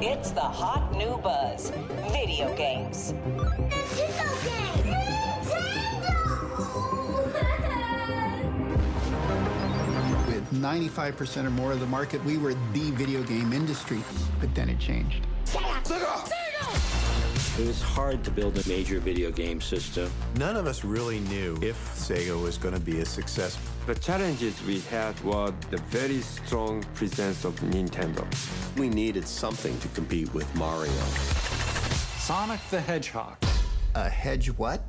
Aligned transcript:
It's 0.00 0.30
the 0.30 0.40
hot 0.40 0.92
new 0.96 1.18
buzz 1.18 1.70
video 2.10 2.54
games. 2.56 3.12
Video 3.12 4.16
games! 4.82 5.48
Nintendo! 7.32 7.86
With 10.26 10.50
95% 10.52 11.44
or 11.44 11.50
more 11.50 11.72
of 11.72 11.80
the 11.80 11.86
market, 11.86 12.24
we 12.24 12.38
were 12.38 12.54
the 12.72 12.90
video 12.92 13.22
game 13.22 13.52
industry. 13.52 14.02
But 14.40 14.54
then 14.54 14.70
it 14.70 14.78
changed. 14.78 15.26
It 17.58 17.66
was 17.66 17.82
hard 17.82 18.24
to 18.24 18.30
build 18.30 18.56
a 18.56 18.66
major 18.66 18.98
video 18.98 19.30
game 19.30 19.60
system. 19.60 20.10
None 20.36 20.56
of 20.56 20.66
us 20.66 20.84
really 20.84 21.20
knew 21.20 21.58
if 21.60 21.76
Sega 21.94 22.40
was 22.40 22.56
going 22.56 22.74
to 22.74 22.80
be 22.80 23.00
a 23.00 23.04
success. 23.04 23.58
The 23.84 23.96
challenges 23.96 24.62
we 24.62 24.78
had 24.78 25.18
were 25.24 25.52
the 25.70 25.76
very 25.76 26.20
strong 26.20 26.84
presence 26.94 27.44
of 27.44 27.56
Nintendo. 27.62 28.24
We 28.78 28.88
needed 28.88 29.26
something 29.26 29.76
to 29.80 29.88
compete 29.88 30.32
with 30.32 30.46
Mario. 30.54 30.92
Sonic 32.20 32.60
the 32.70 32.80
Hedgehog. 32.80 33.36
A 33.96 34.08
hedge 34.08 34.46
what? 34.56 34.84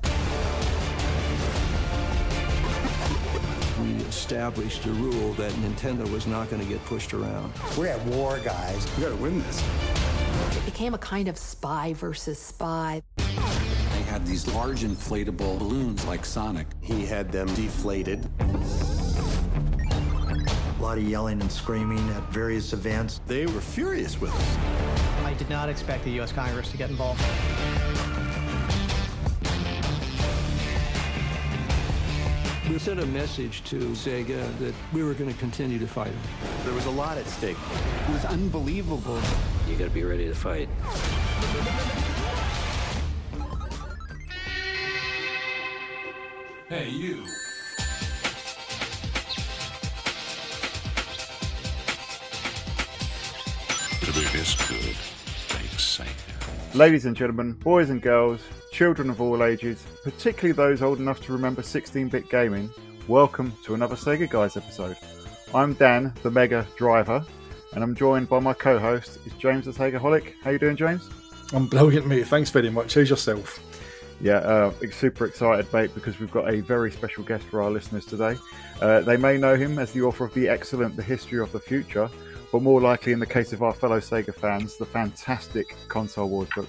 We 3.81 3.95
established 4.05 4.85
a 4.85 4.91
rule 4.91 5.33
that 5.33 5.51
Nintendo 5.53 6.07
was 6.11 6.27
not 6.27 6.51
going 6.51 6.61
to 6.61 6.67
get 6.67 6.85
pushed 6.85 7.15
around. 7.15 7.51
We're 7.75 7.87
at 7.87 8.05
war, 8.05 8.37
guys. 8.43 8.87
We 8.95 9.03
gotta 9.03 9.15
win 9.15 9.41
this. 9.41 9.63
It 10.55 10.65
became 10.65 10.93
a 10.93 10.99
kind 10.99 11.27
of 11.27 11.39
spy 11.39 11.93
versus 11.93 12.37
spy. 12.37 13.01
They 13.17 14.03
had 14.03 14.25
these 14.25 14.47
large 14.53 14.81
inflatable 14.81 15.57
balloons 15.57 16.05
like 16.05 16.25
Sonic. 16.25 16.67
He 16.81 17.05
had 17.05 17.31
them 17.31 17.47
deflated. 17.55 18.29
A 20.83 20.85
lot 20.85 20.97
of 20.97 21.05
yelling 21.05 21.39
and 21.39 21.49
screaming 21.49 22.09
at 22.09 22.23
various 22.23 22.73
events. 22.73 23.21
They 23.25 23.45
were 23.45 23.61
furious 23.61 24.19
with 24.19 24.35
us. 24.35 24.57
I 25.23 25.33
did 25.33 25.49
not 25.49 25.69
expect 25.69 26.03
the 26.03 26.09
U.S. 26.11 26.33
Congress 26.33 26.69
to 26.71 26.77
get 26.77 26.89
involved. 26.89 27.21
We 32.69 32.77
sent 32.79 32.99
a 32.99 33.05
message 33.05 33.63
to 33.63 33.77
Sega 33.91 34.59
that 34.59 34.73
we 34.91 35.05
were 35.05 35.13
going 35.13 35.31
to 35.31 35.39
continue 35.39 35.79
to 35.79 35.87
fight 35.87 36.11
them. 36.11 36.21
There 36.65 36.73
was 36.73 36.85
a 36.85 36.91
lot 36.91 37.17
at 37.17 37.27
stake. 37.27 37.55
It 38.09 38.11
was 38.11 38.25
unbelievable. 38.25 39.21
You 39.69 39.77
gotta 39.77 39.89
be 39.89 40.03
ready 40.03 40.27
to 40.27 40.35
fight. 40.35 40.67
Hey, 46.67 46.89
you. 46.89 47.25
It 54.05 54.35
is 54.35 54.55
good. 54.67 54.97
Thanks, 55.47 55.97
Sega. 55.97 56.75
Ladies 56.75 57.05
and 57.05 57.15
gentlemen, 57.15 57.53
boys 57.53 57.89
and 57.89 58.01
girls, 58.01 58.41
children 58.73 59.09
of 59.09 59.21
all 59.21 59.45
ages, 59.45 59.81
particularly 60.03 60.51
those 60.51 60.81
old 60.81 60.99
enough 60.99 61.21
to 61.21 61.31
remember 61.31 61.61
16 61.61 62.09
bit 62.09 62.29
gaming, 62.29 62.69
welcome 63.07 63.53
to 63.63 63.75
another 63.75 63.95
Sega 63.95 64.29
Guys 64.29 64.57
episode. 64.57 64.97
I'm 65.53 65.73
Dan, 65.75 66.13
the 66.21 66.29
Mega 66.29 66.67
Driver, 66.75 67.25
and 67.71 67.81
I'm 67.81 67.95
joined 67.95 68.27
by 68.27 68.39
my 68.39 68.53
co 68.53 68.77
host, 68.77 69.19
is 69.25 69.31
James 69.35 69.65
the 69.65 69.71
Segaholic. 69.71 70.33
How 70.43 70.49
you 70.51 70.59
doing, 70.59 70.75
James? 70.75 71.09
I'm 71.53 71.67
brilliant, 71.67 72.05
mate. 72.05 72.27
Thanks 72.27 72.49
very 72.49 72.69
much. 72.69 72.95
How's 72.95 73.09
yourself? 73.09 73.61
Yeah, 74.19 74.39
uh, 74.39 74.73
super 74.91 75.27
excited, 75.27 75.71
mate, 75.71 75.95
because 75.95 76.19
we've 76.19 76.29
got 76.29 76.53
a 76.53 76.59
very 76.59 76.91
special 76.91 77.23
guest 77.23 77.45
for 77.45 77.61
our 77.61 77.71
listeners 77.71 78.05
today. 78.05 78.35
Uh, 78.81 78.99
they 78.99 79.15
may 79.15 79.37
know 79.37 79.55
him 79.55 79.79
as 79.79 79.93
the 79.93 80.01
author 80.01 80.25
of 80.25 80.33
the 80.33 80.49
excellent 80.49 80.97
The 80.97 81.03
History 81.03 81.39
of 81.39 81.53
the 81.53 81.59
Future, 81.61 82.09
but 82.53 82.61
more 82.61 82.79
likely, 82.79 83.13
in 83.13 83.19
the 83.19 83.25
case 83.25 83.51
of 83.51 83.63
our 83.63 83.73
fellow 83.73 83.99
Sega 83.99 84.31
fans, 84.31 84.77
the 84.77 84.85
fantastic 84.85 85.75
Console 85.87 86.29
Wars 86.29 86.47
book. 86.55 86.67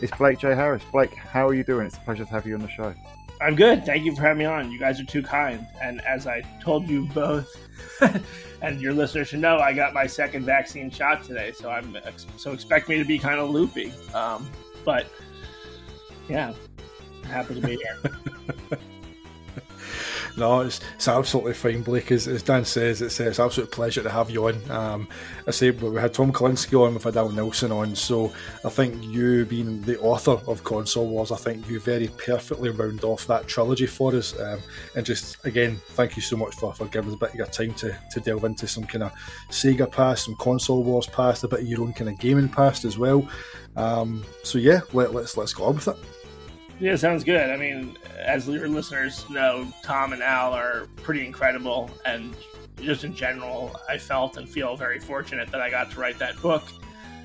It's 0.00 0.10
Blake 0.16 0.38
J. 0.38 0.54
Harris. 0.54 0.82
Blake, 0.90 1.14
how 1.14 1.46
are 1.46 1.52
you 1.52 1.62
doing? 1.62 1.86
It's 1.86 1.98
a 1.98 2.00
pleasure 2.00 2.24
to 2.24 2.30
have 2.30 2.46
you 2.46 2.54
on 2.54 2.62
the 2.62 2.70
show. 2.70 2.94
I'm 3.42 3.54
good. 3.54 3.84
Thank 3.84 4.06
you 4.06 4.16
for 4.16 4.22
having 4.22 4.38
me 4.38 4.44
on. 4.46 4.72
You 4.72 4.78
guys 4.78 4.98
are 4.98 5.04
too 5.04 5.22
kind. 5.22 5.66
And 5.82 6.00
as 6.06 6.26
I 6.26 6.40
told 6.62 6.88
you 6.88 7.04
both, 7.08 7.54
and 8.62 8.80
your 8.80 8.94
listeners 8.94 9.28
should 9.28 9.40
know, 9.40 9.58
I 9.58 9.74
got 9.74 9.92
my 9.92 10.06
second 10.06 10.46
vaccine 10.46 10.90
shot 10.90 11.22
today, 11.22 11.52
so 11.52 11.68
I'm 11.68 11.94
so 12.38 12.52
expect 12.52 12.88
me 12.88 12.96
to 12.96 13.04
be 13.04 13.18
kind 13.18 13.38
of 13.38 13.50
loopy. 13.50 13.92
Um, 14.14 14.48
but 14.86 15.04
yeah, 16.30 16.54
happy 17.24 17.56
to 17.56 17.60
be 17.60 17.76
here. 17.76 18.78
No, 20.36 20.60
it's, 20.60 20.80
it's 20.94 21.08
absolutely 21.08 21.54
fine, 21.54 21.82
Blake. 21.82 22.12
As, 22.12 22.28
as 22.28 22.42
Dan 22.42 22.64
says, 22.64 23.00
it's, 23.00 23.18
it's 23.20 23.38
an 23.38 23.44
absolute 23.46 23.72
pleasure 23.72 24.02
to 24.02 24.10
have 24.10 24.28
you 24.28 24.48
on. 24.48 24.70
Um, 24.70 25.08
I 25.46 25.50
say 25.50 25.70
we 25.70 25.98
had 25.98 26.12
Tom 26.12 26.30
Kalinske 26.30 26.78
on, 26.78 26.92
we've 26.92 27.02
had 27.02 27.16
Al 27.16 27.30
Nelson 27.30 27.72
on, 27.72 27.96
so 27.96 28.30
I 28.62 28.68
think 28.68 29.02
you 29.02 29.46
being 29.46 29.80
the 29.82 29.98
author 30.00 30.38
of 30.46 30.62
Console 30.62 31.08
Wars, 31.08 31.32
I 31.32 31.36
think 31.36 31.66
you 31.70 31.80
very 31.80 32.08
perfectly 32.08 32.68
round 32.68 33.02
off 33.02 33.26
that 33.28 33.48
trilogy 33.48 33.86
for 33.86 34.14
us. 34.14 34.38
Um, 34.38 34.60
and 34.94 35.06
just 35.06 35.42
again, 35.46 35.80
thank 35.90 36.16
you 36.16 36.22
so 36.22 36.36
much 36.36 36.54
for, 36.56 36.74
for 36.74 36.86
giving 36.88 37.08
us 37.10 37.16
a 37.16 37.18
bit 37.18 37.30
of 37.30 37.36
your 37.36 37.46
time 37.46 37.72
to, 37.74 37.96
to 38.10 38.20
delve 38.20 38.44
into 38.44 38.68
some 38.68 38.84
kind 38.84 39.04
of 39.04 39.12
Sega 39.48 39.90
past, 39.90 40.26
some 40.26 40.36
Console 40.36 40.82
Wars 40.82 41.06
past, 41.06 41.44
a 41.44 41.48
bit 41.48 41.60
of 41.60 41.66
your 41.66 41.80
own 41.80 41.94
kind 41.94 42.10
of 42.10 42.18
gaming 42.18 42.50
past 42.50 42.84
as 42.84 42.98
well. 42.98 43.26
Um, 43.76 44.22
so 44.42 44.58
yeah, 44.58 44.80
let, 44.92 45.14
let's 45.14 45.36
let's 45.36 45.54
go 45.54 45.64
on 45.64 45.76
with 45.76 45.88
it. 45.88 45.96
Yeah, 46.78 46.96
sounds 46.96 47.24
good. 47.24 47.50
I 47.50 47.56
mean, 47.56 47.96
as 48.18 48.46
your 48.46 48.68
listeners 48.68 49.28
know, 49.30 49.66
Tom 49.82 50.12
and 50.12 50.22
Al 50.22 50.52
are 50.52 50.86
pretty 50.96 51.24
incredible, 51.24 51.90
and 52.04 52.36
just 52.82 53.02
in 53.02 53.14
general, 53.14 53.74
I 53.88 53.96
felt 53.96 54.36
and 54.36 54.46
feel 54.46 54.76
very 54.76 55.00
fortunate 55.00 55.50
that 55.52 55.62
I 55.62 55.70
got 55.70 55.90
to 55.92 56.00
write 56.00 56.18
that 56.18 56.40
book. 56.42 56.64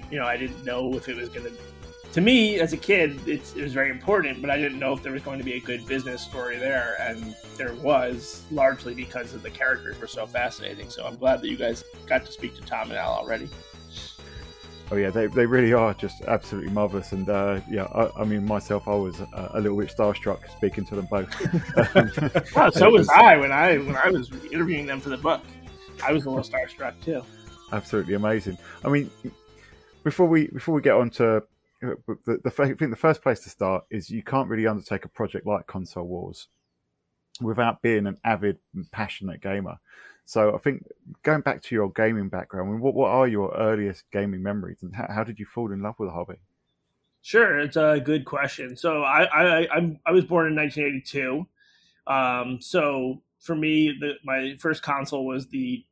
You 0.10 0.20
know, 0.20 0.26
I 0.26 0.38
didn't 0.38 0.64
know 0.64 0.94
if 0.96 1.10
it 1.10 1.18
was 1.18 1.28
going 1.28 1.46
to. 1.48 1.54
To 2.14 2.22
me, 2.22 2.60
as 2.60 2.72
a 2.74 2.78
kid, 2.78 3.26
it 3.28 3.54
was 3.56 3.74
very 3.74 3.90
important, 3.90 4.42
but 4.42 4.50
I 4.50 4.58
didn't 4.58 4.80
know 4.80 4.94
if 4.94 5.04
there 5.04 5.14
was 5.14 5.22
going 5.22 5.40
to 5.40 5.46
be 5.46 5.54
a 5.54 5.60
good 5.62 5.86
business 5.86 6.22
story 6.22 6.58
there, 6.58 6.96
and 7.00 7.36
there 7.58 7.74
was, 7.76 8.44
largely 8.52 8.94
because 8.94 9.34
of 9.34 9.44
the 9.44 9.50
characters 9.50 10.00
were 10.00 10.08
so 10.08 10.26
fascinating. 10.26 10.90
So 10.90 11.06
I'm 11.06 11.18
glad 11.18 11.42
that 11.42 11.48
you 11.50 11.58
guys 11.58 11.84
got 12.08 12.26
to 12.26 12.32
speak 12.32 12.56
to 12.56 12.62
Tom 12.62 12.90
and 12.90 12.98
Al 12.98 13.12
already. 13.12 13.50
Oh 14.92 14.98
yeah, 14.98 15.10
they, 15.10 15.28
they 15.28 15.46
really 15.46 15.72
are 15.72 15.94
just 15.94 16.22
absolutely 16.24 16.70
marvelous, 16.72 17.14
and 17.14 17.30
uh, 17.30 17.62
yeah, 17.70 17.84
I, 17.86 18.22
I, 18.22 18.26
mean 18.26 18.46
myself, 18.46 18.90
I 18.90 18.96
was 18.96 19.22
uh, 19.22 19.50
a 19.54 19.62
little 19.62 19.78
bit 19.78 19.90
starstruck 19.90 20.40
speaking 20.52 20.86
to 20.88 20.96
them 20.96 21.08
both. 21.10 21.32
so 22.76 22.90
was 22.90 23.08
I 23.08 23.38
when 23.38 23.54
I 23.54 23.78
when 23.78 23.96
I 23.96 24.10
was 24.10 24.30
interviewing 24.52 24.86
them 24.86 25.00
for 25.00 25.08
the 25.08 25.18
book. 25.18 25.42
I 26.04 26.12
was 26.12 26.26
a 26.26 26.30
little 26.30 26.44
starstruck 26.44 26.94
too. 27.06 27.24
Absolutely 27.72 28.16
amazing. 28.16 28.58
I 28.84 28.90
mean, 28.90 29.10
before 30.04 30.28
we 30.28 30.48
before 30.48 30.76
we 30.76 30.82
get 30.82 30.96
on 30.96 31.10
to 31.12 31.42
the, 31.80 31.98
the 32.26 32.54
I 32.60 32.74
think 32.74 32.92
the 32.92 32.98
first 32.98 33.22
place 33.22 33.40
to 33.42 33.50
start 33.50 33.86
is 33.90 34.10
you 34.10 34.24
can't 34.24 34.50
really 34.50 34.68
undertake 34.68 35.06
a 35.06 35.10
project 35.10 35.48
like 35.48 35.68
Console 35.68 36.06
Wars 36.06 36.50
without 37.40 37.82
being 37.82 38.08
an 38.08 38.18
avid 38.26 38.58
and 38.76 38.92
passionate 38.92 39.42
gamer. 39.42 39.78
So 40.26 40.56
I 40.56 40.58
think 40.60 40.86
going 41.24 41.42
back 41.42 41.62
to 41.64 41.76
your 41.76 41.90
gaming 41.92 42.30
background, 42.30 42.70
I 42.70 42.72
mean, 42.72 42.82
what 42.82 42.94
what 42.94 43.10
are 43.10 43.28
your 43.28 43.54
earliest 43.56 44.10
gaming 44.12 44.42
memories, 44.44 44.82
and 44.82 44.96
how, 44.96 45.08
how 45.10 45.24
did 45.24 45.40
you 45.40 45.46
fall 45.46 45.72
in 45.72 45.82
love 45.82 45.96
with 46.00 46.10
the 46.10 46.14
hobby? 46.14 46.36
Sure, 47.22 47.60
it's 47.60 47.76
a 47.76 48.02
good 48.04 48.26
question. 48.26 48.76
So 48.76 49.04
I 49.04 49.24
I 49.26 49.68
I'm, 49.76 50.00
I 50.06 50.12
was 50.12 50.26
born 50.26 50.48
in 50.48 50.56
1982. 50.56 51.48
Um, 52.08 52.60
so 52.62 53.22
for 53.40 53.56
me, 53.56 53.96
the, 54.00 54.14
my 54.24 54.56
first 54.60 54.84
console 54.84 55.26
was 55.26 55.48
the 55.48 55.86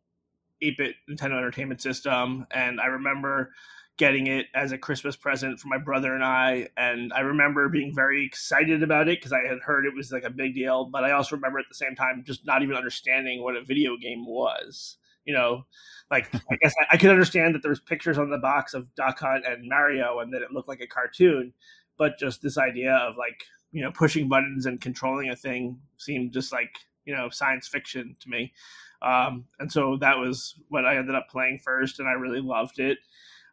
8-bit 0.61 0.95
Nintendo 1.09 1.37
Entertainment 1.37 1.81
System, 1.81 2.45
and 2.51 2.79
I 2.79 2.87
remember 2.87 3.51
getting 3.99 4.27
it 4.27 4.47
as 4.55 4.71
a 4.71 4.77
Christmas 4.77 5.17
present 5.17 5.59
for 5.59 5.67
my 5.67 5.77
brother 5.77 6.15
and 6.15 6.23
I. 6.23 6.69
And 6.77 7.11
I 7.13 7.19
remember 7.19 7.67
being 7.67 7.93
very 7.93 8.25
excited 8.25 8.81
about 8.81 9.09
it 9.09 9.19
because 9.19 9.33
I 9.33 9.45
had 9.45 9.59
heard 9.59 9.85
it 9.85 9.93
was 9.93 10.11
like 10.11 10.23
a 10.23 10.29
big 10.29 10.55
deal. 10.55 10.85
But 10.85 11.03
I 11.03 11.11
also 11.11 11.35
remember 11.35 11.59
at 11.59 11.65
the 11.69 11.75
same 11.75 11.95
time 11.95 12.23
just 12.25 12.45
not 12.45 12.63
even 12.63 12.75
understanding 12.75 13.43
what 13.43 13.57
a 13.57 13.63
video 13.63 13.97
game 13.97 14.25
was. 14.25 14.97
You 15.25 15.33
know, 15.33 15.65
like 16.09 16.33
I 16.33 16.55
guess 16.61 16.73
I, 16.81 16.95
I 16.95 16.97
could 16.97 17.11
understand 17.11 17.53
that 17.53 17.61
there 17.61 17.69
was 17.69 17.81
pictures 17.81 18.17
on 18.17 18.31
the 18.31 18.37
box 18.39 18.73
of 18.73 18.95
Duck 18.95 19.19
Hunt 19.19 19.45
and 19.45 19.67
Mario 19.67 20.19
and 20.19 20.33
that 20.33 20.41
it 20.41 20.51
looked 20.51 20.69
like 20.69 20.81
a 20.81 20.87
cartoon, 20.87 21.53
but 21.97 22.17
just 22.17 22.41
this 22.41 22.57
idea 22.57 22.93
of 22.95 23.17
like 23.17 23.43
you 23.71 23.83
know 23.83 23.91
pushing 23.91 24.29
buttons 24.29 24.65
and 24.65 24.81
controlling 24.81 25.29
a 25.29 25.35
thing 25.35 25.77
seemed 25.97 26.31
just 26.31 26.53
like 26.53 26.71
you 27.05 27.15
know 27.15 27.29
science 27.29 27.67
fiction 27.67 28.15
to 28.21 28.29
me. 28.29 28.53
Um, 29.01 29.45
and 29.59 29.71
so 29.71 29.97
that 29.97 30.17
was 30.17 30.55
what 30.69 30.85
I 30.85 30.97
ended 30.97 31.15
up 31.15 31.27
playing 31.29 31.59
first, 31.59 31.99
and 31.99 32.07
I 32.07 32.13
really 32.13 32.41
loved 32.41 32.79
it. 32.79 32.97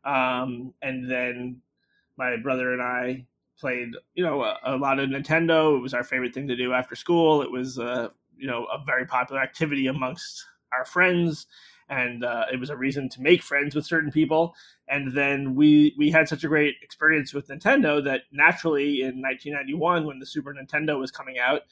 Um, 0.06 0.72
and 0.82 1.10
then 1.10 1.60
my 2.16 2.36
brother 2.36 2.72
and 2.72 2.80
I 2.80 3.26
played, 3.58 3.90
you 4.14 4.24
know, 4.24 4.42
a, 4.42 4.58
a, 4.64 4.76
lot 4.76 5.00
of 5.00 5.10
Nintendo. 5.10 5.76
It 5.76 5.82
was 5.82 5.94
our 5.94 6.04
favorite 6.04 6.32
thing 6.32 6.46
to 6.48 6.56
do 6.56 6.72
after 6.72 6.94
school. 6.94 7.42
It 7.42 7.50
was, 7.50 7.78
uh, 7.78 8.08
you 8.38 8.46
know, 8.46 8.66
a 8.66 8.82
very 8.84 9.04
popular 9.04 9.42
activity 9.42 9.88
amongst 9.88 10.46
our 10.72 10.84
friends, 10.84 11.46
and 11.88 12.24
uh, 12.24 12.44
it 12.52 12.60
was 12.60 12.70
a 12.70 12.76
reason 12.76 13.08
to 13.10 13.22
make 13.22 13.42
friends 13.42 13.74
with 13.74 13.84
certain 13.86 14.12
people. 14.12 14.54
And 14.88 15.12
then 15.12 15.54
we 15.56 15.94
we 15.98 16.10
had 16.10 16.28
such 16.28 16.44
a 16.44 16.48
great 16.48 16.76
experience 16.82 17.34
with 17.34 17.48
Nintendo 17.48 18.02
that 18.04 18.22
naturally 18.30 19.00
in 19.00 19.20
1991, 19.20 20.06
when 20.06 20.18
the 20.20 20.26
Super 20.26 20.54
Nintendo 20.54 21.00
was 21.00 21.10
coming 21.10 21.38
out, 21.38 21.62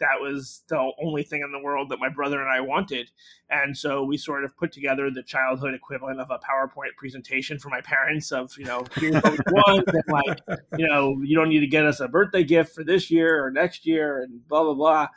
that 0.00 0.20
was 0.20 0.62
the 0.68 0.90
only 1.02 1.22
thing 1.22 1.42
in 1.42 1.52
the 1.52 1.62
world 1.62 1.90
that 1.90 1.98
my 1.98 2.08
brother 2.08 2.40
and 2.40 2.50
I 2.50 2.60
wanted. 2.60 3.10
And 3.48 3.76
so 3.76 4.02
we 4.02 4.16
sort 4.16 4.44
of 4.44 4.56
put 4.56 4.72
together 4.72 5.10
the 5.10 5.22
childhood 5.22 5.74
equivalent 5.74 6.20
of 6.20 6.30
a 6.30 6.38
PowerPoint 6.38 6.96
presentation 6.96 7.58
for 7.58 7.68
my 7.68 7.82
parents 7.82 8.32
of, 8.32 8.52
you 8.58 8.64
know, 8.64 8.84
here's 8.96 9.14
what 9.14 9.32
we 9.32 9.38
want. 9.52 9.88
and 9.88 10.02
like, 10.08 10.38
you 10.78 10.88
know, 10.88 11.20
you 11.22 11.36
don't 11.36 11.50
need 11.50 11.60
to 11.60 11.66
get 11.66 11.84
us 11.84 12.00
a 12.00 12.08
birthday 12.08 12.42
gift 12.42 12.74
for 12.74 12.82
this 12.82 13.10
year 13.10 13.44
or 13.44 13.50
next 13.50 13.86
year 13.86 14.22
and 14.22 14.46
blah, 14.48 14.64
blah, 14.64 14.74
blah. 14.74 15.08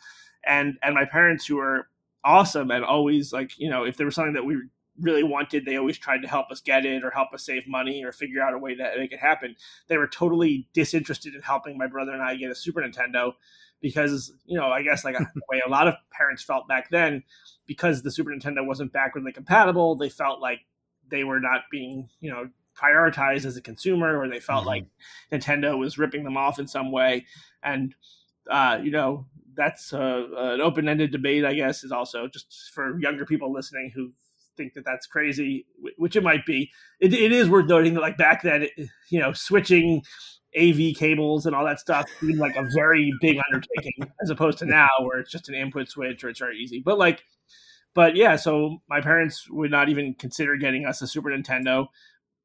And, 0.46 0.78
and 0.84 0.94
my 0.94 1.06
parents 1.06 1.46
who 1.46 1.56
were 1.56 1.88
awesome 2.24 2.70
and 2.70 2.84
always 2.84 3.32
like, 3.32 3.58
you 3.58 3.70
know, 3.70 3.86
if 3.86 3.96
there 3.96 4.06
was 4.06 4.16
something 4.16 4.34
that 4.34 4.46
we 4.46 4.58
really 5.00 5.24
wanted, 5.24 5.66
they 5.66 5.78
always 5.78 5.98
tried 5.98 6.22
to 6.22 6.28
help 6.28 6.52
us 6.52 6.62
get 6.62 6.86
it 6.86 7.04
or 7.04 7.10
help 7.10 7.34
us 7.34 7.46
save 7.46 7.68
money 7.68 8.04
or 8.04 8.12
figure 8.12 8.42
out 8.42 8.54
a 8.54 8.58
way 8.58 8.76
to 8.76 8.92
make 8.98 9.12
it 9.12 9.20
happen. 9.20 9.56
They 9.88 9.98
were 9.98 10.08
totally 10.08 10.68
disinterested 10.74 11.34
in 11.36 11.42
helping 11.42 11.78
my 11.78 11.88
brother 11.88 12.12
and 12.12 12.22
I 12.22 12.36
get 12.36 12.52
a 12.52 12.56
Super 12.56 12.82
Nintendo 12.82 13.34
because, 13.84 14.32
you 14.46 14.58
know, 14.58 14.70
I 14.70 14.82
guess 14.82 15.06
like 15.06 15.20
a 15.20 15.28
way 15.50 15.62
a 15.64 15.70
lot 15.70 15.88
of 15.88 15.94
parents 16.10 16.42
felt 16.42 16.68
back 16.68 16.90
then, 16.90 17.22
because 17.68 18.02
the 18.02 18.10
Super 18.10 18.32
Nintendo 18.32 18.66
wasn't 18.66 18.94
backwardly 18.94 19.34
compatible, 19.34 19.96
they 19.96 20.10
felt 20.10 20.42
like 20.42 20.62
they 21.12 21.24
were 21.24 21.42
not 21.42 21.64
being, 21.70 22.10
you 22.22 22.32
know, 22.32 22.50
prioritized 22.82 23.46
as 23.46 23.58
a 23.58 23.62
consumer 23.62 24.18
or 24.18 24.28
they 24.28 24.40
felt 24.40 24.62
mm-hmm. 24.62 24.70
like 24.70 24.86
Nintendo 25.32 25.78
was 25.78 25.98
ripping 25.98 26.24
them 26.24 26.38
off 26.38 26.58
in 26.58 26.68
some 26.68 26.92
way. 26.92 27.26
And, 27.62 27.94
uh, 28.50 28.80
you 28.82 28.90
know, 28.90 29.28
that's 29.56 29.94
uh, 29.94 30.28
an 30.36 30.62
open-ended 30.62 31.12
debate, 31.12 31.46
I 31.46 31.54
guess, 31.54 31.84
is 31.84 31.92
also 31.92 32.28
just 32.28 32.72
for 32.74 32.98
younger 33.00 33.26
people 33.26 33.54
listening 33.54 33.92
who 33.94 34.14
think 34.56 34.74
that 34.76 34.86
that's 34.86 35.08
crazy, 35.08 35.66
which 35.98 36.16
it 36.16 36.24
might 36.24 36.46
be. 36.46 36.72
It, 37.02 37.14
it 37.14 37.34
is 37.34 37.50
worth 37.50 37.68
noting 37.68 37.96
that 37.96 38.02
like 38.02 38.18
back 38.18 38.44
then, 38.44 38.68
you 39.10 39.20
know, 39.20 39.34
switching 39.34 40.04
AV 40.58 40.96
cables 40.96 41.46
and 41.46 41.56
all 41.56 41.66
that 41.66 41.80
stuff 41.80 42.06
seemed 42.20 42.40
like 42.40 42.56
a 42.56 42.68
very 42.74 43.12
big 43.22 43.38
undertaking 43.52 44.12
as 44.22 44.30
opposed 44.30 44.58
to 44.60 44.66
now 44.66 44.90
where 45.02 45.20
it's 45.20 45.32
just 45.32 45.50
an 45.50 45.56
input 45.56 45.90
switch 45.90 46.24
or 46.24 46.30
it's 46.30 46.40
very 46.40 46.58
easy. 46.58 46.82
But 46.84 46.98
like, 46.98 47.24
but 47.94 48.16
yeah, 48.16 48.36
so 48.36 48.82
my 48.90 49.02
parents 49.02 49.50
would 49.50 49.72
not 49.72 49.90
even 49.90 50.16
consider 50.16 50.56
getting 50.58 50.86
us 50.86 51.02
a 51.02 51.08
Super 51.08 51.30
Nintendo. 51.30 51.88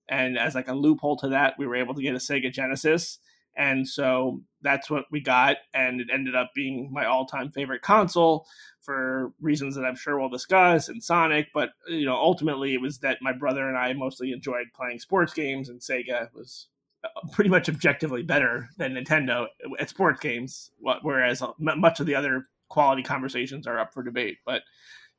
And 0.08 0.38
as 0.38 0.54
like 0.54 0.68
a 0.68 0.74
loophole 0.74 1.16
to 1.18 1.28
that, 1.28 1.54
we 1.58 1.66
were 1.66 1.76
able 1.76 1.94
to 1.94 2.02
get 2.02 2.14
a 2.14 2.18
Sega 2.18 2.52
Genesis. 2.52 3.18
And 3.56 3.88
so 3.88 4.40
that's 4.62 4.88
what 4.88 5.04
we 5.10 5.20
got. 5.20 5.56
And 5.74 6.00
it 6.00 6.08
ended 6.12 6.36
up 6.36 6.50
being 6.54 6.90
my 6.92 7.06
all 7.06 7.26
time 7.26 7.50
favorite 7.50 7.82
console 7.82 8.46
for 8.80 9.32
reasons 9.40 9.74
that 9.74 9.84
I'm 9.84 9.96
sure 9.96 10.18
we'll 10.18 10.28
discuss 10.28 10.88
and 10.88 11.02
Sonic. 11.02 11.48
But, 11.52 11.70
you 11.88 12.06
know, 12.06 12.14
ultimately 12.14 12.74
it 12.74 12.80
was 12.80 12.98
that 13.00 13.18
my 13.20 13.32
brother 13.32 13.68
and 13.68 13.76
I 13.76 13.92
mostly 13.94 14.32
enjoyed 14.32 14.66
playing 14.74 15.00
sports 15.00 15.34
games 15.34 15.68
and 15.68 15.80
Sega 15.80 16.32
was 16.34 16.68
pretty 17.32 17.50
much 17.50 17.68
objectively 17.68 18.22
better 18.22 18.68
than 18.76 18.94
Nintendo 18.94 19.46
at 19.78 19.88
sports 19.88 20.20
games, 20.20 20.70
whereas 21.02 21.42
uh, 21.42 21.52
much 21.58 22.00
of 22.00 22.06
the 22.06 22.14
other 22.14 22.44
quality 22.68 23.02
conversations 23.02 23.66
are 23.66 23.78
up 23.78 23.92
for 23.94 24.02
debate. 24.02 24.38
But, 24.44 24.62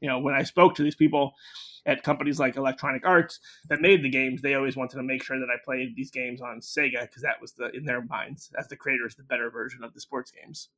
you 0.01 0.07
know, 0.07 0.19
when 0.19 0.35
I 0.35 0.43
spoke 0.43 0.75
to 0.75 0.83
these 0.83 0.95
people, 0.95 1.33
at 1.85 2.03
companies 2.03 2.39
like 2.39 2.55
Electronic 2.55 3.05
Arts 3.05 3.39
that 3.69 3.81
made 3.81 4.03
the 4.03 4.09
games, 4.09 4.41
they 4.41 4.53
always 4.53 4.75
wanted 4.75 4.97
to 4.97 5.03
make 5.03 5.23
sure 5.23 5.39
that 5.39 5.49
I 5.49 5.57
played 5.63 5.95
these 5.95 6.11
games 6.11 6.41
on 6.41 6.59
Sega 6.59 7.01
because 7.01 7.23
that 7.23 7.41
was 7.41 7.53
the 7.53 7.71
in 7.75 7.85
their 7.85 8.03
minds 8.03 8.51
as 8.57 8.67
the 8.67 8.75
creators 8.75 9.15
the 9.15 9.23
better 9.23 9.49
version 9.49 9.83
of 9.83 9.93
the 9.93 10.01
sports 10.01 10.31
games. 10.31 10.69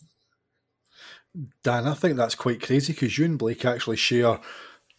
Dan, 1.64 1.88
I 1.88 1.94
think 1.94 2.18
that's 2.18 2.36
quite 2.36 2.62
crazy 2.62 2.94
because 2.94 3.18
you 3.18 3.26
and 3.26 3.38
Blake 3.38 3.66
actually 3.66 3.98
share 3.98 4.40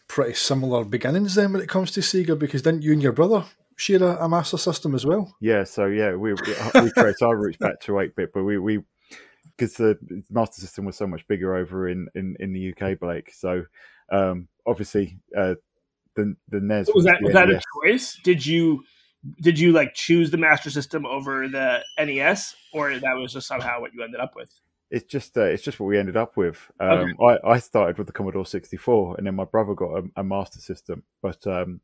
pretty 0.08 0.34
similar 0.34 0.84
beginnings 0.84 1.34
then 1.34 1.52
when 1.52 1.62
it 1.62 1.68
comes 1.68 1.90
to 1.92 2.00
Sega 2.00 2.38
because 2.38 2.62
didn't 2.62 2.82
you 2.82 2.92
and 2.92 3.02
your 3.02 3.12
brother 3.12 3.44
share 3.76 4.02
a, 4.02 4.24
a 4.24 4.28
Master 4.28 4.58
System 4.58 4.94
as 4.94 5.06
well? 5.06 5.34
Yeah, 5.40 5.64
so 5.64 5.86
yeah, 5.86 6.14
we 6.14 6.34
we 6.34 6.90
trace 6.96 7.22
our 7.22 7.36
roots 7.36 7.58
back 7.58 7.80
to 7.82 8.00
eight 8.00 8.16
bit, 8.16 8.32
but 8.32 8.44
we 8.44 8.58
we 8.58 8.80
because 9.56 9.74
the 9.74 9.98
Master 10.30 10.60
System 10.60 10.84
was 10.84 10.96
so 10.96 11.06
much 11.06 11.26
bigger 11.28 11.54
over 11.54 11.88
in 11.88 12.08
in, 12.14 12.36
in 12.40 12.52
the 12.52 12.72
UK, 12.72 12.98
Blake. 12.98 13.32
So 13.34 13.64
um, 14.10 14.48
obviously 14.66 15.18
uh, 15.36 15.54
the 16.16 16.36
the 16.48 16.60
NES. 16.60 16.88
Was, 16.88 16.94
was 16.94 17.04
that 17.04 17.18
was 17.22 17.32
that 17.34 17.50
a 17.50 17.60
choice? 17.82 18.18
Did 18.22 18.44
you 18.44 18.84
did 19.40 19.58
you 19.58 19.72
like 19.72 19.94
choose 19.94 20.30
the 20.30 20.38
Master 20.38 20.70
System 20.70 21.06
over 21.06 21.48
the 21.48 21.80
NES, 21.98 22.54
or 22.72 22.98
that 22.98 23.16
was 23.16 23.32
just 23.32 23.46
somehow 23.46 23.80
what 23.80 23.92
you 23.94 24.02
ended 24.02 24.20
up 24.20 24.34
with? 24.34 24.50
It's 24.90 25.06
just 25.06 25.36
uh, 25.38 25.44
it's 25.44 25.62
just 25.62 25.80
what 25.80 25.86
we 25.86 25.98
ended 25.98 26.16
up 26.16 26.36
with. 26.36 26.70
Um, 26.80 27.14
okay. 27.20 27.38
I, 27.44 27.52
I 27.52 27.58
started 27.58 27.98
with 27.98 28.06
the 28.06 28.12
Commodore 28.12 28.44
64, 28.44 29.16
and 29.16 29.26
then 29.26 29.34
my 29.34 29.44
brother 29.44 29.74
got 29.74 29.98
a, 29.98 30.02
a 30.16 30.24
Master 30.24 30.60
System. 30.60 31.02
But 31.22 31.46
um, 31.46 31.80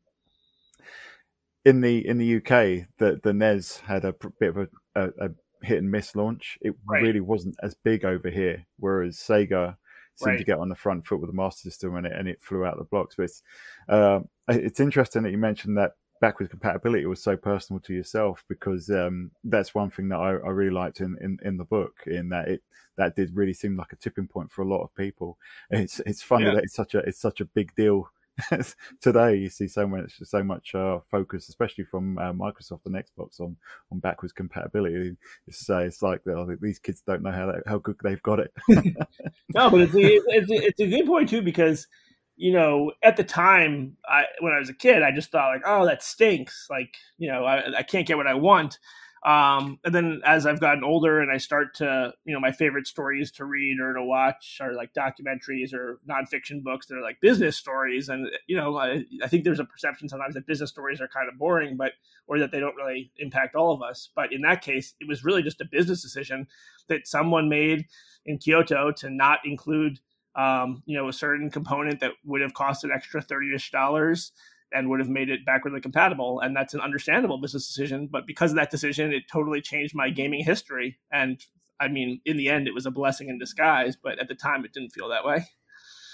in 1.65 1.81
the 1.81 2.07
in 2.07 2.17
the 2.17 2.37
UK, 2.37 2.87
the 2.97 3.19
the 3.21 3.33
NES 3.33 3.77
had 3.77 4.05
a 4.05 4.13
bit 4.39 4.49
of 4.49 4.57
a, 4.57 4.67
a, 4.95 5.07
a 5.25 5.29
hit 5.61 5.79
and 5.79 5.91
miss 5.91 6.15
launch. 6.15 6.57
It 6.61 6.75
right. 6.85 7.01
really 7.01 7.21
wasn't 7.21 7.55
as 7.61 7.75
big 7.75 8.05
over 8.05 8.29
here, 8.29 8.65
whereas 8.77 9.17
Sega 9.17 9.75
seemed 10.15 10.31
right. 10.31 10.37
to 10.37 10.43
get 10.43 10.59
on 10.59 10.69
the 10.69 10.75
front 10.75 11.05
foot 11.05 11.19
with 11.21 11.29
the 11.29 11.35
Master 11.35 11.61
System 11.61 11.95
and 11.95 12.05
it, 12.05 12.13
and 12.13 12.27
it 12.27 12.41
flew 12.41 12.65
out 12.65 12.77
the 12.77 12.83
blocks. 12.83 13.15
But 13.15 13.23
it's, 13.23 13.43
uh, 13.87 14.19
it's 14.49 14.79
interesting 14.79 15.23
that 15.23 15.31
you 15.31 15.37
mentioned 15.37 15.77
that 15.77 15.93
backwards 16.21 16.51
compatibility 16.51 17.05
was 17.05 17.23
so 17.23 17.37
personal 17.37 17.79
to 17.79 17.93
yourself 17.93 18.43
because 18.49 18.89
um, 18.89 19.31
that's 19.45 19.73
one 19.73 19.89
thing 19.89 20.09
that 20.09 20.17
I, 20.17 20.31
I 20.31 20.49
really 20.49 20.73
liked 20.73 20.99
in, 20.99 21.17
in, 21.21 21.39
in, 21.43 21.55
the 21.55 21.63
book 21.63 21.95
in 22.07 22.27
that 22.29 22.49
it 22.49 22.61
that 22.97 23.15
did 23.15 23.33
really 23.33 23.53
seem 23.53 23.77
like 23.77 23.93
a 23.93 23.95
tipping 23.95 24.27
point 24.27 24.51
for 24.51 24.61
a 24.61 24.67
lot 24.67 24.83
of 24.83 24.93
people. 24.95 25.37
It's 25.69 26.01
it's 26.05 26.21
funny 26.21 26.45
yeah. 26.45 26.55
that 26.55 26.63
it's 26.63 26.75
such 26.75 26.95
a 26.95 26.99
it's 26.99 27.21
such 27.21 27.39
a 27.39 27.45
big 27.45 27.73
deal 27.75 28.09
today 29.01 29.35
you 29.35 29.49
see 29.49 29.67
so 29.67 29.87
much 29.87 30.19
so 30.23 30.43
much 30.43 30.73
uh, 30.75 30.99
focus, 31.09 31.49
especially 31.49 31.83
from 31.83 32.17
uh, 32.17 32.33
Microsoft 32.33 32.85
and 32.85 32.95
Xbox 32.95 33.39
on 33.39 33.55
on 33.91 33.99
backwards 33.99 34.33
compatibility. 34.33 35.15
It's 35.47 35.69
uh, 35.69 35.79
it's 35.79 36.01
like 36.01 36.21
oh, 36.27 36.55
these 36.61 36.79
kids 36.79 37.01
don't 37.05 37.23
know 37.23 37.31
how 37.31 37.47
that, 37.47 37.63
how 37.67 37.77
good 37.79 37.97
they've 38.03 38.21
got 38.23 38.39
it. 38.39 38.51
no, 38.69 39.69
but 39.69 39.81
it's 39.81 39.95
a, 39.95 39.99
it's, 40.01 40.51
a, 40.51 40.55
it's 40.55 40.79
a 40.79 40.87
good 40.87 41.05
point 41.05 41.29
too 41.29 41.41
because 41.41 41.87
you 42.35 42.53
know 42.53 42.91
at 43.03 43.17
the 43.17 43.23
time 43.23 43.97
I 44.07 44.23
when 44.39 44.53
I 44.53 44.59
was 44.59 44.69
a 44.69 44.73
kid 44.73 45.03
I 45.03 45.11
just 45.11 45.31
thought 45.31 45.53
like 45.53 45.63
oh 45.65 45.85
that 45.85 46.01
stinks 46.01 46.67
like 46.69 46.95
you 47.17 47.29
know 47.29 47.43
I, 47.43 47.79
I 47.79 47.83
can't 47.83 48.07
get 48.07 48.17
what 48.17 48.27
I 48.27 48.33
want 48.33 48.79
um, 49.23 49.79
and 49.83 49.93
then 49.93 50.21
as 50.25 50.45
I've 50.45 50.61
gotten 50.61 50.83
older 50.83 51.19
and 51.19 51.29
I 51.29 51.37
start 51.37 51.75
to, 51.75 52.13
you 52.23 52.33
know, 52.33 52.39
my 52.39 52.53
favorite 52.53 52.87
stories 52.87 53.31
to 53.33 53.45
read 53.45 53.79
or 53.81 53.93
to 53.93 54.03
watch 54.03 54.59
are 54.61 54.73
like 54.73 54.93
documentaries 54.93 55.73
or 55.73 55.99
nonfiction 56.09 56.63
books 56.63 56.87
that 56.87 56.95
are 56.95 57.01
like 57.01 57.19
business 57.19 57.57
stories. 57.57 58.07
And, 58.07 58.29
you 58.47 58.55
know, 58.55 58.77
I, 58.77 59.03
I 59.21 59.27
think 59.27 59.43
there's 59.43 59.59
a 59.59 59.65
perception 59.65 60.07
sometimes 60.07 60.35
that 60.35 60.47
business 60.47 60.69
stories 60.69 61.01
are 61.01 61.07
kind 61.09 61.27
of 61.27 61.37
boring, 61.37 61.75
but, 61.75 61.93
or 62.27 62.39
that 62.39 62.51
they 62.51 62.61
don't 62.61 62.77
really 62.77 63.11
impact 63.17 63.55
all 63.55 63.73
of 63.73 63.81
us. 63.81 64.09
But 64.15 64.31
in 64.31 64.41
that 64.43 64.61
case, 64.61 64.93
it 65.01 65.07
was 65.07 65.25
really 65.25 65.43
just 65.43 65.59
a 65.59 65.65
business 65.69 66.01
decision 66.01 66.47
that 66.87 67.05
someone 67.05 67.49
made 67.49 67.87
in 68.25 68.37
Kyoto 68.37 68.93
to 68.93 69.09
not 69.09 69.39
include, 69.43 69.99
um, 70.35 70.81
you 70.85 70.97
know, 70.97 71.09
a 71.09 71.13
certain 71.13 71.49
component 71.49 71.99
that 71.99 72.11
would 72.23 72.39
have 72.39 72.53
cost 72.53 72.85
an 72.85 72.91
extra 72.93 73.21
30 73.21 73.53
ish 73.53 73.71
dollars 73.71 74.31
and 74.73 74.89
would 74.89 74.99
have 74.99 75.09
made 75.09 75.29
it 75.29 75.45
backwardly 75.45 75.81
compatible. 75.81 76.39
And 76.39 76.55
that's 76.55 76.73
an 76.73 76.81
understandable 76.81 77.39
business 77.39 77.67
decision. 77.67 78.07
But 78.11 78.27
because 78.27 78.51
of 78.51 78.57
that 78.57 78.71
decision, 78.71 79.11
it 79.11 79.23
totally 79.31 79.61
changed 79.61 79.95
my 79.95 80.09
gaming 80.09 80.43
history. 80.43 80.99
And 81.11 81.43
I 81.79 81.87
mean, 81.87 82.21
in 82.25 82.37
the 82.37 82.49
end, 82.49 82.67
it 82.67 82.73
was 82.73 82.85
a 82.85 82.91
blessing 82.91 83.29
in 83.29 83.39
disguise, 83.39 83.95
but 84.01 84.19
at 84.19 84.27
the 84.27 84.35
time, 84.35 84.65
it 84.65 84.73
didn't 84.73 84.91
feel 84.91 85.09
that 85.09 85.25
way. 85.25 85.45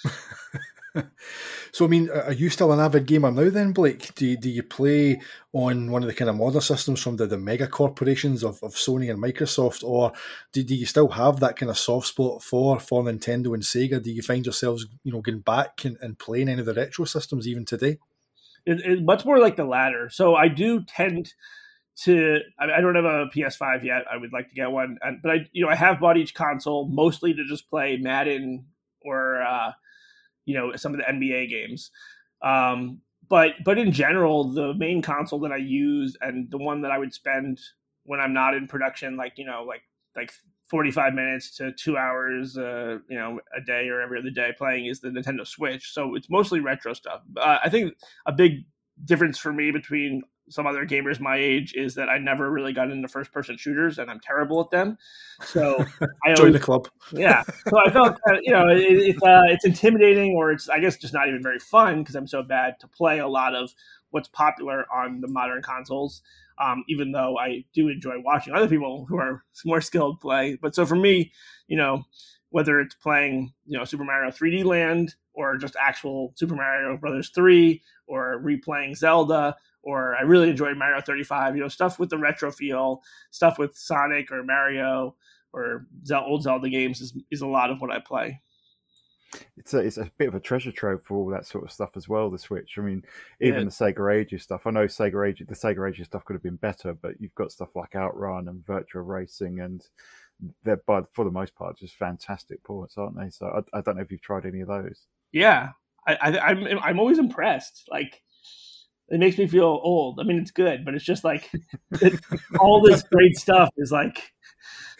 so, 1.72 1.86
I 1.86 1.88
mean, 1.88 2.10
are 2.10 2.34
you 2.34 2.50
still 2.50 2.72
an 2.72 2.80
avid 2.80 3.06
gamer 3.06 3.32
now 3.32 3.50
then, 3.50 3.74
Blake? 3.74 4.14
Do 4.16 4.28
you, 4.28 4.38
do 4.38 4.50
you 4.50 4.64
play 4.64 5.20
on 5.54 5.92
one 5.92 6.04
of 6.04 6.08
the 6.08 6.14
kind 6.14 6.30
of 6.30 6.36
modern 6.36 6.62
systems 6.62 7.02
from 7.02 7.18
the, 7.18 7.26
the 7.26 7.38
mega 7.38 7.68
corporations 7.68 8.44
of, 8.44 8.62
of 8.62 8.76
Sony 8.76 9.10
and 9.10 9.22
Microsoft, 9.22 9.84
or 9.84 10.14
do, 10.54 10.64
do 10.64 10.76
you 10.76 10.86
still 10.86 11.10
have 11.10 11.40
that 11.40 11.58
kind 11.58 11.70
of 11.70 11.78
soft 11.78 12.08
spot 12.08 12.44
for, 12.44 12.80
for 12.80 13.04
Nintendo 13.04 13.54
and 13.54 13.64
Sega? 13.64 14.02
Do 14.02 14.12
you 14.12 14.22
find 14.22 14.46
yourselves, 14.46 14.86
you 15.04 15.12
know, 15.12 15.22
going 15.22 15.40
back 15.40 15.84
and, 15.86 15.98
and 16.02 16.20
playing 16.20 16.50
any 16.50 16.60
of 16.60 16.66
the 16.66 16.74
retro 16.74 17.06
systems 17.06 17.48
even 17.48 17.66
today? 17.66 17.98
It, 18.66 18.82
it's 18.84 19.02
much 19.02 19.26
more 19.26 19.40
like 19.40 19.56
the 19.56 19.66
latter. 19.66 20.10
So 20.10 20.36
I 20.36 20.48
do 20.48 20.84
tend 20.84 21.34
to. 22.04 22.40
I, 22.60 22.66
I, 22.78 22.82
don't 22.82 22.96
have 22.96 23.06
a 23.06 23.28
PS5 23.28 23.84
yet. 23.84 24.04
I 24.12 24.18
would 24.18 24.34
like 24.34 24.50
to 24.50 24.56
get 24.56 24.72
one, 24.72 24.98
and, 25.02 25.22
but 25.22 25.32
I, 25.32 25.36
you 25.52 25.64
know, 25.64 25.72
I 25.72 25.76
have 25.76 26.00
bought 26.00 26.18
each 26.18 26.34
console 26.34 26.88
mostly 26.88 27.34
to 27.34 27.46
just 27.46 27.70
play 27.70 27.98
Madden 27.98 28.66
or, 29.02 29.42
uh, 29.42 29.72
you 30.46 30.56
know, 30.56 30.76
some 30.76 30.94
of 30.94 31.00
the 31.00 31.06
NBA 31.06 31.50
games. 31.50 31.92
Um, 32.42 33.02
but 33.28 33.52
but 33.64 33.78
in 33.78 33.92
general, 33.92 34.52
the 34.52 34.74
main 34.74 35.02
console 35.02 35.40
that 35.40 35.52
I 35.52 35.58
use 35.58 36.16
and 36.22 36.50
the 36.52 36.58
one 36.58 36.82
that 36.82 36.92
I 36.92 36.98
would 36.98 37.14
spend 37.14 37.60
when 38.04 38.20
I'm 38.20 38.34
not 38.34 38.54
in 38.54 38.68
production, 38.68 39.18
like 39.18 39.34
you 39.38 39.46
know, 39.46 39.64
like 39.68 39.82
like 40.16 40.32
45 40.68 41.14
minutes 41.14 41.56
to 41.58 41.72
two 41.74 41.98
hours, 41.98 42.58
uh, 42.58 42.98
you 43.08 43.18
know, 43.18 43.40
a 43.56 43.62
day 43.62 43.88
or 43.88 44.02
every 44.02 44.20
other 44.20 44.32
day 44.32 44.52
playing 44.58 44.88
is 44.88 45.00
the 45.00 45.10
Nintendo 45.10 45.46
Switch. 45.46 45.94
So 45.94 46.16
it's 46.16 46.30
mostly 46.30 46.60
retro 46.60 46.94
stuff. 46.94 47.22
Uh, 47.38 47.60
I 47.64 47.70
think 47.70 47.94
a 48.26 48.32
big 48.32 48.66
difference 49.04 49.38
for 49.38 49.54
me 49.54 49.72
between 49.72 50.24
some 50.50 50.68
other 50.68 50.86
gamers 50.86 51.20
my 51.20 51.38
age 51.38 51.74
is 51.74 51.96
that 51.96 52.08
I 52.08 52.18
never 52.18 52.52
really 52.52 52.72
got 52.72 52.92
into 52.92 53.08
first 53.08 53.32
person 53.32 53.58
shooters 53.58 53.98
and 53.98 54.12
I'm 54.12 54.20
terrible 54.20 54.62
at 54.62 54.70
them. 54.70 54.98
So 55.44 55.84
I 56.26 56.34
join 56.36 56.52
the 56.52 56.60
club. 56.60 56.88
yeah. 57.12 57.44
So 57.68 57.80
I 57.84 57.92
felt, 57.92 58.18
uh, 58.30 58.38
you 58.42 58.52
know, 58.52 58.68
it, 58.70 58.84
it's, 58.84 59.24
uh, 59.24 59.44
it's 59.48 59.66
intimidating 59.66 60.36
or 60.36 60.52
it's, 60.52 60.70
I 60.70 60.80
guess, 60.80 60.98
just 60.98 61.14
not 61.14 61.28
even 61.28 61.42
very 61.42 61.60
fun 61.60 62.00
because 62.00 62.16
I'm 62.16 62.28
so 62.28 62.44
bad 62.44 62.80
to 62.80 62.88
play 62.88 63.20
a 63.20 63.28
lot 63.28 63.56
of 63.56 63.72
what's 64.12 64.30
popular 64.30 64.86
on 64.94 65.20
the 65.20 65.28
modern 65.28 65.62
consoles 65.62 66.22
um, 66.62 66.84
even 66.88 67.12
though 67.12 67.38
I 67.38 67.66
do 67.74 67.90
enjoy 67.90 68.16
watching 68.24 68.54
other 68.54 68.68
people 68.68 69.06
who 69.08 69.18
are 69.18 69.44
more 69.66 69.82
skilled 69.82 70.20
play. 70.22 70.58
But 70.62 70.76
so 70.76 70.86
for 70.86 70.96
me, 70.96 71.32
you 71.68 71.78
know, 71.78 72.04
whether 72.50 72.80
it's 72.80 72.96
playing 72.96 73.54
you 73.66 73.78
know 73.78 73.86
Super 73.86 74.04
Mario 74.06 74.32
3D 74.32 74.64
Land 74.64 75.16
or 75.34 75.58
just 75.58 75.76
actual 75.80 76.34
Super 76.36 76.56
Mario 76.56 76.98
Brothers 76.98 77.30
3 77.30 77.82
or 78.08 78.42
replaying 78.42 78.96
Zelda 78.96 79.56
or 79.86 80.16
I 80.16 80.22
really 80.22 80.50
enjoyed 80.50 80.78
Mario 80.78 81.00
35. 81.00 81.56
You 81.56 81.62
know, 81.62 81.68
stuff 81.68 82.00
with 82.00 82.10
the 82.10 82.18
retro 82.18 82.52
feel, 82.52 83.02
stuff 83.32 83.58
with 83.58 83.78
Sonic 83.78 84.32
or 84.32 84.44
Mario 84.44 85.16
or 85.54 85.86
old 86.14 86.44
Zelda 86.44 86.70
games 86.70 87.00
is, 87.00 87.18
is 87.32 87.42
a 87.42 87.48
lot 87.48 87.72
of 87.72 87.80
what 87.80 87.92
I 87.92 88.00
play. 88.00 88.42
It's 89.58 89.74
a, 89.74 89.80
it's 89.80 89.98
a 89.98 90.12
bit 90.18 90.28
of 90.28 90.36
a 90.36 90.40
treasure 90.40 90.72
trove 90.72 91.04
for 91.04 91.16
all 91.16 91.28
that 91.28 91.46
sort 91.46 91.64
of 91.64 91.72
stuff 91.72 91.92
as 91.96 92.08
well. 92.08 92.30
The 92.30 92.38
Switch, 92.38 92.78
I 92.78 92.82
mean, 92.82 93.04
even 93.42 93.60
yeah. 93.60 93.64
the 93.66 93.72
Sega 93.72 94.14
Ages 94.14 94.44
stuff. 94.44 94.68
I 94.68 94.72
know 94.72 94.86
Sega 94.86 95.28
Ages, 95.28 95.48
the 95.48 95.56
Sega 95.56 95.90
Ages 95.90 96.08
stuff 96.08 96.26
could 96.26 96.36
have 96.36 96.44
been 96.44 96.58
better, 96.58 96.94
but 96.94 97.20
you've 97.20 97.36
got 97.36 97.52
stuff 97.52 97.76
like 97.76 97.96
Outrun 97.96 98.48
and 98.48 98.66
Virtua 98.66 99.06
Racing, 99.06 99.60
and 99.60 99.86
they're 100.64 100.82
by 100.86 101.02
for 101.14 101.24
the 101.26 101.32
most 101.32 101.56
part 101.56 101.78
just 101.78 101.96
fantastic 101.96 102.64
ports, 102.64 102.98
aren't 102.98 103.18
they? 103.18 103.30
So 103.30 103.48
I, 103.48 103.78
I 103.78 103.82
don't 103.82 103.96
know 103.96 104.04
if 104.04 104.12
you've 104.12 104.22
tried 104.22 104.46
any 104.46 104.62
of 104.62 104.68
those. 104.68 105.02
Yeah, 105.32 105.70
I, 106.08 106.16
I, 106.16 106.40
I'm 106.50 106.80
I'm 106.80 107.00
always 107.00 107.20
impressed. 107.20 107.88
Like 107.90 108.22
it 109.10 109.20
makes 109.20 109.38
me 109.38 109.48
feel 109.48 109.80
old. 109.84 110.20
I 110.20 110.24
mean, 110.24 110.38
it's 110.38 110.52
good, 110.52 110.84
but 110.84 110.96
it's 110.96 111.06
just 111.06 111.24
like 111.24 111.50
it, 112.02 112.20
all 112.60 112.82
this 112.82 113.04
great 113.04 113.38
stuff 113.38 113.70
is 113.78 113.92
like 113.92 114.32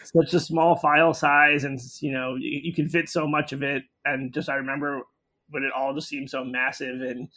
such 0.06 0.34
a 0.34 0.40
small 0.40 0.76
file 0.76 1.14
size, 1.14 1.64
and 1.64 1.80
you 2.00 2.12
know 2.12 2.34
you, 2.36 2.60
you, 2.64 2.74
can 2.74 2.88
fit 2.88 3.08
so 3.08 3.26
much 3.26 3.52
of 3.52 3.62
it. 3.62 3.82
And 4.04 4.32
just 4.32 4.48
I 4.48 4.56
remember 4.56 5.02
when 5.50 5.62
it 5.62 5.72
all 5.76 5.94
just 5.94 6.08
seemed 6.08 6.30
so 6.30 6.44
massive 6.44 7.00
and 7.00 7.28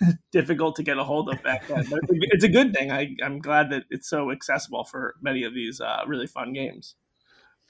difficult 0.32 0.76
to 0.76 0.82
get 0.82 0.98
a 0.98 1.04
hold 1.04 1.32
of 1.32 1.42
back 1.42 1.66
then. 1.66 1.86
But 1.88 2.00
it's 2.10 2.44
a, 2.44 2.48
good 2.48 2.74
thing. 2.74 2.90
I, 2.90 3.14
I'm 3.22 3.38
glad 3.38 3.70
that 3.70 3.84
it's 3.90 4.08
so 4.08 4.30
accessible 4.30 4.84
for 4.84 5.14
many 5.22 5.44
of 5.44 5.54
these 5.54 5.80
uh, 5.80 6.02
really 6.06 6.26
fun 6.26 6.52
games. 6.52 6.94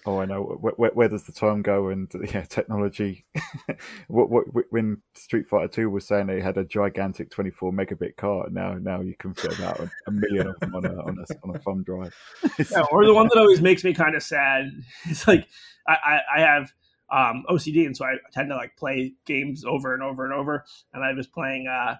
Oh, 0.04 0.18
I 0.18 0.24
know. 0.24 0.42
Where, 0.42 0.90
where, 0.90 1.08
does 1.08 1.24
the 1.24 1.32
time 1.32 1.62
go? 1.62 1.88
And 1.88 2.10
yeah, 2.34 2.42
technology. 2.42 3.24
what, 4.08 4.30
what, 4.30 4.46
when 4.70 5.00
Street 5.14 5.46
Fighter 5.46 5.68
Two 5.68 5.90
was 5.90 6.06
saying 6.06 6.26
they 6.26 6.40
had 6.40 6.56
a 6.56 6.64
gigantic 6.64 7.30
24 7.30 7.72
megabit 7.72 8.16
card, 8.16 8.52
now 8.52 8.74
now 8.74 9.00
you 9.00 9.14
can 9.16 9.32
fit 9.32 9.56
about 9.56 9.78
a, 9.78 9.90
a 10.08 10.10
million 10.10 10.48
of 10.48 10.58
them 10.58 10.74
on 10.74 10.84
a 10.86 10.94
on 11.02 11.18
a, 11.18 11.46
on 11.46 11.54
a 11.54 11.58
thumb 11.60 11.84
drive. 11.84 12.14
yeah, 12.58 12.82
or 12.90 13.06
the 13.06 13.14
one 13.14 13.28
that 13.28 13.38
always 13.38 13.60
makes 13.60 13.84
me 13.84 13.94
kind 13.94 14.16
of 14.16 14.22
sad. 14.22 14.72
It's 15.04 15.28
like 15.28 15.46
I, 15.86 15.92
I, 15.92 16.20
I 16.38 16.40
have 16.40 16.72
um, 17.10 17.44
OCD, 17.48 17.86
and 17.86 17.96
so 17.96 18.04
I 18.04 18.16
tend 18.32 18.50
to 18.50 18.56
like 18.56 18.76
play 18.76 19.14
games 19.24 19.64
over 19.64 19.94
and 19.94 20.02
over 20.02 20.24
and 20.24 20.34
over. 20.34 20.64
And 20.92 21.04
I 21.04 21.12
was 21.12 21.28
playing. 21.28 21.68
Uh, 21.68 21.96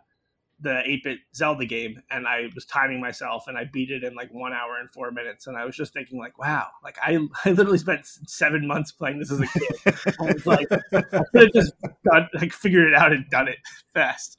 the 0.62 0.82
8-bit 0.86 1.18
Zelda 1.34 1.66
game 1.66 2.00
and 2.10 2.26
I 2.26 2.48
was 2.54 2.64
timing 2.64 3.00
myself 3.00 3.44
and 3.48 3.58
I 3.58 3.64
beat 3.72 3.90
it 3.90 4.04
in 4.04 4.14
like 4.14 4.32
one 4.32 4.52
hour 4.52 4.76
and 4.78 4.90
four 4.92 5.10
minutes. 5.10 5.46
And 5.46 5.56
I 5.56 5.64
was 5.64 5.76
just 5.76 5.92
thinking 5.92 6.18
like, 6.18 6.38
wow, 6.38 6.68
like 6.84 6.96
I, 7.02 7.18
I 7.44 7.50
literally 7.50 7.78
spent 7.78 8.06
seven 8.06 8.66
months 8.66 8.92
playing 8.92 9.18
this 9.18 9.32
as 9.32 9.40
a 9.40 9.46
kid. 9.46 10.14
I 10.20 10.32
was 10.32 10.46
like, 10.46 10.68
I 10.70 11.02
could 11.32 11.42
have 11.42 11.52
just 11.52 11.72
got, 12.10 12.28
like 12.34 12.52
figured 12.52 12.88
it 12.88 12.94
out 12.94 13.12
and 13.12 13.28
done 13.30 13.48
it 13.48 13.58
fast. 13.94 14.38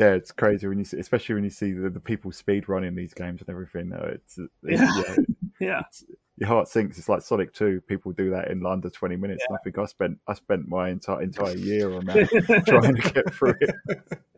Yeah, 0.00 0.14
it's 0.14 0.32
crazy 0.32 0.66
when 0.66 0.78
you 0.78 0.84
see, 0.86 0.98
especially 0.98 1.34
when 1.34 1.44
you 1.44 1.50
see 1.50 1.72
the, 1.72 1.90
the 1.90 2.00
people 2.00 2.32
speed 2.32 2.70
running 2.70 2.94
these 2.94 3.12
games 3.12 3.42
and 3.42 3.50
everything. 3.50 3.92
It's, 3.94 4.38
it's 4.38 4.50
yeah, 4.80 5.02
yeah, 5.06 5.16
yeah. 5.60 5.82
It's, 5.86 6.04
your 6.38 6.48
heart 6.48 6.68
sinks. 6.68 6.96
It's 6.96 7.10
like 7.10 7.20
Sonic 7.20 7.52
Two. 7.52 7.82
People 7.82 8.12
do 8.12 8.30
that 8.30 8.50
in 8.50 8.64
under 8.64 8.88
twenty 8.88 9.16
minutes. 9.16 9.44
Yeah. 9.46 9.56
I 9.56 9.58
think 9.62 9.76
I 9.76 9.84
spent 9.84 10.18
I 10.26 10.32
spent 10.32 10.68
my 10.68 10.88
entire 10.88 11.20
entire 11.20 11.54
year 11.56 11.92
on 11.92 12.06
that 12.06 12.64
trying 12.66 12.96
to 12.96 13.12
get 13.12 13.34
through 13.34 13.56
it. 13.60 13.74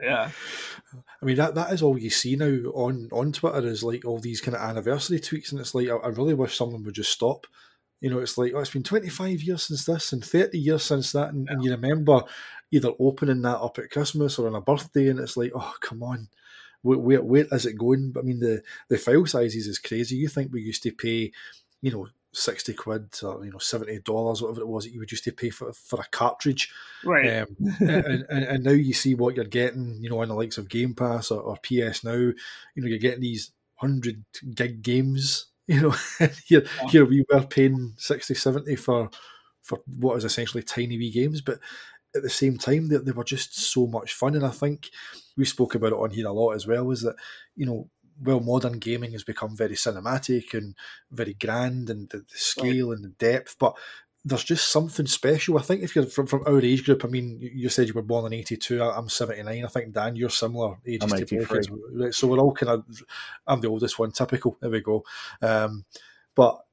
Yeah, 0.03 0.31
I 1.23 1.25
mean 1.25 1.37
that 1.37 1.55
that 1.55 1.73
is 1.73 1.81
all 1.81 1.97
you 1.97 2.11
see 2.11 2.35
now 2.35 2.71
on 2.73 3.09
on 3.13 3.31
Twitter 3.31 3.65
is 3.65 3.85
like 3.85 4.05
all 4.05 4.19
these 4.19 4.41
kind 4.41 4.57
of 4.57 4.63
anniversary 4.63 5.21
tweets, 5.21 5.53
and 5.53 5.61
it's 5.61 5.77
like 5.77 5.89
I, 5.89 5.95
I 5.95 6.09
really 6.09 6.35
wish 6.35 6.57
someone 6.57 6.83
would 6.83 6.95
just 6.95 7.13
stop. 7.13 7.47
You 8.03 8.11
know, 8.11 8.19
it's 8.19 8.37
like 8.37 8.53
oh, 8.55 8.59
it's 8.59 8.71
been 8.71 8.83
twenty 8.83 9.09
five 9.09 9.41
years 9.41 9.63
since 9.63 9.87
this 9.87 10.13
and 10.13 10.23
thirty 10.23 10.59
years 10.59 10.83
since 10.83 11.13
that, 11.13 11.31
and, 11.31 11.47
yeah. 11.47 11.53
and 11.55 11.65
you 11.65 11.71
remember 11.71 12.23
either 12.71 12.93
opening 12.99 13.41
that 13.43 13.61
up 13.61 13.79
at 13.79 13.91
Christmas 13.91 14.39
or 14.39 14.49
on 14.49 14.55
a 14.55 14.61
birthday, 14.61 15.09
and 15.09 15.21
it's 15.21 15.37
like 15.37 15.53
oh 15.55 15.73
come 15.81 16.03
on 16.03 16.29
where, 16.83 16.99
where, 16.99 17.23
where 17.23 17.47
is 17.53 17.65
it 17.65 17.79
going? 17.79 18.13
I 18.19 18.23
mean, 18.23 18.41
the, 18.41 18.61
the 18.89 18.99
file 18.99 19.25
sizes 19.25 19.69
is 19.69 19.79
crazy. 19.79 20.17
You 20.17 20.27
think 20.27 20.53
we 20.53 20.63
used 20.63 20.83
to 20.83 20.91
pay 20.91 21.31
you 21.83 21.91
know, 21.91 22.09
60 22.33 22.73
quid 22.75 23.15
or, 23.23 23.45
you 23.45 23.51
know, 23.51 23.59
$70, 23.59 24.09
whatever 24.09 24.61
it 24.61 24.69
was 24.69 24.85
that 24.85 24.93
you 24.93 25.01
would 25.01 25.11
used 25.13 25.25
to 25.25 25.33
pay 25.33 25.51
for, 25.51 25.73
for 25.73 26.01
a 26.01 26.09
cartridge. 26.11 26.73
Right. 27.05 27.43
Um, 27.43 27.57
and, 27.81 28.25
and, 28.31 28.45
and, 28.45 28.65
now 28.65 28.71
you 28.71 28.95
see 28.95 29.15
what 29.15 29.37
you're 29.37 29.45
getting, 29.45 29.99
you 30.01 30.09
know, 30.09 30.23
in 30.23 30.31
the 30.31 30.35
likes 30.35 30.57
of 30.57 30.71
Game 30.71 30.95
Pass 30.95 31.31
or, 31.31 31.43
or 31.43 31.57
PS 31.57 32.05
Now, 32.05 32.13
you 32.15 32.35
know, 32.77 32.87
you're 32.87 32.99
getting 32.99 33.21
these 33.21 33.51
100 33.81 34.25
gig 34.55 34.83
games, 34.83 35.47
you 35.67 35.81
know, 35.81 35.95
here, 36.47 36.65
yeah. 36.83 36.89
here 36.89 37.05
we 37.05 37.25
were 37.31 37.43
paying 37.43 37.95
60, 37.97 38.35
70 38.35 38.77
for, 38.77 39.11
for 39.63 39.81
what 39.87 40.17
is 40.17 40.25
essentially 40.25 40.63
tiny 40.63 40.99
wee 40.99 41.11
games, 41.11 41.41
but 41.41 41.59
at 42.15 42.23
the 42.23 42.31
same 42.31 42.59
time, 42.59 42.89
they, 42.89 42.99
they 42.99 43.13
were 43.13 43.25
just 43.25 43.57
so 43.57 43.87
much 43.87 44.13
fun. 44.13 44.35
And 44.35 44.45
I 44.45 44.51
think 44.51 44.91
we 45.37 45.45
spoke 45.45 45.75
about 45.75 45.93
it 45.93 45.99
on 45.99 46.11
here 46.11 46.27
a 46.27 46.33
lot 46.33 46.53
as 46.53 46.67
well, 46.67 46.91
is 46.91 47.03
that, 47.03 47.17
you 47.57 47.67
know, 47.67 47.89
well, 48.21 48.41
modern 48.41 48.79
gaming 48.79 49.13
has 49.13 49.25
become 49.25 49.57
very 49.57 49.75
cinematic 49.75 50.55
and 50.55 50.75
very 51.11 51.35
grand, 51.35 51.91
and 51.91 52.09
the, 52.11 52.19
the 52.19 52.25
scale 52.29 52.91
right. 52.91 52.97
and 52.97 53.05
the 53.05 53.15
depth. 53.19 53.57
But 53.59 53.77
there's 54.25 54.45
just 54.45 54.69
something 54.69 55.07
special. 55.07 55.59
I 55.59 55.63
think 55.63 55.83
if 55.83 55.97
you're 55.97 56.07
from, 56.07 56.27
from 56.27 56.45
our 56.47 56.61
age 56.61 56.85
group, 56.85 57.05
I 57.05 57.09
mean, 57.09 57.39
you 57.41 57.69
said 57.69 57.89
you 57.89 57.95
were 57.95 58.03
born 58.03 58.27
in 58.27 58.39
'82. 58.39 58.83
I'm 58.83 59.09
'79. 59.09 59.65
I 59.65 59.69
think 59.69 59.93
Dan, 59.93 60.17
you're 60.17 60.31
similar 60.31 60.77
ages 60.87 61.13
to 61.13 61.27
both 61.27 61.49
kids, 61.49 61.71
right? 61.93 62.15
So 62.15 62.29
we're 62.29 62.39
all 62.39 62.53
kind 62.53 62.71
of. 62.71 63.03
I'm 63.47 63.61
the 63.61 63.69
oldest 63.69 63.99
one. 63.99 64.13
Typical. 64.13 64.57
There 64.61 64.71
we 64.71 64.81
go. 64.81 65.05
Um, 65.41 65.85
but 66.35 66.65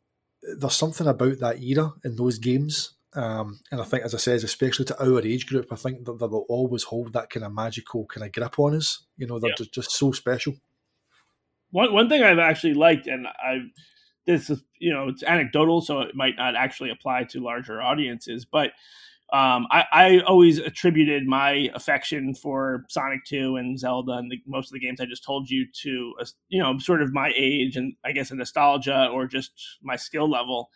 there's 0.57 0.75
something 0.75 1.07
about 1.07 1.39
that 1.39 1.61
era 1.61 1.93
in 2.03 2.15
those 2.15 2.37
games. 2.37 2.91
Um, 3.13 3.59
and 3.71 3.81
I 3.81 3.83
think, 3.85 4.03
as 4.03 4.13
I 4.13 4.19
said, 4.19 4.43
especially 4.43 4.85
to 4.85 5.03
our 5.03 5.21
age 5.21 5.47
group, 5.47 5.73
I 5.73 5.75
think 5.75 6.05
that 6.05 6.19
they'll 6.19 6.45
always 6.47 6.83
hold 6.83 7.13
that 7.13 7.31
kind 7.31 7.45
of 7.45 7.53
magical 7.53 8.05
kind 8.05 8.25
of 8.25 8.31
grip 8.31 8.59
on 8.59 8.75
us. 8.75 9.05
You 9.17 9.25
know, 9.25 9.39
they're 9.39 9.49
yeah. 9.49 9.55
just, 9.57 9.73
just 9.73 9.91
so 9.91 10.11
special 10.11 10.53
one 11.71 11.93
one 11.93 12.09
thing 12.09 12.23
I've 12.23 12.39
actually 12.39 12.73
liked, 12.73 13.07
and 13.07 13.27
I 13.27 13.59
this 14.25 14.49
is 14.49 14.63
you 14.79 14.93
know 14.93 15.09
it's 15.09 15.23
anecdotal, 15.23 15.81
so 15.81 16.01
it 16.01 16.15
might 16.15 16.35
not 16.37 16.55
actually 16.55 16.89
apply 16.89 17.25
to 17.25 17.43
larger 17.43 17.81
audiences, 17.81 18.45
but 18.45 18.71
um, 19.31 19.67
I, 19.69 19.83
I, 19.91 20.19
always 20.21 20.57
attributed 20.57 21.27
my 21.27 21.69
affection 21.75 22.33
for 22.33 22.85
Sonic 22.89 23.25
2 23.25 23.57
and 23.57 23.77
Zelda 23.77 24.13
and 24.13 24.31
the, 24.31 24.41
most 24.47 24.69
of 24.69 24.73
the 24.73 24.79
games 24.79 24.99
I 24.99 25.05
just 25.05 25.23
told 25.23 25.51
you 25.51 25.67
to, 25.83 26.13
uh, 26.19 26.25
you 26.47 26.59
know, 26.59 26.79
sort 26.79 27.03
of 27.03 27.13
my 27.13 27.31
age 27.35 27.75
and 27.75 27.93
I 28.03 28.11
guess 28.11 28.31
a 28.31 28.35
nostalgia 28.35 29.07
or 29.13 29.27
just 29.27 29.51
my 29.83 29.97
skill 29.97 30.27
level. 30.27 30.71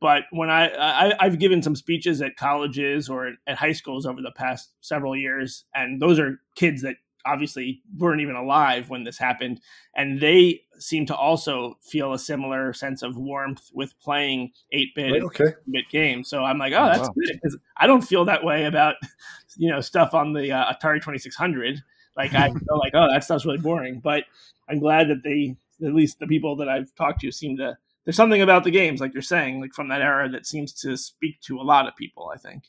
But 0.00 0.24
when 0.30 0.50
I, 0.50 1.14
I 1.18 1.24
have 1.24 1.40
given 1.40 1.62
some 1.62 1.74
speeches 1.74 2.22
at 2.22 2.36
colleges 2.36 3.08
or 3.08 3.32
at 3.46 3.56
high 3.56 3.72
schools 3.72 4.06
over 4.06 4.22
the 4.22 4.30
past 4.30 4.70
several 4.82 5.16
years, 5.16 5.64
and 5.74 6.00
those 6.00 6.20
are 6.20 6.38
kids 6.54 6.82
that 6.82 6.96
obviously 7.26 7.82
weren't 7.98 8.20
even 8.20 8.36
alive 8.36 8.88
when 8.88 9.04
this 9.04 9.18
happened. 9.18 9.60
And 9.94 10.20
they 10.20 10.62
seem 10.78 11.06
to 11.06 11.16
also 11.16 11.76
feel 11.82 12.12
a 12.12 12.18
similar 12.18 12.72
sense 12.72 13.02
of 13.02 13.16
warmth 13.16 13.70
with 13.72 13.98
playing 14.00 14.52
8-bit 14.74 15.22
okay. 15.24 15.54
bit 15.70 15.88
games. 15.90 16.28
So 16.28 16.44
i'm 16.44 16.58
like 16.58 16.72
oh 16.72 16.86
that's 16.86 17.00
wow. 17.00 17.14
good 17.14 17.40
because 17.42 17.56
i 17.76 17.86
don't 17.86 18.02
feel 18.02 18.24
that 18.26 18.44
way 18.44 18.64
about 18.64 18.96
you 19.56 19.70
know 19.70 19.80
stuff 19.80 20.14
on 20.14 20.32
the 20.32 20.52
uh, 20.52 20.72
atari 20.72 20.96
2600 20.96 21.82
like 22.16 22.34
i 22.34 22.48
feel 22.50 22.78
like 22.78 22.92
oh 22.94 23.08
that 23.10 23.24
stuff's 23.24 23.46
really 23.46 23.58
boring. 23.58 24.00
But 24.00 24.24
i'm 24.68 24.78
glad 24.78 25.08
that 25.08 25.22
they 25.22 25.56
at 25.86 25.94
least 25.94 26.18
the 26.18 26.26
people 26.26 26.56
that 26.56 26.68
i've 26.68 26.94
talked 26.94 27.20
to 27.20 27.30
seem 27.30 27.56
to 27.58 27.76
there's 28.04 28.16
something 28.16 28.42
about 28.42 28.64
the 28.64 28.70
games 28.70 29.00
like 29.00 29.12
you're 29.12 29.22
saying 29.22 29.60
like 29.60 29.72
from 29.72 29.88
that 29.88 30.02
era 30.02 30.28
that 30.28 30.46
seems 30.46 30.72
to 30.72 30.96
speak 30.96 31.40
to 31.42 31.58
a 31.58 31.62
lot 31.62 31.86
of 31.86 31.96
people 31.96 32.30
i 32.34 32.38
think. 32.38 32.64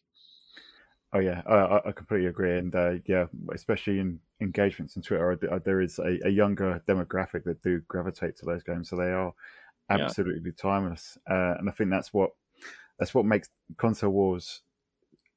Oh 1.14 1.20
yeah, 1.20 1.42
I, 1.48 1.88
I 1.88 1.92
completely 1.94 2.28
agree, 2.28 2.58
and 2.58 2.76
uh, 2.76 2.96
yeah, 3.06 3.28
especially 3.54 4.00
in 4.00 4.20
engagements 4.42 4.96
on 4.98 5.04
Twitter, 5.04 5.38
uh, 5.52 5.60
there 5.64 5.82
is 5.82 6.00
a, 6.00 6.20
a, 6.26 6.30
younger 6.30 6.82
demographic 6.88 7.44
that 7.44 7.62
do 7.62 7.82
gravitate 7.88 8.38
to 8.38 8.46
those 8.46 8.64
games, 8.64 8.90
so 8.90 8.96
they 8.96 9.12
are 9.12 9.34
absolutely 9.90 10.42
yeah. 10.46 10.62
timeless, 10.62 11.18
uh, 11.30 11.56
and 11.58 11.70
I 11.70 11.72
think 11.72 11.90
that's 11.90 12.14
what 12.14 12.32
that's 13.00 13.14
what 13.14 13.26
makes 13.26 13.50
console 13.78 14.12
wars. 14.12 14.62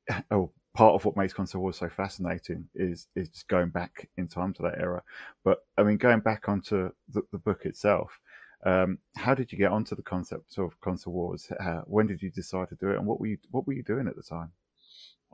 Oh, 0.33 0.51
part 0.75 0.95
of 0.95 1.05
what 1.05 1.17
makes 1.17 1.33
console 1.33 1.63
wars 1.63 1.77
so 1.77 1.89
fascinating 1.89 2.69
is 2.75 3.07
is 3.15 3.29
just 3.29 3.49
going 3.49 3.69
back 3.69 4.09
in 4.17 4.29
time 4.29 4.53
to 4.55 4.63
that 4.63 4.79
era. 4.79 5.03
But 5.45 5.65
I 5.79 5.83
mean, 5.83 5.97
going 5.99 6.21
back 6.21 6.49
onto 6.49 6.91
the, 7.13 7.23
the 7.33 7.39
book 7.39 7.65
itself, 7.65 8.19
um, 8.65 8.99
how 9.17 9.35
did 9.35 9.53
you 9.53 9.59
get 9.59 9.71
onto 9.71 9.95
the 9.95 10.03
concept 10.03 10.59
of 10.59 10.79
console 10.81 11.13
wars? 11.13 11.51
Uh, 11.61 11.83
when 11.87 12.07
did 12.07 12.23
you 12.23 12.31
decide 12.31 12.69
to 12.69 12.75
do 12.77 12.91
it, 12.91 12.97
and 12.97 13.07
what 13.07 13.21
were 13.21 13.27
you 13.27 13.39
what 13.51 13.67
were 13.67 13.73
you 13.73 13.83
doing 13.83 14.09
at 14.09 14.17
the 14.17 14.23
time? 14.23 14.53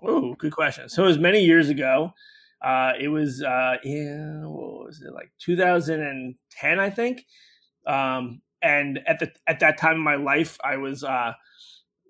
Oh, 0.02 0.34
good 0.34 0.52
question. 0.52 0.88
So 0.88 1.04
it 1.04 1.06
was 1.06 1.18
many 1.18 1.40
years 1.40 1.68
ago. 1.68 2.12
Uh, 2.66 2.94
it 3.00 3.08
was 3.08 3.42
uh, 3.44 3.76
in 3.84 4.42
what 4.46 4.86
was 4.88 5.02
it 5.02 5.14
like 5.14 5.32
2010, 5.40 6.80
I 6.80 6.90
think. 6.90 7.26
Um, 7.86 8.42
and 8.62 9.00
at 9.06 9.20
the 9.20 9.32
at 9.46 9.60
that 9.60 9.78
time 9.78 9.96
in 9.96 10.02
my 10.02 10.16
life, 10.16 10.58
I 10.64 10.78
was 10.78 11.04
uh, 11.04 11.34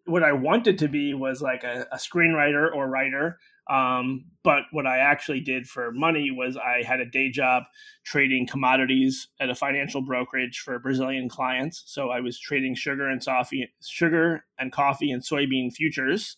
what 0.07 0.25
I 0.25 0.33
wanted 0.33 0.79
to 0.81 0.89
be 0.89 1.15
was 1.15 1.43
like 1.43 1.65
a, 1.65 1.87
a 1.93 1.97
screenwriter 1.99 2.75
or 2.75 2.89
writer 2.89 3.39
Um, 3.71 4.27
but 4.45 4.65
what 4.73 4.87
I 4.87 4.99
actually 4.99 5.41
did 5.41 5.69
for 5.69 5.93
money 5.93 6.31
was 6.33 6.57
I 6.57 6.85
had 6.87 7.01
a 7.01 7.07
day 7.07 7.31
job 7.31 7.65
trading 8.05 8.47
commodities 8.47 9.29
at 9.41 9.51
a 9.51 9.57
financial 9.57 10.03
brokerage 10.03 10.61
for 10.61 10.79
Brazilian 10.81 11.29
clients. 11.31 11.83
So 11.87 12.11
I 12.11 12.21
was 12.21 12.39
trading 12.39 12.77
sugar 12.77 13.09
and 13.09 13.25
coffee, 13.25 13.71
sugar 13.83 14.45
and 14.59 14.73
coffee 14.73 15.13
and 15.13 15.23
soybean 15.23 15.73
futures 15.73 16.37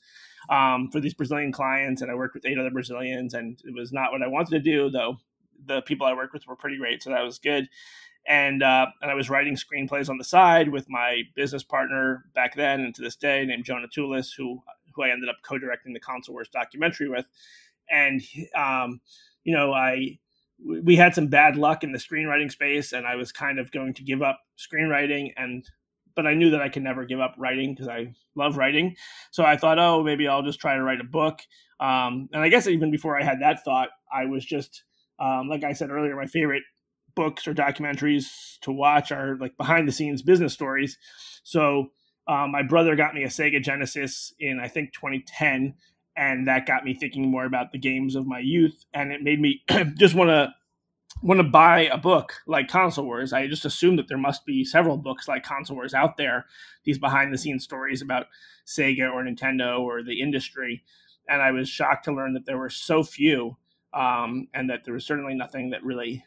um, 0.49 0.91
for 0.91 1.01
these 1.01 1.15
Brazilian 1.15 1.53
clients, 1.53 2.03
and 2.03 2.11
I 2.11 2.15
worked 2.15 2.35
with 2.35 2.47
eight 2.47 2.59
other 2.59 2.71
Brazilians, 2.71 3.35
and 3.35 3.61
it 3.65 3.75
was 3.75 3.93
not 3.93 4.13
what 4.13 4.23
I 4.23 4.29
wanted 4.29 4.51
to 4.51 4.61
do, 4.61 4.91
though. 4.91 5.19
The 5.67 5.83
people 5.83 6.07
I 6.07 6.15
worked 6.15 6.33
with 6.33 6.47
were 6.47 6.57
pretty 6.57 6.79
great, 6.79 7.03
so 7.03 7.11
that 7.11 7.25
was 7.25 7.39
good. 7.39 7.69
And 8.27 8.63
uh, 8.63 8.87
and 9.01 9.11
I 9.11 9.15
was 9.15 9.31
writing 9.31 9.57
screenplays 9.57 10.09
on 10.09 10.19
the 10.19 10.25
side 10.25 10.69
with 10.69 10.89
my 10.89 11.23
business 11.35 11.63
partner 11.63 12.25
back 12.35 12.55
then 12.55 12.81
and 12.81 12.95
to 12.95 13.03
this 13.03 13.17
day, 13.17 13.45
named 13.45 13.65
Jonah 13.65 13.89
Tulis, 13.89 14.31
who 14.37 14.63
who 14.95 15.03
I 15.03 15.11
ended 15.11 15.29
up 15.29 15.37
co-directing 15.43 15.93
the 15.93 16.01
Console 16.01 16.35
Wars 16.35 16.49
documentary 16.53 17.09
with. 17.09 17.27
And 17.91 18.23
um, 18.55 19.01
you 19.45 19.55
know, 19.55 19.73
I 19.73 20.19
we 20.65 20.97
had 20.97 21.15
some 21.15 21.29
bad 21.29 21.57
luck 21.57 21.85
in 21.85 21.93
the 21.93 21.99
screenwriting 21.99 22.51
space, 22.51 22.93
and 22.93 23.07
I 23.07 23.17
was 23.17 23.33
kind 23.33 23.59
of 23.59 23.71
going 23.71 23.95
to 23.95 24.03
give 24.03 24.23
up 24.23 24.41
screenwriting 24.59 25.33
and 25.37 25.65
but 26.19 26.27
I 26.27 26.35
knew 26.35 26.51
that 26.51 26.61
I 26.61 26.69
could 26.69 26.83
never 26.83 27.05
give 27.05 27.21
up 27.21 27.37
writing 27.39 27.73
because 27.73 27.87
I 27.87 28.13
love 28.35 28.57
writing. 28.57 28.97
So 29.31 29.45
I 29.45 29.57
thought, 29.57 29.79
oh, 29.79 30.03
maybe 30.03 30.27
I'll 30.27 30.43
just 30.43 30.59
try 30.59 30.75
to 30.75 30.83
write 30.83 31.01
a 31.01 31.05
book. 31.05 31.39
Um, 31.79 32.29
and 32.33 32.43
I 32.43 32.49
guess 32.49 32.67
even 32.67 32.91
before 32.91 33.17
I 33.17 33.23
had 33.23 33.41
that 33.41 33.65
thought, 33.65 33.91
I 34.13 34.25
was 34.25 34.45
just, 34.45 34.83
um, 35.21 35.49
like 35.49 35.63
I 35.63 35.75
said 35.75 35.91
earlier, 35.91 36.17
my 36.17 36.27
favorite 36.27 36.65
books 37.15 37.47
or 37.47 37.55
documentaries 37.55 38.59
to 38.63 38.73
watch 38.73 39.13
are 39.13 39.37
like 39.37 39.57
behind 39.57 39.87
the 39.87 39.93
scenes 39.93 40.21
business 40.23 40.53
stories. 40.53 40.99
So 41.45 41.93
um, 42.27 42.51
my 42.51 42.65
brother 42.65 42.97
got 42.97 43.15
me 43.15 43.23
a 43.23 43.29
Sega 43.29 43.63
Genesis 43.63 44.35
in, 44.41 44.59
I 44.61 44.67
think, 44.67 44.95
2010. 44.95 45.75
And 46.17 46.49
that 46.49 46.67
got 46.67 46.83
me 46.83 46.95
thinking 46.95 47.31
more 47.31 47.45
about 47.45 47.71
the 47.71 47.79
games 47.79 48.17
of 48.17 48.27
my 48.27 48.41
youth. 48.41 48.85
And 48.93 49.13
it 49.13 49.23
made 49.23 49.41
me 49.41 49.63
just 49.97 50.17
want 50.17 50.31
to 50.31 50.53
want 51.23 51.39
to 51.39 51.45
buy 51.45 51.83
a 51.83 51.99
book 51.99 52.35
like 52.47 52.69
Console 52.69 53.05
Wars, 53.05 53.33
I 53.33 53.47
just 53.47 53.65
assume 53.65 53.97
that 53.97 54.09
there 54.09 54.19
must 54.19 54.47
be 54.47 54.65
several 54.65 54.97
books 54.97 55.27
like 55.27 55.43
Console 55.43 55.77
Wars 55.77 55.95
out 55.95 56.17
there, 56.17 56.47
these 56.85 56.99
behind 56.99 57.33
the 57.33 57.39
scenes 57.39 57.65
stories 57.65 58.03
about 58.03 58.27
Sega 58.67 59.13
or 59.13 59.25
Nintendo 59.25 59.81
or 59.81 60.03
the 60.03 60.21
industry. 60.21 60.85
And 61.29 61.43
I 61.43 61.51
was 61.51 61.69
shocked 61.69 62.05
to 62.05 62.13
learn 62.13 62.35
that 62.35 62.47
there 62.47 62.59
were 62.59 62.71
so 62.71 63.03
few, 63.03 63.57
um, 63.93 64.49
and 64.55 64.71
that 64.71 64.85
there 64.85 64.95
was 64.95 65.07
certainly 65.07 65.35
nothing 65.35 65.71
that 65.71 65.85
really 65.85 66.25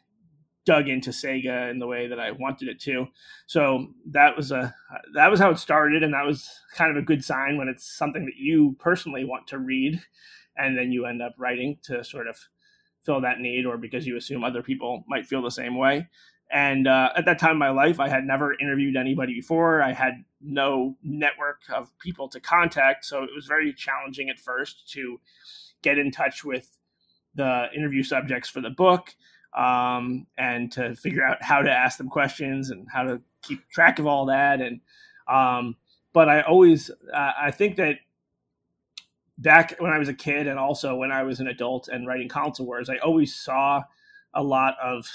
dug 0.65 0.87
into 0.87 1.09
Sega 1.09 1.71
in 1.71 1.79
the 1.79 1.87
way 1.87 2.07
that 2.07 2.19
I 2.19 2.31
wanted 2.31 2.67
it 2.67 2.79
to. 2.81 3.07
So 3.47 3.87
that 4.11 4.35
was 4.35 4.51
a 4.51 4.75
that 5.13 5.31
was 5.31 5.39
how 5.39 5.49
it 5.49 5.57
started, 5.57 6.03
and 6.03 6.13
that 6.13 6.25
was 6.25 6.49
kind 6.75 6.91
of 6.91 7.01
a 7.01 7.05
good 7.05 7.23
sign 7.23 7.57
when 7.57 7.67
it's 7.67 7.97
something 7.97 8.25
that 8.25 8.37
you 8.37 8.75
personally 8.79 9.25
want 9.25 9.47
to 9.47 9.59
read, 9.59 10.01
and 10.57 10.77
then 10.77 10.91
you 10.91 11.05
end 11.05 11.21
up 11.21 11.33
writing 11.37 11.77
to 11.83 12.03
sort 12.03 12.27
of 12.27 12.37
fill 13.03 13.21
that 13.21 13.39
need 13.39 13.65
or 13.65 13.77
because 13.77 14.05
you 14.05 14.17
assume 14.17 14.43
other 14.43 14.61
people 14.61 15.03
might 15.07 15.25
feel 15.25 15.41
the 15.41 15.51
same 15.51 15.77
way. 15.77 16.07
And 16.51 16.85
uh, 16.87 17.09
at 17.15 17.25
that 17.25 17.39
time 17.39 17.51
in 17.53 17.57
my 17.57 17.69
life, 17.69 17.99
I 17.99 18.09
had 18.09 18.25
never 18.25 18.53
interviewed 18.53 18.97
anybody 18.97 19.33
before. 19.33 19.81
I 19.81 19.93
had 19.93 20.25
no 20.41 20.97
network 21.01 21.61
of 21.73 21.97
people 21.99 22.27
to 22.29 22.39
contact. 22.41 23.05
So 23.05 23.23
it 23.23 23.29
was 23.33 23.45
very 23.45 23.73
challenging 23.73 24.29
at 24.29 24.37
first 24.37 24.89
to 24.91 25.19
get 25.81 25.97
in 25.97 26.11
touch 26.11 26.43
with 26.43 26.77
the 27.35 27.67
interview 27.75 28.03
subjects 28.03 28.49
for 28.49 28.59
the 28.59 28.69
book 28.69 29.15
um, 29.57 30.27
and 30.37 30.71
to 30.73 30.95
figure 30.95 31.23
out 31.23 31.41
how 31.41 31.61
to 31.61 31.71
ask 31.71 31.97
them 31.97 32.09
questions 32.09 32.69
and 32.69 32.85
how 32.91 33.03
to 33.03 33.21
keep 33.41 33.67
track 33.69 33.99
of 33.99 34.05
all 34.05 34.25
that. 34.25 34.59
And, 34.59 34.81
um, 35.29 35.77
but 36.11 36.27
I 36.27 36.41
always, 36.41 36.91
uh, 37.13 37.31
I 37.41 37.51
think 37.51 37.77
that 37.77 37.95
back 39.41 39.75
when 39.79 39.91
I 39.91 39.97
was 39.97 40.07
a 40.07 40.13
kid 40.13 40.47
and 40.47 40.59
also 40.59 40.95
when 40.95 41.11
I 41.11 41.23
was 41.23 41.39
an 41.39 41.47
adult 41.47 41.87
and 41.87 42.07
writing 42.07 42.29
console 42.29 42.67
wars, 42.67 42.89
I 42.89 42.97
always 42.97 43.35
saw 43.35 43.83
a 44.33 44.43
lot 44.43 44.75
of 44.81 45.05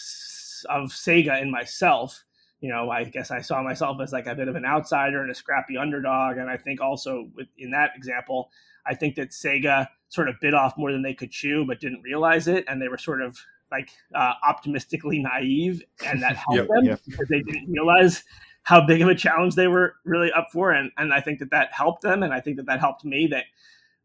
of 0.68 0.90
Sega 0.90 1.40
in 1.40 1.50
myself. 1.50 2.24
You 2.60 2.70
know, 2.70 2.90
I 2.90 3.04
guess 3.04 3.30
I 3.30 3.40
saw 3.40 3.62
myself 3.62 3.98
as 4.02 4.12
like 4.12 4.26
a 4.26 4.34
bit 4.34 4.48
of 4.48 4.56
an 4.56 4.64
outsider 4.64 5.22
and 5.22 5.30
a 5.30 5.34
scrappy 5.34 5.76
underdog. 5.76 6.38
And 6.38 6.50
I 6.50 6.56
think 6.56 6.80
also 6.80 7.28
with, 7.36 7.48
in 7.58 7.70
that 7.70 7.90
example, 7.94 8.50
I 8.86 8.94
think 8.94 9.14
that 9.16 9.30
Sega 9.30 9.86
sort 10.08 10.28
of 10.28 10.36
bit 10.40 10.54
off 10.54 10.76
more 10.76 10.90
than 10.90 11.02
they 11.02 11.14
could 11.14 11.30
chew, 11.30 11.64
but 11.66 11.80
didn't 11.80 12.02
realize 12.02 12.48
it, 12.48 12.64
and 12.68 12.80
they 12.80 12.88
were 12.88 12.98
sort 12.98 13.20
of 13.20 13.38
like 13.70 13.90
uh, 14.14 14.32
optimistically 14.46 15.18
naive, 15.20 15.82
and 16.04 16.22
that 16.22 16.36
helped 16.48 16.56
yep, 16.56 16.68
them 16.68 16.84
yep. 16.84 17.00
because 17.06 17.28
they 17.28 17.42
didn't 17.42 17.70
realize 17.70 18.24
how 18.62 18.84
big 18.84 19.00
of 19.00 19.08
a 19.08 19.14
challenge 19.14 19.54
they 19.54 19.68
were 19.68 19.94
really 20.04 20.32
up 20.32 20.48
for, 20.52 20.72
and 20.72 20.90
and 20.96 21.12
I 21.12 21.20
think 21.20 21.40
that 21.40 21.50
that 21.50 21.72
helped 21.72 22.02
them, 22.02 22.22
and 22.22 22.32
I 22.32 22.40
think 22.40 22.56
that 22.56 22.66
that 22.66 22.80
helped 22.80 23.04
me 23.04 23.26
that 23.28 23.44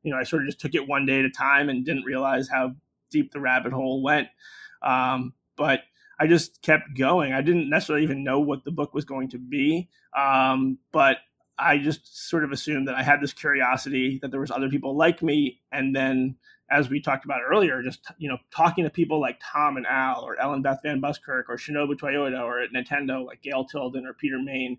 you 0.03 0.11
know, 0.11 0.17
I 0.17 0.23
sort 0.23 0.43
of 0.43 0.47
just 0.47 0.59
took 0.59 0.75
it 0.75 0.87
one 0.87 1.05
day 1.05 1.19
at 1.19 1.25
a 1.25 1.29
time 1.29 1.69
and 1.69 1.85
didn't 1.85 2.03
realize 2.03 2.49
how 2.49 2.75
deep 3.09 3.31
the 3.31 3.39
rabbit 3.39 3.73
hole 3.73 4.01
went. 4.01 4.27
Um, 4.81 5.33
but 5.57 5.81
I 6.19 6.27
just 6.27 6.61
kept 6.61 6.97
going. 6.97 7.33
I 7.33 7.41
didn't 7.41 7.69
necessarily 7.69 8.03
even 8.03 8.23
know 8.23 8.39
what 8.39 8.63
the 8.63 8.71
book 8.71 8.93
was 8.93 9.05
going 9.05 9.29
to 9.29 9.39
be, 9.39 9.89
um, 10.17 10.77
but 10.91 11.17
I 11.57 11.77
just 11.77 12.29
sort 12.29 12.43
of 12.43 12.51
assumed 12.51 12.87
that 12.87 12.95
I 12.95 13.03
had 13.03 13.21
this 13.21 13.33
curiosity 13.33 14.19
that 14.21 14.31
there 14.31 14.39
was 14.39 14.51
other 14.51 14.69
people 14.69 14.95
like 14.95 15.21
me, 15.21 15.61
and 15.71 15.95
then 15.95 16.35
as 16.71 16.89
we 16.89 17.01
talked 17.01 17.25
about 17.25 17.41
earlier, 17.47 17.83
just 17.83 17.99
you 18.17 18.29
know 18.29 18.37
talking 18.55 18.83
to 18.83 18.89
people 18.89 19.19
like 19.19 19.39
Tom 19.43 19.77
and 19.77 19.85
Al 19.85 20.21
or 20.21 20.39
Ellen 20.39 20.61
Beth 20.61 20.79
Van 20.83 21.01
Buskirk 21.01 21.47
or 21.49 21.57
Shinobu 21.57 21.95
Toyota 21.99 22.41
or 22.41 22.61
at 22.61 22.71
Nintendo 22.71 23.25
like 23.25 23.41
Gail 23.41 23.65
Tilden 23.65 24.05
or 24.05 24.13
Peter 24.13 24.39
Main, 24.41 24.77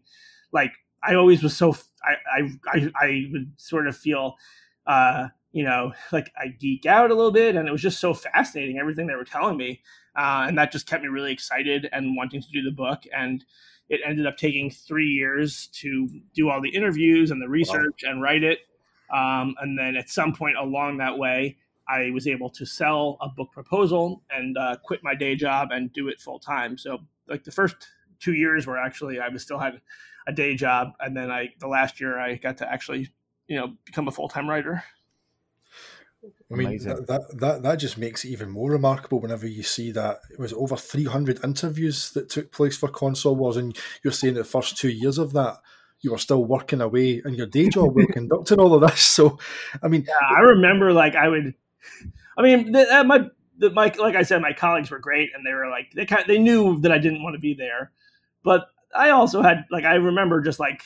like 0.52 0.72
I 1.02 1.14
always 1.14 1.42
was 1.42 1.56
so 1.56 1.76
I 2.04 2.14
I 2.36 2.50
I, 2.66 2.90
I 3.00 3.28
would 3.32 3.52
sort 3.56 3.86
of 3.86 3.96
feel 3.96 4.36
uh, 4.86 5.28
you 5.52 5.64
know, 5.64 5.92
like 6.12 6.32
I 6.36 6.48
geek 6.48 6.86
out 6.86 7.10
a 7.10 7.14
little 7.14 7.32
bit, 7.32 7.56
and 7.56 7.68
it 7.68 7.72
was 7.72 7.82
just 7.82 8.00
so 8.00 8.14
fascinating 8.14 8.78
everything 8.78 9.06
they 9.06 9.14
were 9.14 9.24
telling 9.24 9.56
me, 9.56 9.82
uh, 10.16 10.46
and 10.48 10.58
that 10.58 10.72
just 10.72 10.86
kept 10.86 11.02
me 11.02 11.08
really 11.08 11.32
excited 11.32 11.88
and 11.92 12.16
wanting 12.16 12.42
to 12.42 12.48
do 12.52 12.62
the 12.62 12.70
book. 12.70 13.02
And 13.14 13.44
it 13.88 14.00
ended 14.06 14.26
up 14.26 14.36
taking 14.36 14.70
three 14.70 15.08
years 15.08 15.68
to 15.80 16.08
do 16.34 16.48
all 16.48 16.62
the 16.62 16.70
interviews 16.70 17.30
and 17.30 17.42
the 17.42 17.48
research 17.48 18.00
wow. 18.04 18.10
and 18.10 18.22
write 18.22 18.42
it. 18.42 18.60
Um, 19.12 19.54
and 19.60 19.78
then 19.78 19.96
at 19.96 20.08
some 20.08 20.32
point 20.32 20.56
along 20.56 20.98
that 20.98 21.18
way, 21.18 21.58
I 21.88 22.10
was 22.10 22.26
able 22.26 22.48
to 22.50 22.64
sell 22.64 23.18
a 23.20 23.28
book 23.28 23.50
proposal 23.52 24.22
and 24.30 24.56
uh, 24.56 24.76
quit 24.82 25.00
my 25.02 25.14
day 25.14 25.34
job 25.34 25.68
and 25.72 25.92
do 25.92 26.08
it 26.08 26.20
full 26.20 26.38
time. 26.38 26.78
So 26.78 27.00
like 27.28 27.44
the 27.44 27.50
first 27.50 27.76
two 28.18 28.34
years 28.34 28.66
were 28.66 28.78
actually 28.78 29.20
I 29.20 29.28
was 29.28 29.42
still 29.42 29.58
had 29.58 29.80
a 30.26 30.32
day 30.32 30.54
job, 30.54 30.92
and 31.00 31.16
then 31.16 31.30
I 31.30 31.48
the 31.58 31.68
last 31.68 32.00
year 32.00 32.18
I 32.18 32.36
got 32.36 32.58
to 32.58 32.72
actually 32.72 33.10
you 33.46 33.56
know 33.56 33.74
become 33.84 34.08
a 34.08 34.12
full 34.12 34.28
time 34.28 34.48
writer. 34.48 34.82
I 36.52 36.54
mean 36.54 36.78
that, 36.84 37.38
that 37.40 37.62
that 37.62 37.76
just 37.76 37.98
makes 37.98 38.24
it 38.24 38.28
even 38.28 38.48
more 38.48 38.70
remarkable 38.70 39.20
whenever 39.20 39.46
you 39.46 39.62
see 39.62 39.90
that 39.92 40.20
it 40.30 40.38
was 40.38 40.52
over 40.52 40.76
300 40.76 41.42
interviews 41.42 42.10
that 42.12 42.28
took 42.28 42.52
place 42.52 42.76
for 42.76 42.88
console 42.88 43.34
wars, 43.34 43.56
and 43.56 43.76
you're 44.04 44.12
saying 44.12 44.34
the 44.34 44.44
first 44.44 44.76
two 44.76 44.90
years 44.90 45.18
of 45.18 45.32
that 45.32 45.58
you 46.02 46.10
were 46.10 46.18
still 46.18 46.44
working 46.44 46.80
away 46.80 47.22
in 47.24 47.34
your 47.34 47.46
day 47.46 47.68
job 47.68 47.94
while 47.94 48.06
conducting 48.12 48.58
all 48.58 48.74
of 48.74 48.80
this. 48.80 49.00
So, 49.00 49.38
I 49.82 49.88
mean, 49.88 50.04
yeah, 50.06 50.36
I 50.36 50.40
remember 50.40 50.92
like 50.92 51.14
I 51.14 51.28
would, 51.28 51.54
I 52.36 52.42
mean, 52.42 52.72
the, 52.72 52.92
uh, 52.92 53.04
my 53.04 53.30
the, 53.58 53.70
my 53.70 53.92
like 53.98 54.16
I 54.16 54.22
said, 54.22 54.42
my 54.42 54.52
colleagues 54.52 54.90
were 54.90 54.98
great, 54.98 55.30
and 55.34 55.46
they 55.46 55.54
were 55.54 55.68
like 55.70 55.92
they 55.94 56.04
kind 56.04 56.22
of, 56.22 56.28
they 56.28 56.38
knew 56.38 56.80
that 56.80 56.92
I 56.92 56.98
didn't 56.98 57.22
want 57.22 57.34
to 57.34 57.40
be 57.40 57.54
there, 57.54 57.92
but 58.42 58.66
I 58.94 59.10
also 59.10 59.42
had 59.42 59.64
like 59.70 59.84
I 59.84 59.94
remember 59.94 60.40
just 60.40 60.60
like 60.60 60.82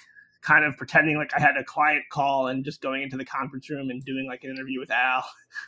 kind 0.46 0.64
of 0.64 0.76
pretending 0.76 1.16
like 1.16 1.32
I 1.36 1.40
had 1.40 1.56
a 1.56 1.64
client 1.64 2.04
call 2.08 2.46
and 2.46 2.64
just 2.64 2.80
going 2.80 3.02
into 3.02 3.16
the 3.16 3.24
conference 3.24 3.68
room 3.68 3.90
and 3.90 4.04
doing 4.04 4.26
like 4.28 4.44
an 4.44 4.50
interview 4.50 4.78
with 4.78 4.92
Al, 4.92 5.24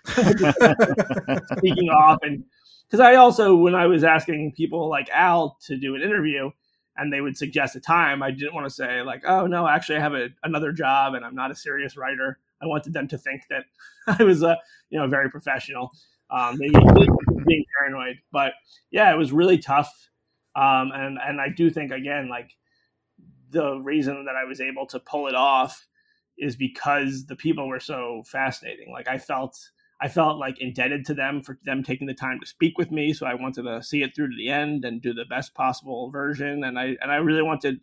speaking 1.58 1.88
off. 1.88 2.20
And 2.22 2.44
because 2.86 3.00
I 3.00 3.16
also, 3.16 3.56
when 3.56 3.74
I 3.74 3.86
was 3.86 4.04
asking 4.04 4.52
people 4.56 4.88
like 4.88 5.10
Al 5.10 5.58
to 5.66 5.76
do 5.76 5.96
an 5.96 6.02
interview 6.02 6.50
and 6.96 7.12
they 7.12 7.20
would 7.20 7.36
suggest 7.36 7.74
a 7.74 7.80
time, 7.80 8.22
I 8.22 8.30
didn't 8.30 8.54
want 8.54 8.68
to 8.68 8.74
say 8.74 9.02
like, 9.02 9.24
oh 9.26 9.48
no, 9.48 9.66
actually 9.66 9.96
I 9.96 10.00
have 10.00 10.14
a, 10.14 10.28
another 10.44 10.70
job 10.70 11.14
and 11.14 11.24
I'm 11.24 11.34
not 11.34 11.50
a 11.50 11.56
serious 11.56 11.96
writer. 11.96 12.38
I 12.62 12.66
wanted 12.66 12.92
them 12.92 13.08
to 13.08 13.18
think 13.18 13.42
that 13.50 13.64
I 14.20 14.22
was 14.22 14.44
a, 14.44 14.56
you 14.90 14.98
know, 15.00 15.08
very 15.08 15.28
professional. 15.28 15.90
Um, 16.30 16.56
they 16.56 16.68
being 16.68 17.64
paranoid, 17.78 18.18
but 18.30 18.52
yeah, 18.92 19.12
it 19.12 19.16
was 19.16 19.32
really 19.32 19.58
tough. 19.58 19.92
Um, 20.54 20.92
and, 20.94 21.18
and 21.20 21.40
I 21.40 21.48
do 21.48 21.68
think 21.68 21.90
again, 21.90 22.28
like, 22.28 22.50
the 23.50 23.78
reason 23.78 24.24
that 24.26 24.36
I 24.36 24.44
was 24.44 24.60
able 24.60 24.86
to 24.86 25.00
pull 25.00 25.26
it 25.26 25.34
off 25.34 25.86
is 26.38 26.56
because 26.56 27.26
the 27.26 27.36
people 27.36 27.68
were 27.68 27.80
so 27.80 28.22
fascinating. 28.26 28.92
Like 28.92 29.08
I 29.08 29.18
felt 29.18 29.58
I 30.00 30.08
felt 30.08 30.38
like 30.38 30.60
indebted 30.60 31.04
to 31.06 31.14
them 31.14 31.42
for 31.42 31.58
them 31.64 31.82
taking 31.82 32.06
the 32.06 32.14
time 32.14 32.38
to 32.40 32.46
speak 32.46 32.78
with 32.78 32.92
me. 32.92 33.12
So 33.12 33.26
I 33.26 33.34
wanted 33.34 33.62
to 33.62 33.82
see 33.82 34.02
it 34.02 34.14
through 34.14 34.30
to 34.30 34.36
the 34.36 34.48
end 34.48 34.84
and 34.84 35.02
do 35.02 35.12
the 35.12 35.24
best 35.24 35.54
possible 35.54 36.10
version. 36.10 36.62
And 36.62 36.78
I 36.78 36.96
and 37.00 37.10
I 37.10 37.16
really 37.16 37.42
wanted 37.42 37.80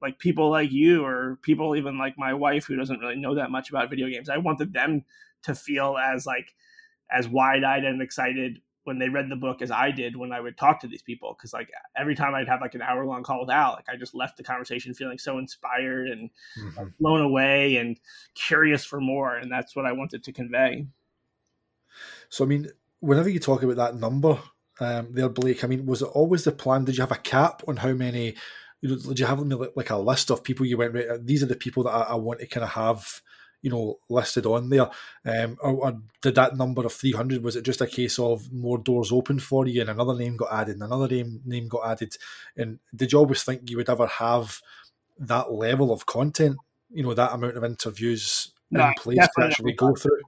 like 0.00 0.18
people 0.18 0.50
like 0.50 0.70
you 0.70 1.04
or 1.04 1.38
people 1.42 1.74
even 1.74 1.98
like 1.98 2.14
my 2.16 2.34
wife 2.34 2.66
who 2.66 2.76
doesn't 2.76 3.00
really 3.00 3.16
know 3.16 3.34
that 3.34 3.50
much 3.50 3.70
about 3.70 3.90
video 3.90 4.08
games. 4.08 4.28
I 4.28 4.38
wanted 4.38 4.72
them 4.72 5.04
to 5.44 5.54
feel 5.54 5.96
as 5.96 6.26
like 6.26 6.54
as 7.10 7.28
wide 7.28 7.64
eyed 7.64 7.84
and 7.84 8.02
excited 8.02 8.60
when 8.86 8.98
they 8.98 9.08
read 9.08 9.28
the 9.28 9.36
book 9.36 9.62
as 9.62 9.70
I 9.70 9.90
did 9.90 10.16
when 10.16 10.32
I 10.32 10.40
would 10.40 10.56
talk 10.56 10.80
to 10.80 10.88
these 10.88 11.02
people. 11.02 11.34
Cause 11.34 11.52
like 11.52 11.70
every 11.96 12.14
time 12.14 12.34
I'd 12.34 12.48
have 12.48 12.60
like 12.60 12.74
an 12.74 12.82
hour 12.82 13.04
long 13.04 13.22
call 13.22 13.40
with 13.40 13.50
Al, 13.50 13.72
like 13.72 13.88
I 13.88 13.96
just 13.96 14.14
left 14.14 14.36
the 14.36 14.44
conversation 14.44 14.94
feeling 14.94 15.18
so 15.18 15.38
inspired 15.38 16.08
and 16.08 16.30
mm-hmm. 16.58 16.84
blown 17.00 17.20
away 17.20 17.76
and 17.76 17.98
curious 18.34 18.84
for 18.84 19.00
more. 19.00 19.36
And 19.36 19.50
that's 19.50 19.74
what 19.74 19.86
I 19.86 19.92
wanted 19.92 20.22
to 20.24 20.32
convey. 20.32 20.86
So 22.28 22.44
I 22.44 22.48
mean, 22.48 22.68
whenever 23.00 23.28
you 23.28 23.40
talk 23.40 23.62
about 23.62 23.76
that 23.76 23.96
number, 23.96 24.38
um, 24.80 25.08
there, 25.12 25.28
Blake. 25.28 25.64
I 25.64 25.66
mean, 25.66 25.86
was 25.86 26.02
it 26.02 26.06
always 26.06 26.44
the 26.44 26.52
plan? 26.52 26.84
Did 26.84 26.96
you 26.96 27.02
have 27.02 27.12
a 27.12 27.16
cap 27.16 27.62
on 27.66 27.76
how 27.78 27.92
many? 27.92 28.34
You 28.82 28.90
know, 28.90 28.96
did 28.96 29.18
you 29.18 29.26
have 29.26 29.40
like 29.74 29.90
a 29.90 29.96
list 29.96 30.30
of 30.30 30.44
people 30.44 30.66
you 30.66 30.76
went? 30.76 31.26
These 31.26 31.42
are 31.42 31.46
the 31.46 31.56
people 31.56 31.84
that 31.84 31.90
I, 31.90 32.00
I 32.02 32.14
want 32.14 32.40
to 32.40 32.46
kind 32.46 32.64
of 32.64 32.70
have 32.70 33.22
you 33.66 33.72
know 33.72 33.98
listed 34.08 34.46
on 34.46 34.68
there 34.68 34.88
um, 35.24 35.58
or, 35.60 35.72
or, 35.72 35.98
did 36.22 36.36
that 36.36 36.56
number 36.56 36.86
of 36.86 36.92
300 36.92 37.42
was 37.42 37.56
it 37.56 37.64
just 37.64 37.80
a 37.80 37.86
case 37.86 38.16
of 38.16 38.52
more 38.52 38.78
doors 38.78 39.10
open 39.10 39.40
for 39.40 39.66
you 39.66 39.80
and 39.80 39.90
another 39.90 40.14
name 40.14 40.36
got 40.36 40.52
added 40.52 40.74
and 40.74 40.84
another 40.84 41.08
name 41.08 41.40
name 41.44 41.66
got 41.66 41.84
added 41.84 42.16
and 42.56 42.78
did 42.94 43.10
you 43.10 43.18
always 43.18 43.42
think 43.42 43.68
you 43.68 43.76
would 43.76 43.90
ever 43.90 44.06
have 44.06 44.60
that 45.18 45.50
level 45.52 45.92
of 45.92 46.06
content 46.06 46.56
you 46.92 47.02
know 47.02 47.12
that 47.12 47.32
amount 47.32 47.56
of 47.56 47.64
interviews 47.64 48.52
no, 48.70 48.86
in 48.86 48.94
place 48.94 49.18
to 49.18 49.44
actually 49.44 49.72
go 49.72 49.96
through 49.96 50.20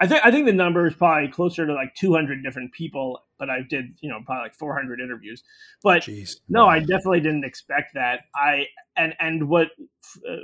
I 0.00 0.06
think 0.06 0.24
I 0.24 0.30
think 0.30 0.46
the 0.46 0.52
number 0.54 0.86
is 0.86 0.94
probably 0.94 1.28
closer 1.28 1.66
to 1.66 1.74
like 1.74 1.94
200 1.94 2.42
different 2.42 2.72
people, 2.72 3.22
but 3.38 3.50
I 3.50 3.58
did 3.68 3.98
you 4.00 4.08
know 4.08 4.20
probably 4.24 4.44
like 4.44 4.54
400 4.54 4.98
interviews. 4.98 5.42
But 5.82 6.04
Jeez. 6.04 6.36
no, 6.48 6.66
I 6.66 6.78
definitely 6.78 7.20
didn't 7.20 7.44
expect 7.44 7.92
that. 7.94 8.20
I 8.34 8.64
and 8.96 9.14
and 9.20 9.46
what 9.46 9.68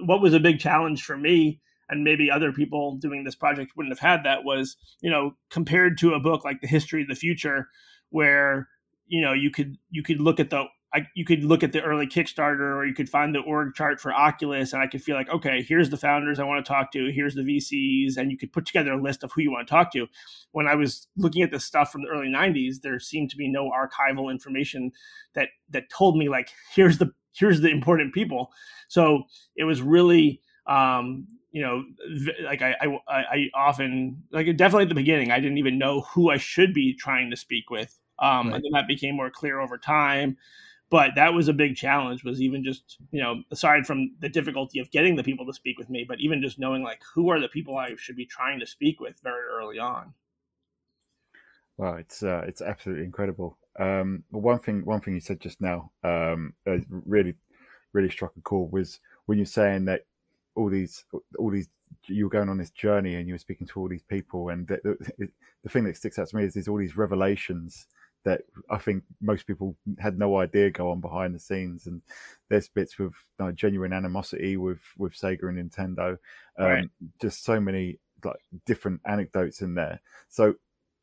what 0.03 0.21
was 0.21 0.35
a 0.35 0.41
big 0.41 0.61
challenge 0.61 1.05
for 1.05 1.17
me, 1.17 1.63
and 1.89 2.05
maybe 2.05 2.31
other 2.31 2.53
people 2.53 2.97
doing 2.97 3.25
this 3.25 3.35
project 3.35 3.73
wouldn't 3.77 3.93
have 3.93 4.01
had 4.01 4.25
that 4.25 4.45
was 4.45 4.77
you 5.01 5.11
know 5.11 5.35
compared 5.51 5.99
to 5.99 6.15
a 6.15 6.21
book 6.21 6.45
like 6.45 6.61
The 6.61 6.67
History 6.67 7.03
of 7.03 7.09
the 7.09 7.15
Future, 7.15 7.69
where 8.11 8.69
you 9.07 9.21
know 9.21 9.33
you 9.33 9.51
could 9.51 9.77
you 9.91 10.03
could 10.03 10.21
look 10.21 10.41
at 10.41 10.51
the 10.51 10.65
I, 10.95 11.07
you 11.15 11.25
could 11.25 11.45
look 11.45 11.63
at 11.63 11.73
the 11.73 11.83
early 11.83 12.07
Kickstarter 12.07 12.75
or 12.75 12.87
you 12.87 12.95
could 12.95 13.11
find 13.11 13.35
the 13.35 13.41
org 13.41 13.75
chart 13.75 14.01
for 14.01 14.15
Oculus, 14.15 14.73
and 14.73 14.81
I 14.81 14.87
could 14.87 15.03
feel 15.03 15.17
like, 15.17 15.29
okay, 15.29 15.63
here's 15.63 15.91
the 15.91 15.97
founders 15.97 16.39
I 16.39 16.45
want 16.45 16.65
to 16.65 16.69
talk 16.73 16.91
to, 16.93 17.13
here's 17.13 17.35
the 17.35 17.43
VCs, 17.43 18.17
and 18.17 18.31
you 18.31 18.39
could 18.39 18.53
put 18.53 18.65
together 18.65 18.93
a 18.93 19.03
list 19.03 19.23
of 19.23 19.33
who 19.33 19.43
you 19.43 19.51
want 19.51 19.67
to 19.67 19.71
talk 19.71 19.93
to. 19.93 20.07
When 20.53 20.67
I 20.67 20.75
was 20.75 21.09
looking 21.17 21.43
at 21.43 21.51
the 21.51 21.61
stuff 21.61 21.93
from 21.93 22.03
the 22.03 22.09
early 22.09 22.29
'90s, 22.29 22.81
there 22.83 22.99
seemed 22.99 23.31
to 23.31 23.37
be 23.37 23.49
no 23.49 23.71
archival 23.71 24.31
information 24.31 24.93
that 25.35 25.49
that 25.71 25.91
told 25.91 26.17
me 26.17 26.29
like, 26.29 26.51
here's 26.73 26.99
the 26.99 27.13
here's 27.35 27.61
the 27.61 27.69
important 27.69 28.15
people. 28.15 28.51
So 28.89 29.25
it 29.57 29.65
was 29.65 29.83
really 29.83 30.41
um, 30.67 31.27
you 31.57 31.63
know, 31.63 31.85
like 32.45 32.61
I, 32.61 32.75
I, 32.83 32.99
I 33.09 33.51
often 33.55 34.23
like 34.31 34.45
definitely 34.59 34.83
at 34.83 34.91
the 34.91 34.95
beginning, 34.95 35.31
I 35.31 35.41
didn't 35.41 35.57
even 35.57 35.79
know 35.79 36.03
who 36.03 36.31
I 36.31 36.37
should 36.37 36.75
be 36.75 36.93
trying 36.93 37.31
to 37.31 37.37
speak 37.37 37.71
with. 37.71 37.99
Um, 38.19 38.49
right. 38.49 38.57
And 38.57 38.65
then 38.65 38.73
that 38.73 38.87
became 38.87 39.17
more 39.17 39.31
clear 39.31 39.59
over 39.59 39.79
time 39.79 40.37
but 40.91 41.11
that 41.17 41.35
was 41.35 41.49
a 41.49 41.53
big 41.53 41.75
challenge 41.75 42.23
was 42.23 42.41
even 42.41 42.63
just 42.63 42.99
you 43.11 43.21
know 43.21 43.43
aside 43.51 43.87
from 43.87 44.13
the 44.21 44.29
difficulty 44.29 44.79
of 44.79 44.91
getting 44.91 45.17
the 45.17 45.25
people 45.25 45.47
to 45.47 45.53
speak 45.53 45.79
with 45.79 45.91
me 45.91 46.05
but 46.07 46.21
even 46.21 46.41
just 46.41 46.59
knowing 46.59 46.83
like 46.83 47.01
who 47.15 47.29
are 47.29 47.41
the 47.41 47.49
people 47.49 47.77
i 47.77 47.95
should 47.97 48.17
be 48.17 48.27
trying 48.27 48.61
to 48.61 48.67
speak 48.67 49.01
with 49.01 49.19
very 49.23 49.43
early 49.51 49.79
on 49.79 50.15
well 51.77 51.95
it's 51.97 52.23
uh, 52.23 52.43
it's 52.47 52.63
absolutely 52.63 53.05
incredible 53.05 53.59
um, 53.81 54.23
one 54.31 54.61
thing 54.61 54.85
one 54.85 55.01
thing 55.01 55.15
you 55.15 55.21
said 55.21 55.41
just 55.41 55.61
now 55.61 55.91
um, 56.05 56.55
really 56.89 57.35
really 57.93 58.11
struck 58.11 58.33
a 58.37 58.41
chord 58.43 58.73
was 58.73 59.01
when 59.27 59.39
you're 59.39 59.45
saying 59.45 59.87
that 59.87 60.03
all 60.57 60.71
these 60.71 61.05
all 61.39 61.51
these 61.51 61.69
you 62.09 62.25
were 62.25 62.31
going 62.31 62.49
on 62.49 62.59
this 62.59 62.71
journey 62.71 63.15
and 63.15 63.29
you 63.29 63.35
were 63.35 63.39
speaking 63.39 63.67
to 63.67 63.81
all 63.81 63.89
these 63.89 64.03
people 64.03 64.49
and 64.49 64.67
the, 64.67 64.81
the, 65.19 65.29
the 65.63 65.69
thing 65.69 65.85
that 65.85 65.97
sticks 65.97 66.19
out 66.19 66.29
to 66.29 66.37
me 66.37 66.45
is 66.45 66.55
there's 66.55 66.69
all 66.69 66.79
these 66.79 66.97
revelations 66.97 67.87
that 68.27 68.43
I 68.69 68.79
think 68.79 69.05
most 69.23 69.47
people 69.47 69.77
had 70.01 70.19
no 70.19 70.39
idea 70.41 70.69
go 70.69 70.91
on 70.91 71.01
behind 71.01 71.33
the 71.33 71.39
scenes. 71.39 71.87
And 71.87 72.03
there's 72.51 72.69
bits 72.69 72.99
with 72.99 73.15
uh, 73.39 73.53
genuine 73.53 73.93
animosity 73.93 74.57
with 74.57 74.81
with 74.99 75.15
Sega 75.15 75.49
and 75.49 75.71
Nintendo. 75.71 76.19
Um, 76.59 76.67
right. 76.67 76.89
Just 77.21 77.45
so 77.45 77.61
many 77.61 78.01
like 78.25 78.41
different 78.67 79.01
anecdotes 79.07 79.63
in 79.63 79.75
there. 79.75 80.01
So 80.29 80.57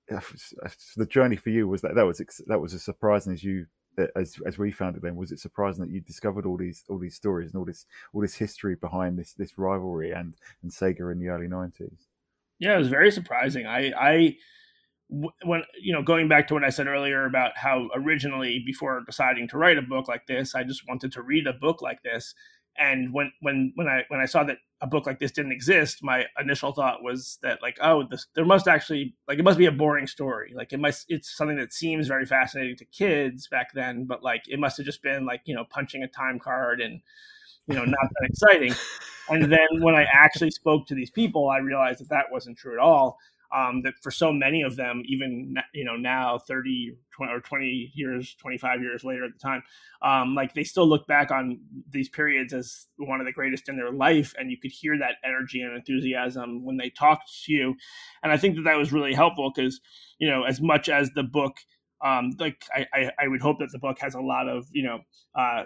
the 0.10 1.06
journey 1.06 1.38
for 1.38 1.50
you 1.50 1.66
was 1.66 1.82
that 1.82 1.96
that 1.96 2.06
was 2.06 2.22
that 2.48 2.60
was 2.60 2.74
as 2.74 2.84
surprising 2.84 3.32
as 3.32 3.44
you 3.44 3.68
as 4.15 4.38
as 4.45 4.58
we 4.58 4.71
found 4.71 4.95
it 4.95 5.01
then 5.01 5.15
was 5.15 5.32
it 5.32 5.39
surprising 5.39 5.84
that 5.84 5.91
you 5.91 5.99
discovered 6.01 6.45
all 6.45 6.58
these 6.58 6.84
all 6.89 6.97
these 6.97 7.15
stories 7.15 7.51
and 7.51 7.60
all 7.60 7.65
this 7.65 7.86
all 8.13 8.21
this 8.21 8.36
history 8.36 8.75
behind 8.75 9.17
this 9.17 9.34
this 9.34 9.58
rivalry 9.58 10.12
and 10.12 10.36
and 10.62 10.71
Sega 10.71 11.12
in 11.12 11.19
the 11.19 11.27
early 11.27 11.47
90s 11.47 12.08
yeah 12.60 12.75
it 12.75 12.79
was 12.79 12.88
very 12.88 13.12
surprising. 13.12 13.65
I 13.65 13.91
i 13.97 14.36
when 15.10 15.63
you 15.79 15.93
know 15.93 16.01
going 16.01 16.27
back 16.27 16.47
to 16.47 16.53
what 16.56 16.63
i 16.63 16.69
said 16.69 16.88
earlier 16.88 17.25
about 17.25 17.51
how 17.56 17.88
originally 17.93 18.63
before 18.65 19.03
deciding 19.06 19.47
to 19.47 19.58
write 19.58 19.77
a 19.77 19.82
book 19.82 20.08
like 20.08 20.25
this 20.25 20.56
i 20.56 20.63
just 20.63 20.88
wanted 20.88 21.12
to 21.12 21.21
read 21.21 21.45
a 21.45 21.53
book 21.53 21.82
like 21.82 22.01
this. 22.03 22.34
And 22.77 23.13
when 23.13 23.32
when 23.41 23.71
when 23.75 23.88
i 23.88 24.03
when 24.08 24.19
i 24.19 24.25
saw 24.25 24.43
that 24.45 24.58
a 24.84 24.88
book 24.88 25.08
like 25.08 25.17
this 25.17 25.32
didn't 25.32 25.54
exist 25.54 26.04
my 26.04 26.26
initial 26.38 26.74
thought 26.74 27.02
was 27.02 27.39
that 27.41 27.62
like 27.62 27.78
oh 27.82 28.04
this 28.12 28.28
there 28.36 28.43
must 28.43 28.67
actually 28.67 29.15
like 29.30 29.39
it 29.39 29.43
must 29.43 29.58
be 29.58 29.65
a 29.65 29.72
boring 29.72 30.06
story. 30.06 30.52
Like 30.54 30.74
it 30.74 30.80
must 30.80 31.06
it's 31.08 31.36
something 31.36 31.58
that 31.58 31.72
seems 31.74 32.08
very 32.08 32.26
fascinating 32.26 32.76
to 32.76 32.86
kids 32.86 33.48
back 33.48 33.74
then 33.74 34.04
but 34.04 34.22
like 34.22 34.43
it 34.50 34.60
must 34.60 34.76
have 34.78 34.86
just 34.86 35.02
been 35.02 35.26
like 35.26 35.41
you 35.46 35.56
know 35.56 35.63
punching 35.69 36.04
a 36.04 36.08
time 36.08 36.38
card 36.38 36.82
and 36.82 37.00
you 37.67 37.76
know 37.76 37.86
not 37.86 38.10
that 38.19 38.30
exciting. 38.30 38.76
And 39.30 39.50
then 39.50 39.69
when 39.80 39.96
i 39.96 40.04
actually 40.12 40.52
spoke 40.52 40.86
to 40.88 40.96
these 40.96 41.10
people 41.10 41.50
i 41.50 41.60
realized 41.60 42.02
that 42.02 42.10
that 42.10 42.26
wasn't 42.30 42.58
true 42.58 42.74
at 42.74 42.80
all 42.80 43.17
um, 43.54 43.84
that 43.84 43.94
for 44.02 44.10
so 44.10 44.34
many 44.34 44.63
of 44.63 44.76
them, 44.76 45.04
even 45.06 45.56
you 45.74 45.86
know 45.86 45.96
now, 45.96 46.39
thirty 46.39 46.98
or 47.20 47.39
twenty 47.39 47.92
years, 47.94 48.36
twenty 48.42 48.58
five 48.58 48.82
years 48.82 49.04
later 49.04 49.26
at 49.26 49.32
the 49.34 49.39
time, 49.39 49.63
um, 50.02 50.34
like 50.34 50.54
they 50.54 50.63
still 50.63 50.88
look 50.88 51.06
back 51.08 51.30
on 51.30 51.60
these 51.89 52.10
periods 52.10 52.54
as 52.54 52.88
one 52.98 53.20
of 53.20 53.28
the 53.28 53.32
greatest 53.32 53.70
in 53.70 53.78
their 53.78 53.92
life, 53.92 54.34
and 54.38 54.50
you 54.50 54.58
could 54.60 54.72
hear 54.72 54.98
that 54.98 55.16
energy 55.24 55.62
and 55.62 55.76
enthusiasm 55.76 56.66
when 56.66 56.78
they 56.78 56.89
talked 56.89 57.30
to 57.46 57.54
you, 57.54 57.76
and 58.24 58.32
I 58.32 58.38
think 58.38 58.56
that 58.56 58.63
that 58.63 58.78
was 58.78 58.92
really 58.92 59.13
helpful 59.13 59.52
because 59.56 59.80
you 60.18 60.30
know 60.30 60.44
as 60.44 60.60
much 60.60 60.89
as 60.89 61.12
the 61.12 61.24
book. 61.24 61.58
Um, 62.04 62.32
like 62.38 62.66
I, 62.76 62.86
I, 62.94 63.12
I, 63.18 63.28
would 63.30 63.39
hope 63.39 63.60
that 63.60 63.72
the 63.72 63.80
book 63.80 63.98
has 64.02 64.13
a 64.13 64.20
lot 64.20 64.50
of 64.50 64.66
you 64.74 64.84
know 64.84 65.00
uh, 65.39 65.63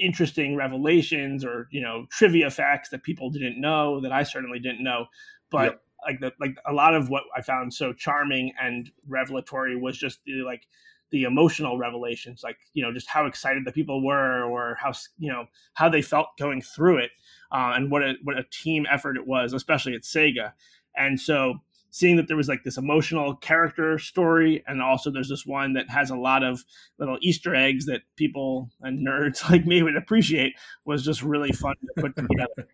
interesting 0.00 0.56
revelations 0.56 1.44
or 1.44 1.68
you 1.70 1.80
know 1.80 2.06
trivia 2.10 2.50
facts 2.50 2.88
that 2.88 3.04
people 3.04 3.30
didn't 3.30 3.60
know 3.60 4.00
that 4.00 4.10
I 4.10 4.24
certainly 4.24 4.58
didn't 4.58 4.82
know. 4.82 5.06
But 5.48 5.64
yep 5.64 5.82
like 6.06 6.20
the 6.20 6.32
like 6.40 6.56
a 6.66 6.72
lot 6.72 6.94
of 6.94 7.08
what 7.08 7.24
I 7.36 7.42
found 7.42 7.74
so 7.74 7.92
charming 7.92 8.52
and 8.60 8.90
revelatory 9.06 9.76
was 9.76 9.98
just 9.98 10.20
the 10.24 10.42
like 10.44 10.62
the 11.10 11.24
emotional 11.24 11.78
revelations, 11.78 12.42
like 12.42 12.58
you 12.72 12.82
know 12.82 12.92
just 12.92 13.08
how 13.08 13.26
excited 13.26 13.64
the 13.64 13.72
people 13.72 14.04
were, 14.04 14.44
or 14.44 14.76
how 14.80 14.92
you 15.18 15.30
know 15.30 15.46
how 15.74 15.88
they 15.88 16.02
felt 16.02 16.28
going 16.38 16.62
through 16.62 16.98
it, 16.98 17.10
uh, 17.52 17.72
and 17.74 17.90
what 17.90 18.02
a 18.02 18.14
what 18.22 18.38
a 18.38 18.44
team 18.50 18.86
effort 18.90 19.16
it 19.16 19.26
was, 19.26 19.52
especially 19.52 19.94
at 19.94 20.02
Sega. 20.02 20.52
And 20.96 21.20
so 21.20 21.56
seeing 21.90 22.16
that 22.16 22.28
there 22.28 22.36
was 22.36 22.48
like 22.48 22.62
this 22.64 22.76
emotional 22.76 23.36
character 23.36 23.98
story, 23.98 24.62
and 24.66 24.82
also 24.82 25.10
there's 25.10 25.28
this 25.28 25.46
one 25.46 25.74
that 25.74 25.88
has 25.90 26.10
a 26.10 26.16
lot 26.16 26.42
of 26.42 26.64
little 26.98 27.18
Easter 27.22 27.54
eggs 27.54 27.86
that 27.86 28.02
people 28.16 28.70
and 28.80 29.06
nerds 29.06 29.48
like 29.50 29.66
me 29.66 29.82
would 29.82 29.96
appreciate 29.96 30.54
was 30.84 31.04
just 31.04 31.22
really 31.22 31.52
fun 31.52 31.74
to 31.80 32.02
put 32.02 32.16
together. 32.16 32.68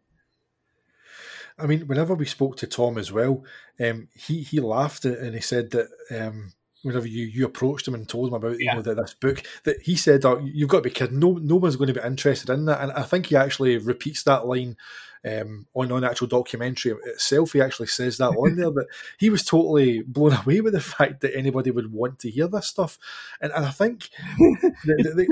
I 1.59 1.67
mean, 1.67 1.87
whenever 1.87 2.15
we 2.15 2.27
spoke 2.27 2.57
to 2.59 2.67
Tom 2.67 2.99
as 2.99 3.13
well, 3.13 3.45
um, 3.81 4.09
he 4.15 4.43
he 4.43 4.61
laughed 4.61 5.05
and 5.05 5.35
he 5.35 5.41
said 5.41 5.71
that 5.71 5.89
um, 6.11 6.53
whenever 6.83 7.07
you, 7.07 7.27
you 7.27 7.47
approached 7.47 7.87
him 7.87 7.95
and 7.95 8.09
told 8.09 8.29
him 8.29 8.35
about 8.35 8.61
yeah. 8.61 8.71
you 8.71 8.77
know 8.77 8.83
that 8.83 8.97
this 8.97 9.15
book, 9.15 9.43
that 9.65 9.83
he 9.83 9.97
said, 9.97 10.25
oh, 10.25 10.39
"You've 10.39 10.69
got 10.69 10.79
to 10.79 10.83
be 10.83 10.91
kidding! 10.91 11.19
No, 11.19 11.33
no 11.33 11.57
one's 11.57 11.77
going 11.77 11.93
to 11.93 12.01
be 12.01 12.07
interested 12.07 12.51
in 12.51 12.65
that." 12.67 12.81
And 12.81 12.93
I 12.93 13.03
think 13.03 13.27
he 13.27 13.37
actually 13.37 13.79
repeats 13.79 14.23
that 14.25 14.47
line 14.47 14.77
um, 15.25 15.67
on 15.75 15.93
on 15.93 16.05
actual 16.05 16.27
documentary 16.27 16.95
itself. 17.05 17.53
He 17.53 17.61
actually 17.61 17.87
says 17.87 18.19
that 18.19 18.31
on 18.31 18.57
there 18.57 18.71
but 18.73 18.87
he 19.19 19.31
was 19.31 19.45
totally 19.45 20.03
blown 20.03 20.33
away 20.33 20.61
with 20.61 20.73
the 20.73 20.81
fact 20.81 21.21
that 21.21 21.37
anybody 21.37 21.71
would 21.71 21.93
want 21.93 22.19
to 22.21 22.31
hear 22.31 22.49
this 22.49 22.67
stuff. 22.67 22.99
And, 23.41 23.53
and 23.53 23.65
I 23.65 23.71
think 23.71 24.09
they, 24.85 25.03
they, 25.03 25.27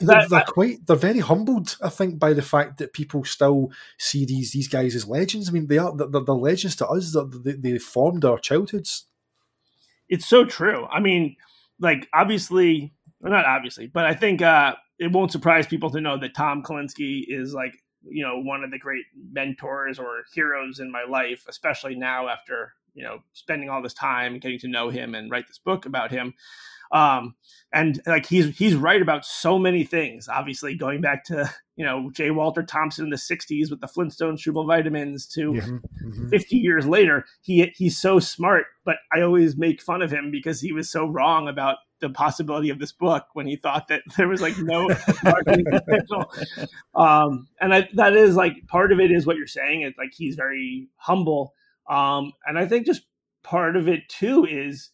they're, 0.00 0.28
they're 0.28 0.44
quite 0.46 0.86
they're 0.86 0.96
very 0.96 1.20
humbled. 1.20 1.76
I 1.82 1.88
think 1.88 2.18
by 2.18 2.32
the 2.32 2.42
fact 2.42 2.78
that 2.78 2.92
people 2.92 3.24
still 3.24 3.70
see 3.96 4.24
these 4.24 4.52
these 4.52 4.68
guys 4.68 4.94
as 4.94 5.06
legends. 5.06 5.48
I 5.48 5.52
mean, 5.52 5.66
they 5.66 5.78
are 5.78 5.94
they're, 5.94 6.08
they're 6.08 6.34
legends 6.34 6.76
to 6.76 6.88
us. 6.88 7.16
They, 7.44 7.52
they 7.52 7.78
formed 7.78 8.24
our 8.24 8.38
childhoods. 8.38 9.06
It's 10.08 10.26
so 10.26 10.44
true. 10.44 10.86
I 10.86 11.00
mean, 11.00 11.36
like 11.80 12.08
obviously, 12.14 12.92
well, 13.20 13.32
not 13.32 13.44
obviously, 13.44 13.86
but 13.86 14.06
I 14.06 14.14
think 14.14 14.42
uh, 14.42 14.74
it 14.98 15.12
won't 15.12 15.32
surprise 15.32 15.66
people 15.66 15.90
to 15.90 16.00
know 16.00 16.18
that 16.18 16.34
Tom 16.34 16.62
Kalinske 16.62 17.24
is 17.28 17.54
like 17.54 17.74
you 18.10 18.24
know 18.24 18.40
one 18.40 18.62
of 18.64 18.70
the 18.70 18.78
great 18.78 19.04
mentors 19.32 19.98
or 19.98 20.24
heroes 20.32 20.78
in 20.78 20.90
my 20.90 21.02
life 21.08 21.44
especially 21.48 21.94
now 21.94 22.28
after 22.28 22.72
you 22.94 23.02
know 23.02 23.18
spending 23.32 23.68
all 23.68 23.82
this 23.82 23.94
time 23.94 24.38
getting 24.38 24.58
to 24.58 24.68
know 24.68 24.88
him 24.88 25.14
and 25.14 25.30
write 25.30 25.46
this 25.48 25.58
book 25.58 25.86
about 25.86 26.10
him 26.10 26.32
um 26.92 27.34
and 27.72 28.00
like 28.06 28.26
he's 28.26 28.56
he's 28.56 28.74
right 28.74 29.02
about 29.02 29.24
so 29.24 29.58
many 29.58 29.84
things 29.84 30.28
obviously 30.28 30.74
going 30.74 31.00
back 31.00 31.24
to 31.24 31.48
you 31.76 31.84
know 31.84 32.10
j 32.12 32.30
walter 32.30 32.62
thompson 32.62 33.04
in 33.04 33.10
the 33.10 33.16
60s 33.16 33.70
with 33.70 33.80
the 33.80 33.86
flintstones 33.86 34.40
triple 34.40 34.66
vitamins 34.66 35.26
to 35.26 35.54
yeah. 35.54 35.62
mm-hmm. 35.62 36.28
50 36.28 36.56
years 36.56 36.86
later 36.86 37.24
he 37.42 37.72
he's 37.76 37.98
so 37.98 38.18
smart 38.18 38.66
but 38.84 38.96
i 39.12 39.20
always 39.20 39.56
make 39.56 39.82
fun 39.82 40.02
of 40.02 40.10
him 40.10 40.30
because 40.30 40.60
he 40.60 40.72
was 40.72 40.90
so 40.90 41.06
wrong 41.06 41.48
about 41.48 41.78
the 42.00 42.10
possibility 42.10 42.70
of 42.70 42.78
this 42.78 42.92
book 42.92 43.26
when 43.32 43.46
he 43.46 43.56
thought 43.56 43.88
that 43.88 44.02
there 44.16 44.28
was 44.28 44.40
like 44.40 44.58
no 44.58 44.88
marketing 45.24 45.66
potential. 45.70 46.32
Um, 46.94 47.48
and 47.60 47.74
I, 47.74 47.88
that 47.94 48.14
is 48.14 48.36
like 48.36 48.66
part 48.66 48.92
of 48.92 49.00
it 49.00 49.10
is 49.10 49.26
what 49.26 49.36
you're 49.36 49.46
saying. 49.46 49.82
It's 49.82 49.98
like 49.98 50.12
he's 50.14 50.36
very 50.36 50.88
humble. 50.96 51.54
Um, 51.88 52.32
and 52.46 52.58
I 52.58 52.66
think 52.66 52.86
just 52.86 53.02
part 53.42 53.76
of 53.76 53.88
it 53.88 54.08
too 54.08 54.44
is 54.44 54.90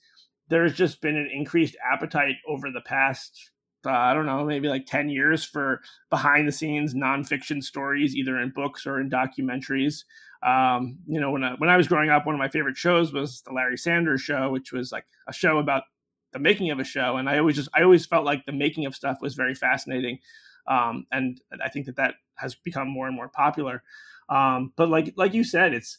there's 0.48 0.74
just 0.74 1.00
been 1.00 1.16
an 1.16 1.30
increased 1.33 1.76
appetite 1.92 2.37
over 2.46 2.70
the 2.70 2.83
past 2.83 3.50
uh, 3.87 3.90
I 3.90 4.14
don't 4.14 4.26
know, 4.26 4.44
maybe 4.44 4.68
like 4.68 4.87
10 4.87 5.09
years 5.09 5.44
for 5.44 5.80
behind 6.11 6.48
the 6.48 6.52
scenes 6.52 6.94
nonfiction 6.94 7.62
stories, 7.62 8.16
either 8.16 8.40
in 8.40 8.50
books 8.50 8.87
or 8.87 9.00
in 9.00 9.11
documentaries. 9.11 10.04
Um, 10.42 10.98
you 11.07 11.20
know, 11.20 11.30
when 11.30 11.44
I, 11.44 11.54
when 11.59 11.70
I 11.70 11.76
was 11.76 11.88
growing 11.88 12.11
up, 12.11 12.26
one 12.26 12.35
of 12.35 12.38
my 12.38 12.48
favorite 12.48 12.76
shows 12.76 13.12
was 13.12 13.42
the 13.42 13.52
Larry 13.52 13.76
Sanders 13.76 14.20
Show, 14.20 14.50
which 14.50 14.72
was 14.72 14.92
like 14.92 15.04
a 15.28 15.33
show 15.33 15.59
about 15.59 15.85
the 16.33 16.38
making 16.38 16.70
of 16.70 16.78
a 16.78 16.85
show. 16.85 17.16
And 17.16 17.28
I 17.28 17.38
always 17.38 17.57
just, 17.57 17.68
I 17.74 17.83
always 17.83 18.07
felt 18.07 18.24
like 18.24 18.44
the 18.44 18.52
making 18.52 18.87
of 18.87 18.94
stuff 18.94 19.18
was 19.20 19.35
very 19.35 19.54
fascinating. 19.54 20.18
Um, 20.66 21.07
and 21.12 21.40
I 21.62 21.68
think 21.68 21.87
that 21.87 21.96
that 21.96 22.14
has 22.37 22.54
become 22.54 22.88
more 22.88 23.07
and 23.07 23.16
more 23.16 23.28
popular. 23.28 23.83
Um, 24.28 24.72
but 24.76 24.88
like, 24.88 25.14
like 25.16 25.35
you 25.35 25.44
said, 25.44 25.74
it's 25.74 25.98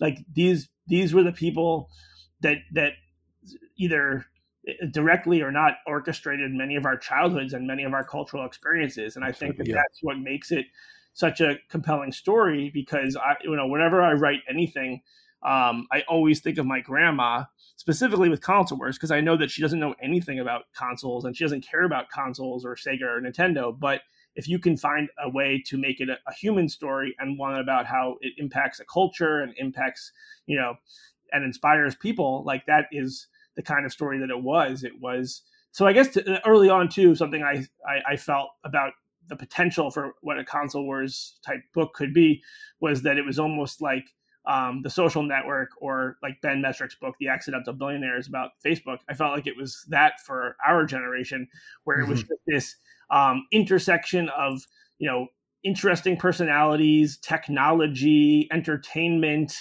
like 0.00 0.18
these, 0.32 0.68
these 0.86 1.12
were 1.12 1.24
the 1.24 1.32
people 1.32 1.88
that, 2.40 2.58
that 2.72 2.92
either 3.76 4.26
directly 4.90 5.42
or 5.42 5.50
not 5.50 5.74
orchestrated 5.86 6.50
many 6.52 6.76
of 6.76 6.86
our 6.86 6.96
childhoods 6.96 7.52
and 7.52 7.66
many 7.66 7.84
of 7.84 7.92
our 7.92 8.04
cultural 8.04 8.46
experiences 8.46 9.16
and 9.16 9.24
i 9.24 9.30
think 9.30 9.56
that 9.56 9.66
yeah. 9.66 9.74
that's 9.74 9.98
what 10.02 10.18
makes 10.18 10.50
it 10.50 10.66
such 11.12 11.40
a 11.40 11.56
compelling 11.68 12.12
story 12.12 12.70
because 12.72 13.16
i 13.16 13.34
you 13.42 13.54
know 13.54 13.66
whenever 13.66 14.02
i 14.02 14.12
write 14.12 14.40
anything 14.48 15.02
um, 15.42 15.86
i 15.92 16.02
always 16.08 16.40
think 16.40 16.56
of 16.56 16.66
my 16.66 16.80
grandma 16.80 17.44
specifically 17.76 18.28
with 18.28 18.40
console 18.40 18.78
wars 18.78 18.96
because 18.96 19.10
i 19.10 19.20
know 19.20 19.36
that 19.36 19.50
she 19.50 19.60
doesn't 19.60 19.80
know 19.80 19.94
anything 20.02 20.40
about 20.40 20.62
consoles 20.74 21.24
and 21.24 21.36
she 21.36 21.44
doesn't 21.44 21.66
care 21.66 21.84
about 21.84 22.08
consoles 22.08 22.64
or 22.64 22.74
sega 22.74 23.02
or 23.02 23.20
nintendo 23.20 23.78
but 23.78 24.00
if 24.34 24.48
you 24.48 24.58
can 24.58 24.76
find 24.76 25.08
a 25.22 25.28
way 25.28 25.62
to 25.66 25.78
make 25.78 26.00
it 26.00 26.08
a, 26.08 26.16
a 26.26 26.34
human 26.34 26.68
story 26.68 27.14
and 27.18 27.38
one 27.38 27.54
about 27.56 27.86
how 27.86 28.16
it 28.20 28.32
impacts 28.38 28.80
a 28.80 28.84
culture 28.86 29.42
and 29.42 29.52
impacts 29.58 30.10
you 30.46 30.56
know 30.56 30.74
and 31.32 31.44
inspires 31.44 31.94
people 31.94 32.42
like 32.46 32.64
that 32.66 32.86
is 32.90 33.26
the 33.56 33.62
kind 33.62 33.86
of 33.86 33.92
story 33.92 34.18
that 34.18 34.30
it 34.30 34.42
was. 34.42 34.84
It 34.84 35.00
was 35.00 35.42
so 35.72 35.86
I 35.86 35.92
guess 35.92 36.08
to, 36.08 36.46
early 36.46 36.68
on 36.68 36.88
too 36.88 37.14
something 37.14 37.42
I, 37.42 37.66
I, 37.86 38.12
I 38.12 38.16
felt 38.16 38.50
about 38.64 38.92
the 39.28 39.36
potential 39.36 39.90
for 39.90 40.14
what 40.20 40.38
a 40.38 40.44
console 40.44 40.84
wars 40.84 41.38
type 41.44 41.60
book 41.74 41.94
could 41.94 42.12
be 42.12 42.42
was 42.80 43.02
that 43.02 43.16
it 43.18 43.24
was 43.24 43.38
almost 43.38 43.80
like 43.80 44.04
um, 44.46 44.82
the 44.82 44.90
social 44.90 45.22
network 45.22 45.70
or 45.78 46.18
like 46.22 46.40
Ben 46.42 46.60
Mezrich's 46.60 46.96
book, 46.96 47.14
The 47.18 47.28
Accidental 47.28 47.72
Billionaires 47.72 48.28
about 48.28 48.50
Facebook. 48.64 48.98
I 49.08 49.14
felt 49.14 49.34
like 49.34 49.46
it 49.46 49.56
was 49.56 49.84
that 49.88 50.20
for 50.20 50.56
our 50.66 50.84
generation, 50.84 51.48
where 51.84 52.00
it 52.00 52.08
was 52.08 52.24
mm-hmm. 52.24 52.34
this 52.46 52.76
um, 53.10 53.46
intersection 53.52 54.28
of, 54.28 54.66
you 54.98 55.08
know, 55.08 55.28
interesting 55.62 56.16
personalities, 56.18 57.16
technology, 57.16 58.48
entertainment, 58.52 59.56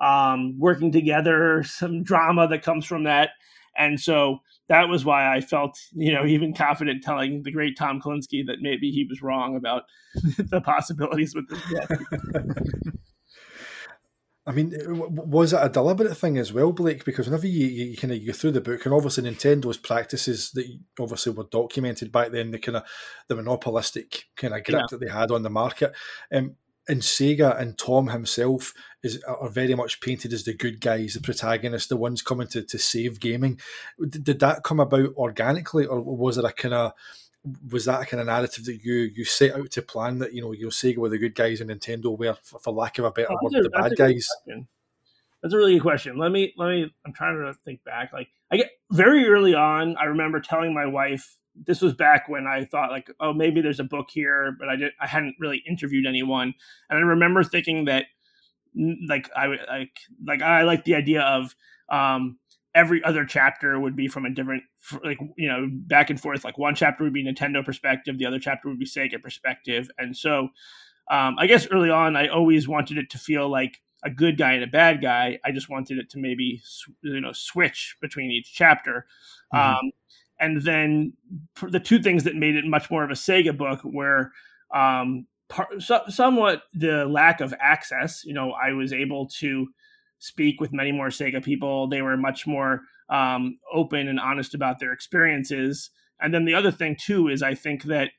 um, 0.00 0.56
working 0.58 0.92
together, 0.92 1.64
some 1.64 2.04
drama 2.04 2.46
that 2.48 2.62
comes 2.62 2.84
from 2.84 3.04
that. 3.04 3.30
And 3.76 4.00
so 4.00 4.38
that 4.68 4.88
was 4.88 5.04
why 5.04 5.34
I 5.34 5.40
felt, 5.40 5.78
you 5.92 6.12
know, 6.12 6.26
even 6.26 6.54
confident 6.54 7.02
telling 7.02 7.42
the 7.42 7.52
great 7.52 7.76
Tom 7.76 8.00
Kalinske 8.00 8.46
that 8.46 8.60
maybe 8.60 8.90
he 8.90 9.06
was 9.08 9.22
wrong 9.22 9.56
about 9.56 9.84
the 10.38 10.60
possibilities 10.60 11.34
with 11.34 11.48
this 11.48 11.60
book. 11.70 12.46
I 14.48 14.52
mean, 14.52 14.72
was 14.78 15.52
it 15.52 15.60
a 15.60 15.68
deliberate 15.68 16.16
thing 16.16 16.38
as 16.38 16.54
well, 16.54 16.72
Blake? 16.72 17.04
Because 17.04 17.26
whenever 17.26 17.46
you, 17.46 17.66
you 17.66 17.96
kind 17.98 18.14
of 18.14 18.24
go 18.24 18.32
through 18.32 18.52
the 18.52 18.62
book, 18.62 18.86
and 18.86 18.94
obviously 18.94 19.24
Nintendo's 19.24 19.76
practices 19.76 20.52
that 20.52 20.64
obviously 20.98 21.32
were 21.32 21.44
documented 21.50 22.10
back 22.10 22.32
then, 22.32 22.50
the 22.50 22.58
kind 22.58 22.76
of 22.76 22.84
the 23.28 23.36
monopolistic 23.36 24.24
kind 24.36 24.54
of 24.54 24.64
grip 24.64 24.80
yeah. 24.80 24.86
that 24.90 25.00
they 25.00 25.10
had 25.10 25.30
on 25.30 25.42
the 25.42 25.50
market, 25.50 25.92
um, 26.32 26.56
and 26.88 27.02
Sega 27.02 27.58
and 27.60 27.76
Tom 27.76 28.08
himself 28.08 28.72
is 29.02 29.22
are 29.22 29.48
very 29.48 29.74
much 29.74 30.00
painted 30.00 30.32
as 30.32 30.44
the 30.44 30.54
good 30.54 30.80
guys, 30.80 31.14
the 31.14 31.20
protagonists, 31.20 31.88
the 31.88 31.96
ones 31.96 32.22
coming 32.22 32.48
to, 32.48 32.62
to 32.62 32.78
save 32.78 33.20
gaming. 33.20 33.60
Did, 34.00 34.24
did 34.24 34.40
that 34.40 34.64
come 34.64 34.80
about 34.80 35.14
organically, 35.16 35.86
or 35.86 36.00
was 36.00 36.38
it 36.38 36.44
a 36.44 36.52
kind 36.52 36.74
of 36.74 36.92
was 37.70 37.84
that 37.84 38.02
a 38.02 38.06
kind 38.06 38.20
of 38.20 38.26
narrative 38.26 38.64
that 38.64 38.82
you 38.82 39.10
you 39.14 39.24
set 39.24 39.54
out 39.54 39.70
to 39.70 39.82
plan 39.82 40.18
that 40.18 40.32
you 40.32 40.42
know 40.42 40.52
you 40.52 40.68
Sega 40.68 40.96
were 40.96 41.08
the 41.08 41.18
good 41.18 41.34
guys 41.34 41.60
and 41.60 41.70
Nintendo 41.70 42.16
were, 42.16 42.36
for, 42.42 42.58
for 42.58 42.72
lack 42.72 42.98
of 42.98 43.04
a 43.04 43.10
better 43.10 43.28
oh, 43.30 43.36
word, 43.42 43.64
the 43.64 43.70
bad 43.70 43.96
guys? 43.96 44.28
That's 45.42 45.54
a 45.54 45.56
really 45.56 45.74
good 45.74 45.82
question. 45.82 46.18
Let 46.18 46.32
me 46.32 46.52
let 46.56 46.68
me. 46.68 46.92
I'm 47.06 47.12
trying 47.12 47.36
to 47.36 47.54
think 47.64 47.84
back. 47.84 48.12
Like 48.12 48.28
I 48.50 48.56
get 48.56 48.70
very 48.90 49.28
early 49.28 49.54
on. 49.54 49.96
I 49.96 50.04
remember 50.04 50.40
telling 50.40 50.74
my 50.74 50.86
wife 50.86 51.36
this 51.66 51.80
was 51.80 51.94
back 51.94 52.28
when 52.28 52.46
I 52.46 52.64
thought 52.64 52.90
like, 52.90 53.10
oh, 53.20 53.32
maybe 53.32 53.60
there's 53.60 53.80
a 53.80 53.84
book 53.84 54.08
here, 54.10 54.56
but 54.58 54.68
I 54.68 54.76
did 54.76 54.92
I 55.00 55.06
hadn't 55.06 55.36
really 55.38 55.62
interviewed 55.68 56.06
anyone, 56.06 56.54
and 56.88 56.98
I 56.98 57.02
remember 57.02 57.42
thinking 57.42 57.86
that 57.86 58.06
like 59.08 59.30
I 59.36 59.46
like 59.68 59.98
like 60.24 60.42
I 60.42 60.62
like 60.62 60.84
the 60.84 60.94
idea 60.94 61.22
of 61.22 61.54
um, 61.90 62.38
every 62.74 63.02
other 63.02 63.24
chapter 63.24 63.78
would 63.78 63.96
be 63.96 64.08
from 64.08 64.24
a 64.24 64.30
different 64.30 64.62
like 65.04 65.18
you 65.36 65.48
know 65.48 65.68
back 65.70 66.10
and 66.10 66.20
forth. 66.20 66.44
Like 66.44 66.58
one 66.58 66.74
chapter 66.74 67.04
would 67.04 67.12
be 67.12 67.24
Nintendo 67.24 67.64
perspective, 67.64 68.18
the 68.18 68.26
other 68.26 68.38
chapter 68.38 68.68
would 68.68 68.78
be 68.78 68.86
Sega 68.86 69.20
perspective, 69.22 69.90
and 69.98 70.16
so 70.16 70.48
um, 71.10 71.36
I 71.38 71.46
guess 71.46 71.66
early 71.70 71.90
on 71.90 72.16
I 72.16 72.28
always 72.28 72.68
wanted 72.68 72.98
it 72.98 73.10
to 73.10 73.18
feel 73.18 73.48
like 73.48 73.80
a 74.04 74.10
good 74.10 74.38
guy 74.38 74.52
and 74.52 74.62
a 74.62 74.68
bad 74.68 75.02
guy. 75.02 75.38
I 75.44 75.50
just 75.50 75.68
wanted 75.68 75.98
it 75.98 76.10
to 76.10 76.18
maybe 76.18 76.62
you 77.02 77.20
know 77.20 77.32
switch 77.32 77.96
between 78.00 78.30
each 78.30 78.52
chapter. 78.52 79.06
Mm-hmm. 79.52 79.86
Um, 79.86 79.92
and 80.40 80.62
then 80.62 81.12
the 81.62 81.80
two 81.80 82.00
things 82.00 82.24
that 82.24 82.36
made 82.36 82.56
it 82.56 82.64
much 82.64 82.90
more 82.90 83.04
of 83.04 83.10
a 83.10 83.14
Sega 83.14 83.56
book 83.56 83.80
were 83.84 84.32
um, 84.74 85.26
part, 85.48 85.82
so, 85.82 86.02
somewhat 86.08 86.62
the 86.72 87.06
lack 87.06 87.40
of 87.40 87.54
access. 87.60 88.24
You 88.24 88.34
know, 88.34 88.52
I 88.52 88.72
was 88.72 88.92
able 88.92 89.28
to 89.38 89.68
speak 90.18 90.60
with 90.60 90.72
many 90.72 90.92
more 90.92 91.08
Sega 91.08 91.42
people. 91.42 91.88
They 91.88 92.02
were 92.02 92.16
much 92.16 92.46
more 92.46 92.82
um, 93.08 93.58
open 93.72 94.08
and 94.08 94.20
honest 94.20 94.54
about 94.54 94.78
their 94.78 94.92
experiences. 94.92 95.90
And 96.20 96.34
then 96.34 96.44
the 96.44 96.54
other 96.54 96.70
thing 96.70 96.96
too 97.00 97.28
is 97.28 97.42
I 97.42 97.54
think 97.54 97.84
that 97.84 98.10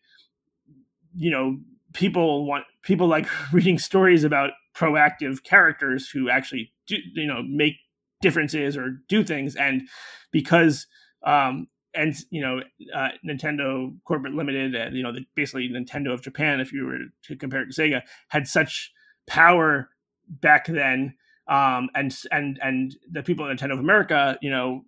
you 1.15 1.31
know 1.31 1.59
people 1.93 2.45
want 2.45 2.65
people 2.83 3.07
like 3.07 3.27
reading 3.53 3.77
stories 3.77 4.23
about 4.23 4.51
proactive 4.75 5.43
characters 5.43 6.09
who 6.09 6.29
actually 6.29 6.71
do 6.87 6.97
you 7.13 7.27
know 7.27 7.43
make 7.43 7.75
differences 8.21 8.77
or 8.77 9.01
do 9.07 9.23
things 9.23 9.55
and 9.55 9.87
because 10.31 10.87
um, 11.23 11.67
and 11.93 12.15
you 12.29 12.41
know 12.41 12.61
uh, 12.93 13.09
Nintendo 13.25 13.95
Corporate 14.05 14.33
Limited, 14.33 14.75
uh, 14.75 14.89
you 14.91 15.03
know 15.03 15.11
the, 15.11 15.25
basically 15.35 15.69
Nintendo 15.69 16.13
of 16.13 16.21
Japan, 16.21 16.59
if 16.59 16.71
you 16.71 16.85
were 16.85 16.99
to 17.23 17.35
compare 17.35 17.61
it 17.61 17.71
to 17.71 17.81
Sega, 17.81 18.01
had 18.29 18.47
such 18.47 18.91
power 19.27 19.89
back 20.27 20.67
then, 20.67 21.15
um, 21.47 21.89
and 21.95 22.15
and 22.31 22.59
and 22.61 22.95
the 23.11 23.23
people 23.23 23.45
at 23.45 23.57
Nintendo 23.57 23.73
of 23.73 23.79
America, 23.79 24.37
you 24.41 24.49
know, 24.49 24.85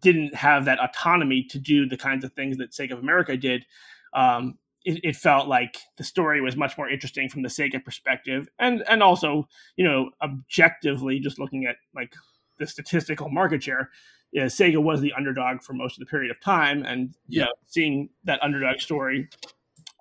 didn't 0.00 0.34
have 0.34 0.64
that 0.66 0.80
autonomy 0.80 1.44
to 1.44 1.58
do 1.58 1.86
the 1.86 1.96
kinds 1.96 2.24
of 2.24 2.32
things 2.32 2.58
that 2.58 2.72
Sega 2.72 2.92
of 2.92 2.98
America 2.98 3.36
did. 3.36 3.64
Um, 4.12 4.58
it, 4.84 5.00
it, 5.04 5.16
felt 5.16 5.48
like 5.48 5.76
the 5.98 6.04
story 6.04 6.40
was 6.40 6.56
much 6.56 6.78
more 6.78 6.88
interesting 6.88 7.28
from 7.28 7.42
the 7.42 7.48
Sega 7.48 7.84
perspective, 7.84 8.48
and 8.58 8.82
and 8.88 9.02
also 9.02 9.48
you 9.76 9.84
know 9.84 10.10
objectively 10.22 11.20
just 11.20 11.38
looking 11.38 11.66
at 11.66 11.76
like 11.94 12.14
the 12.58 12.66
statistical 12.66 13.28
market 13.28 13.62
share 13.62 13.90
yeah, 14.32 14.44
Sega 14.44 14.82
was 14.82 15.00
the 15.00 15.12
underdog 15.14 15.62
for 15.62 15.72
most 15.72 15.96
of 15.96 16.00
the 16.00 16.10
period 16.10 16.30
of 16.30 16.40
time, 16.40 16.84
and 16.84 17.14
yeah, 17.26 17.42
you 17.42 17.44
know, 17.46 17.52
seeing 17.66 18.10
that 18.24 18.42
underdog 18.42 18.80
story, 18.80 19.28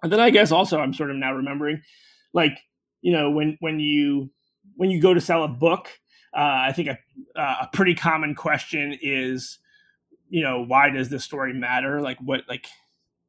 and 0.04 0.12
then 0.12 0.20
I 0.20 0.30
guess 0.30 0.52
also 0.52 0.80
I'm 0.80 0.94
sort 0.94 1.12
of 1.12 1.18
now 1.18 1.34
remembering, 1.34 1.82
like 2.34 2.60
you 3.02 3.14
know 3.14 3.32
when 3.32 3.58
when 3.62 3.80
you 3.80 4.30
when 4.76 4.92
you 4.92 5.02
go 5.02 5.14
to 5.14 5.22
sell 5.22 5.44
a 5.44 5.48
book, 5.48 5.90
uh, 6.36 6.66
I 6.68 6.72
think 6.74 6.90
a, 6.90 6.98
a 7.36 7.70
pretty 7.72 7.96
common 7.96 8.36
question 8.36 8.98
is, 9.02 9.60
you 10.30 10.44
know, 10.44 10.64
why 10.64 10.90
does 10.90 11.10
this 11.10 11.24
story 11.24 11.54
matter? 11.54 12.02
Like 12.02 12.18
what 12.20 12.42
like 12.50 12.68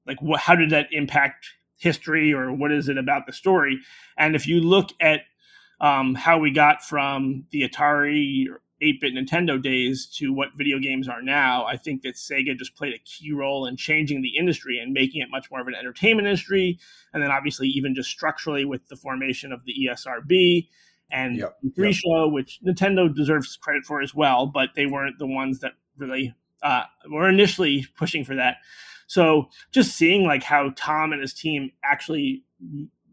like 0.06 0.20
what 0.20 0.40
how 0.40 0.56
did 0.56 0.70
that 0.70 0.88
impact 0.90 1.46
history 1.76 2.32
or 2.32 2.52
what 2.52 2.72
is 2.72 2.88
it 2.88 2.98
about 2.98 3.26
the 3.26 3.32
story? 3.32 3.78
And 4.16 4.34
if 4.34 4.46
you 4.46 4.60
look 4.60 4.90
at 5.00 5.20
um, 5.80 6.14
how 6.14 6.38
we 6.38 6.50
got 6.50 6.82
from 6.82 7.44
the 7.50 7.62
Atari 7.62 8.46
8-bit 8.82 9.14
Nintendo 9.14 9.60
days 9.60 10.06
to 10.18 10.32
what 10.32 10.48
video 10.56 10.78
games 10.78 11.08
are 11.08 11.22
now, 11.22 11.64
I 11.66 11.76
think 11.76 12.02
that 12.02 12.14
Sega 12.14 12.56
just 12.56 12.76
played 12.76 12.94
a 12.94 12.98
key 12.98 13.32
role 13.32 13.66
in 13.66 13.76
changing 13.76 14.22
the 14.22 14.36
industry 14.36 14.78
and 14.78 14.92
making 14.92 15.20
it 15.20 15.28
much 15.30 15.50
more 15.50 15.60
of 15.60 15.66
an 15.66 15.74
entertainment 15.74 16.28
industry. 16.28 16.78
And 17.12 17.22
then 17.22 17.30
obviously 17.30 17.68
even 17.68 17.94
just 17.94 18.10
structurally 18.10 18.64
with 18.64 18.86
the 18.88 18.96
formation 18.96 19.52
of 19.52 19.64
the 19.64 19.74
ESRB 19.88 20.68
and 21.10 21.36
yep, 21.38 21.56
yep. 21.76 21.92
show, 21.94 22.28
which 22.28 22.60
Nintendo 22.64 23.12
deserves 23.12 23.56
credit 23.56 23.84
for 23.84 24.00
as 24.00 24.14
well, 24.14 24.46
but 24.46 24.70
they 24.76 24.86
weren't 24.86 25.18
the 25.18 25.26
ones 25.26 25.60
that 25.60 25.72
really 25.96 26.34
uh, 26.62 26.84
were 27.10 27.28
initially 27.28 27.86
pushing 27.96 28.24
for 28.24 28.36
that. 28.36 28.56
So 29.06 29.48
just 29.72 29.96
seeing 29.96 30.24
like 30.24 30.42
how 30.42 30.72
Tom 30.76 31.12
and 31.12 31.22
his 31.22 31.32
team 31.32 31.72
actually 31.82 32.44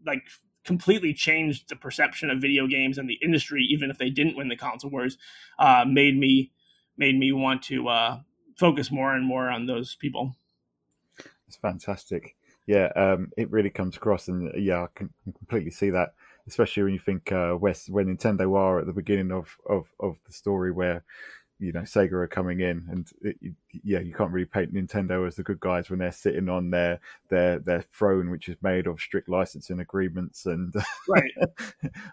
like 0.06 0.22
completely 0.66 1.14
changed 1.14 1.68
the 1.68 1.76
perception 1.76 2.28
of 2.28 2.40
video 2.40 2.66
games 2.66 2.98
and 2.98 3.08
the 3.08 3.18
industry, 3.22 3.62
even 3.70 3.90
if 3.90 3.98
they 3.98 4.10
didn't 4.10 4.36
win 4.36 4.48
the 4.48 4.56
console 4.56 4.90
wars, 4.90 5.16
uh, 5.58 5.84
made 5.88 6.18
me 6.18 6.52
made 6.98 7.18
me 7.18 7.32
want 7.32 7.62
to 7.62 7.88
uh, 7.88 8.20
focus 8.58 8.90
more 8.90 9.14
and 9.14 9.26
more 9.26 9.48
on 9.48 9.66
those 9.66 9.94
people. 9.94 10.36
It's 11.46 11.56
fantastic. 11.56 12.36
Yeah, 12.66 12.90
um, 12.96 13.30
it 13.36 13.50
really 13.50 13.70
comes 13.70 13.96
across, 13.96 14.28
and 14.28 14.50
yeah, 14.56 14.82
I 14.82 14.86
can 14.94 15.10
completely 15.38 15.70
see 15.70 15.90
that. 15.90 16.14
Especially 16.48 16.84
when 16.84 16.92
you 16.92 17.00
think 17.00 17.32
uh, 17.32 17.56
West, 17.58 17.90
when 17.90 18.06
Nintendo 18.06 18.56
are 18.56 18.78
at 18.78 18.86
the 18.86 18.92
beginning 18.92 19.32
of, 19.32 19.56
of, 19.68 19.92
of 19.98 20.18
the 20.26 20.32
story, 20.32 20.70
where 20.70 21.02
you 21.58 21.72
know 21.72 21.80
Sega 21.80 22.12
are 22.12 22.26
coming 22.26 22.60
in, 22.60 22.86
and 22.90 23.10
it, 23.22 23.36
yeah, 23.82 24.00
you 24.00 24.12
can't 24.12 24.30
really 24.30 24.46
paint 24.46 24.74
Nintendo 24.74 25.26
as 25.26 25.36
the 25.36 25.42
good 25.42 25.60
guys 25.60 25.88
when 25.88 25.98
they're 25.98 26.12
sitting 26.12 26.48
on 26.48 26.70
their 26.70 27.00
their 27.30 27.58
their 27.58 27.80
throne, 27.80 28.30
which 28.30 28.48
is 28.48 28.56
made 28.62 28.86
of 28.86 29.00
strict 29.00 29.28
licensing 29.28 29.80
agreements, 29.80 30.46
and 30.46 30.74
right. 31.08 31.32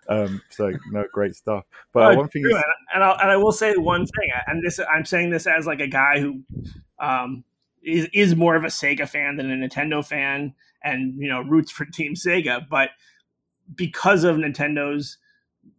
um, 0.08 0.42
so 0.50 0.72
no, 0.92 1.04
great 1.12 1.36
stuff. 1.36 1.66
But 1.92 2.16
one 2.18 2.30
thing, 2.30 2.46
is, 2.46 2.64
and, 2.94 3.04
I, 3.04 3.12
and 3.22 3.32
I 3.32 3.38
will 3.38 3.52
say 3.52 3.74
one 3.76 4.06
thing, 4.06 4.30
and 4.48 4.64
this 4.64 4.80
I'm 4.80 5.06
saying 5.06 5.32
this 5.32 5.46
as 5.46 5.68
like 5.68 5.82
a 5.82 5.88
guy 5.88 6.20
who 6.20 6.42
um, 7.00 7.44
is 7.84 8.08
is 8.14 8.36
more 8.36 8.56
of 8.56 8.64
a 8.64 8.68
Sega 8.68 9.08
fan 9.08 9.36
than 9.36 9.52
a 9.52 9.68
Nintendo 9.68 10.06
fan, 10.06 10.54
and 10.84 11.22
you 11.22 11.28
know 11.28 11.42
roots 11.42 11.72
for 11.72 11.86
Team 11.86 12.14
Sega, 12.14 12.68
but 12.70 12.92
because 13.76 14.24
of 14.24 14.38
Nintendo's 14.38 15.18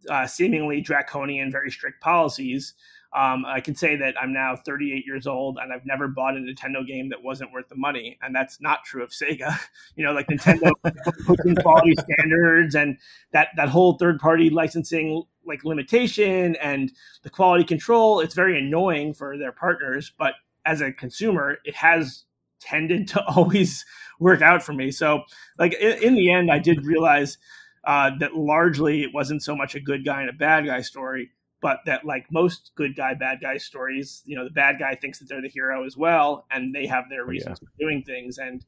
uh, 0.09 0.27
seemingly 0.27 0.81
draconian, 0.81 1.51
very 1.51 1.71
strict 1.71 2.01
policies. 2.01 2.73
Um, 3.15 3.45
I 3.45 3.61
can 3.61 3.75
say 3.75 3.95
that 3.95 4.15
I'm 4.21 4.33
now 4.33 4.57
38 4.57 5.05
years 5.05 5.25
old 5.25 5.57
and 5.57 5.71
I've 5.71 5.85
never 5.85 6.07
bought 6.07 6.35
a 6.35 6.39
Nintendo 6.39 6.85
game 6.85 7.09
that 7.09 7.23
wasn't 7.23 7.53
worth 7.53 7.69
the 7.69 7.75
money, 7.75 8.17
and 8.21 8.35
that's 8.35 8.59
not 8.59 8.83
true 8.83 9.03
of 9.03 9.09
Sega. 9.09 9.57
You 9.95 10.03
know, 10.03 10.11
like 10.11 10.27
Nintendo 10.27 10.71
quality 11.61 11.93
standards 11.93 12.75
and 12.75 12.97
that 13.31 13.49
that 13.55 13.69
whole 13.69 13.93
third 13.93 14.19
party 14.19 14.49
licensing 14.49 15.23
like 15.45 15.63
limitation 15.63 16.57
and 16.57 16.91
the 17.23 17.29
quality 17.29 17.63
control. 17.63 18.19
It's 18.19 18.33
very 18.33 18.59
annoying 18.59 19.13
for 19.13 19.37
their 19.37 19.53
partners, 19.53 20.11
but 20.17 20.33
as 20.65 20.81
a 20.81 20.91
consumer, 20.91 21.59
it 21.63 21.75
has 21.75 22.25
tended 22.59 23.07
to 23.09 23.23
always 23.27 23.85
work 24.19 24.41
out 24.41 24.63
for 24.63 24.73
me. 24.73 24.91
So, 24.91 25.23
like 25.57 25.73
in, 25.75 26.03
in 26.03 26.15
the 26.15 26.31
end, 26.31 26.51
I 26.51 26.59
did 26.59 26.85
realize 26.85 27.37
uh, 27.85 28.11
that 28.19 28.35
largely 28.35 29.03
it 29.03 29.13
wasn't 29.13 29.43
so 29.43 29.55
much 29.55 29.75
a 29.75 29.79
good 29.79 30.03
guy 30.03 30.21
and 30.21 30.29
a 30.29 30.33
bad 30.33 30.65
guy 30.65 30.81
story, 30.81 31.31
but 31.65 31.79
that 31.87 32.05
like 32.05 32.31
most 32.31 32.69
good 32.75 32.95
guy 32.95 33.15
bad 33.15 33.41
guy 33.41 33.57
stories, 33.57 34.21
you 34.23 34.35
know, 34.35 34.43
the 34.43 34.51
bad 34.51 34.77
guy 34.77 34.93
thinks 34.93 35.17
that 35.17 35.27
they're 35.27 35.41
the 35.41 35.49
hero 35.49 35.83
as 35.83 35.97
well, 35.97 36.45
and 36.51 36.75
they 36.75 36.85
have 36.85 37.05
their 37.09 37.23
oh, 37.23 37.25
reasons 37.25 37.57
yeah. 37.59 37.67
for 37.67 37.73
doing 37.79 38.03
things. 38.03 38.37
And 38.37 38.63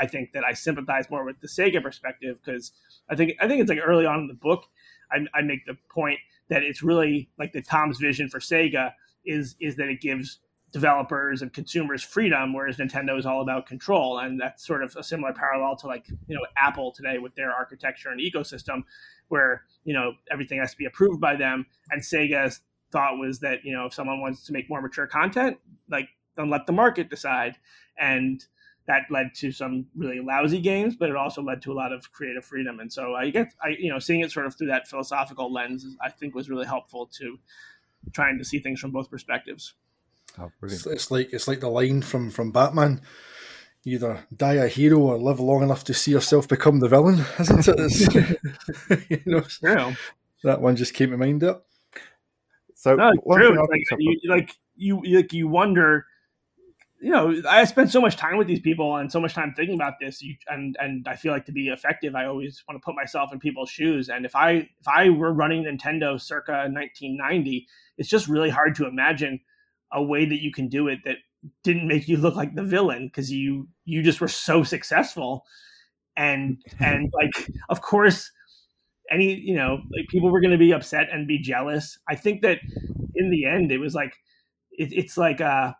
I 0.00 0.06
think 0.06 0.32
that 0.32 0.44
I 0.44 0.54
sympathize 0.54 1.10
more 1.10 1.26
with 1.26 1.38
the 1.42 1.46
Sega 1.46 1.82
perspective 1.82 2.38
because 2.42 2.72
I 3.10 3.16
think 3.16 3.32
I 3.38 3.46
think 3.46 3.60
it's 3.60 3.68
like 3.68 3.80
early 3.84 4.06
on 4.06 4.20
in 4.20 4.28
the 4.28 4.32
book, 4.48 4.64
I, 5.12 5.18
I 5.34 5.42
make 5.42 5.66
the 5.66 5.76
point 5.92 6.20
that 6.48 6.62
it's 6.62 6.82
really 6.82 7.28
like 7.38 7.52
the 7.52 7.60
Tom's 7.60 7.98
vision 7.98 8.30
for 8.30 8.40
Sega 8.40 8.94
is 9.26 9.54
is 9.60 9.76
that 9.76 9.88
it 9.88 10.00
gives 10.00 10.38
developers 10.70 11.40
and 11.40 11.52
consumers 11.52 12.02
freedom, 12.02 12.52
whereas 12.52 12.76
Nintendo 12.76 13.18
is 13.18 13.24
all 13.24 13.40
about 13.40 13.66
control. 13.66 14.18
And 14.18 14.40
that's 14.40 14.66
sort 14.66 14.82
of 14.82 14.94
a 14.96 15.02
similar 15.02 15.32
parallel 15.32 15.76
to 15.76 15.86
like, 15.86 16.06
you 16.08 16.34
know, 16.34 16.44
Apple 16.58 16.92
today 16.92 17.18
with 17.18 17.34
their 17.34 17.50
architecture 17.50 18.10
and 18.10 18.20
ecosystem, 18.20 18.82
where, 19.28 19.64
you 19.84 19.94
know, 19.94 20.12
everything 20.30 20.58
has 20.58 20.72
to 20.72 20.76
be 20.76 20.84
approved 20.84 21.20
by 21.20 21.36
them. 21.36 21.66
And 21.90 22.02
Sega's 22.02 22.60
thought 22.90 23.18
was 23.18 23.40
that, 23.40 23.64
you 23.64 23.72
know, 23.72 23.86
if 23.86 23.94
someone 23.94 24.20
wants 24.20 24.44
to 24.46 24.52
make 24.52 24.68
more 24.68 24.82
mature 24.82 25.06
content, 25.06 25.56
like 25.90 26.08
then 26.36 26.50
let 26.50 26.66
the 26.66 26.72
market 26.72 27.08
decide. 27.08 27.56
And 27.98 28.44
that 28.86 29.02
led 29.10 29.34
to 29.34 29.52
some 29.52 29.86
really 29.94 30.20
lousy 30.20 30.60
games, 30.60 30.96
but 30.96 31.10
it 31.10 31.16
also 31.16 31.42
led 31.42 31.60
to 31.62 31.72
a 31.72 31.74
lot 31.74 31.92
of 31.92 32.10
creative 32.12 32.44
freedom. 32.44 32.80
And 32.80 32.90
so 32.90 33.14
I 33.14 33.28
get, 33.28 33.52
I, 33.62 33.76
you 33.78 33.90
know, 33.90 33.98
seeing 33.98 34.20
it 34.20 34.32
sort 34.32 34.46
of 34.46 34.56
through 34.56 34.68
that 34.68 34.88
philosophical 34.88 35.52
lens, 35.52 35.86
I 36.02 36.10
think 36.10 36.34
was 36.34 36.48
really 36.48 36.66
helpful 36.66 37.06
to 37.18 37.38
trying 38.12 38.38
to 38.38 38.44
see 38.44 38.60
things 38.60 38.80
from 38.80 38.90
both 38.90 39.10
perspectives. 39.10 39.74
Oh, 40.40 40.52
it's, 40.62 40.86
it's, 40.86 41.10
like 41.10 41.32
it's 41.32 41.48
like 41.48 41.60
the 41.60 41.68
line 41.68 42.02
from 42.02 42.30
from 42.30 42.52
Batman. 42.52 43.00
You 43.84 43.96
either 43.96 44.26
die 44.34 44.54
a 44.54 44.68
hero 44.68 44.98
or 44.98 45.18
live 45.18 45.40
long 45.40 45.62
enough 45.62 45.84
to 45.84 45.94
see 45.94 46.10
yourself 46.10 46.48
become 46.48 46.80
the 46.80 46.88
villain, 46.88 47.24
isn't 47.40 47.68
it? 47.68 49.10
you 49.10 49.20
know, 49.26 49.44
yeah. 49.62 49.94
that 50.44 50.60
one 50.60 50.76
just 50.76 50.94
came 50.94 51.10
to 51.10 51.16
mind. 51.16 51.42
Up. 51.44 51.66
So 52.74 52.94
no, 52.94 53.10
true. 53.12 53.58
Like 53.68 53.82
you, 53.98 54.20
like 54.26 54.56
you, 54.76 55.02
like 55.04 55.32
you 55.32 55.48
wonder. 55.48 56.06
You 57.00 57.12
know, 57.12 57.42
I 57.48 57.62
spend 57.64 57.92
so 57.92 58.00
much 58.00 58.16
time 58.16 58.38
with 58.38 58.48
these 58.48 58.58
people 58.58 58.96
and 58.96 59.10
so 59.10 59.20
much 59.20 59.32
time 59.32 59.54
thinking 59.56 59.76
about 59.76 59.94
this, 60.00 60.20
you, 60.20 60.34
and 60.48 60.76
and 60.80 61.06
I 61.06 61.14
feel 61.14 61.32
like 61.32 61.46
to 61.46 61.52
be 61.52 61.68
effective, 61.68 62.16
I 62.16 62.26
always 62.26 62.62
want 62.68 62.80
to 62.80 62.84
put 62.84 62.96
myself 62.96 63.32
in 63.32 63.38
people's 63.38 63.70
shoes. 63.70 64.08
And 64.08 64.26
if 64.26 64.34
I 64.34 64.50
if 64.50 64.88
I 64.88 65.08
were 65.10 65.32
running 65.32 65.62
Nintendo 65.64 66.20
circa 66.20 66.68
1990, 66.68 67.68
it's 67.98 68.08
just 68.08 68.26
really 68.26 68.50
hard 68.50 68.74
to 68.76 68.86
imagine 68.88 69.40
a 69.92 70.02
way 70.02 70.24
that 70.26 70.42
you 70.42 70.52
can 70.52 70.68
do 70.68 70.88
it 70.88 71.00
that 71.04 71.16
didn't 71.64 71.86
make 71.88 72.08
you 72.08 72.16
look 72.16 72.34
like 72.36 72.54
the 72.54 72.62
villain 72.62 73.06
because 73.08 73.30
you 73.30 73.68
you 73.84 74.02
just 74.02 74.20
were 74.20 74.28
so 74.28 74.62
successful. 74.62 75.44
And 76.16 76.58
and 76.80 77.12
like 77.14 77.50
of 77.68 77.82
course 77.82 78.30
any 79.10 79.34
you 79.34 79.54
know 79.54 79.80
like 79.96 80.08
people 80.08 80.30
were 80.30 80.40
going 80.40 80.52
to 80.52 80.58
be 80.58 80.72
upset 80.72 81.08
and 81.12 81.26
be 81.26 81.38
jealous. 81.38 81.98
I 82.08 82.14
think 82.14 82.42
that 82.42 82.58
in 83.14 83.30
the 83.30 83.44
end 83.46 83.72
it 83.72 83.78
was 83.78 83.94
like 83.94 84.14
it, 84.72 84.92
it's 84.92 85.16
like 85.16 85.40
uh 85.40 85.72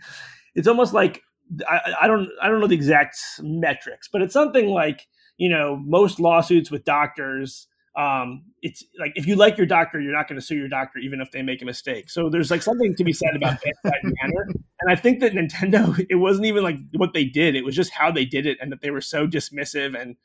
it's 0.54 0.68
almost 0.68 0.92
like 0.92 1.22
I, 1.68 1.94
I 2.02 2.06
don't 2.06 2.28
i 2.40 2.48
don't 2.48 2.60
know 2.60 2.66
the 2.68 2.74
exact 2.74 3.18
metrics 3.40 4.08
but 4.12 4.22
it's 4.22 4.32
something 4.32 4.68
like 4.68 5.06
you 5.36 5.48
know 5.48 5.76
most 5.84 6.20
lawsuits 6.20 6.70
with 6.70 6.84
doctors 6.84 7.66
um, 8.00 8.44
it's 8.62 8.82
like 8.98 9.12
if 9.14 9.26
you 9.26 9.36
like 9.36 9.58
your 9.58 9.66
doctor, 9.66 10.00
you're 10.00 10.14
not 10.14 10.26
going 10.26 10.40
to 10.40 10.44
sue 10.46 10.56
your 10.56 10.68
doctor 10.68 10.98
even 11.00 11.20
if 11.20 11.30
they 11.32 11.42
make 11.42 11.60
a 11.60 11.66
mistake. 11.66 12.08
So 12.08 12.30
there's 12.30 12.50
like 12.50 12.62
something 12.62 12.94
to 12.94 13.04
be 13.04 13.12
said 13.12 13.36
about 13.36 13.60
that 13.60 14.00
manner. 14.02 14.48
And 14.80 14.90
I 14.90 14.96
think 14.96 15.20
that 15.20 15.32
Nintendo, 15.32 16.06
it 16.08 16.14
wasn't 16.14 16.46
even 16.46 16.62
like 16.62 16.78
what 16.94 17.12
they 17.12 17.24
did; 17.24 17.54
it 17.54 17.64
was 17.64 17.76
just 17.76 17.92
how 17.92 18.10
they 18.10 18.24
did 18.24 18.46
it, 18.46 18.56
and 18.60 18.72
that 18.72 18.80
they 18.80 18.90
were 18.90 19.02
so 19.02 19.26
dismissive, 19.26 20.00
and 20.00 20.16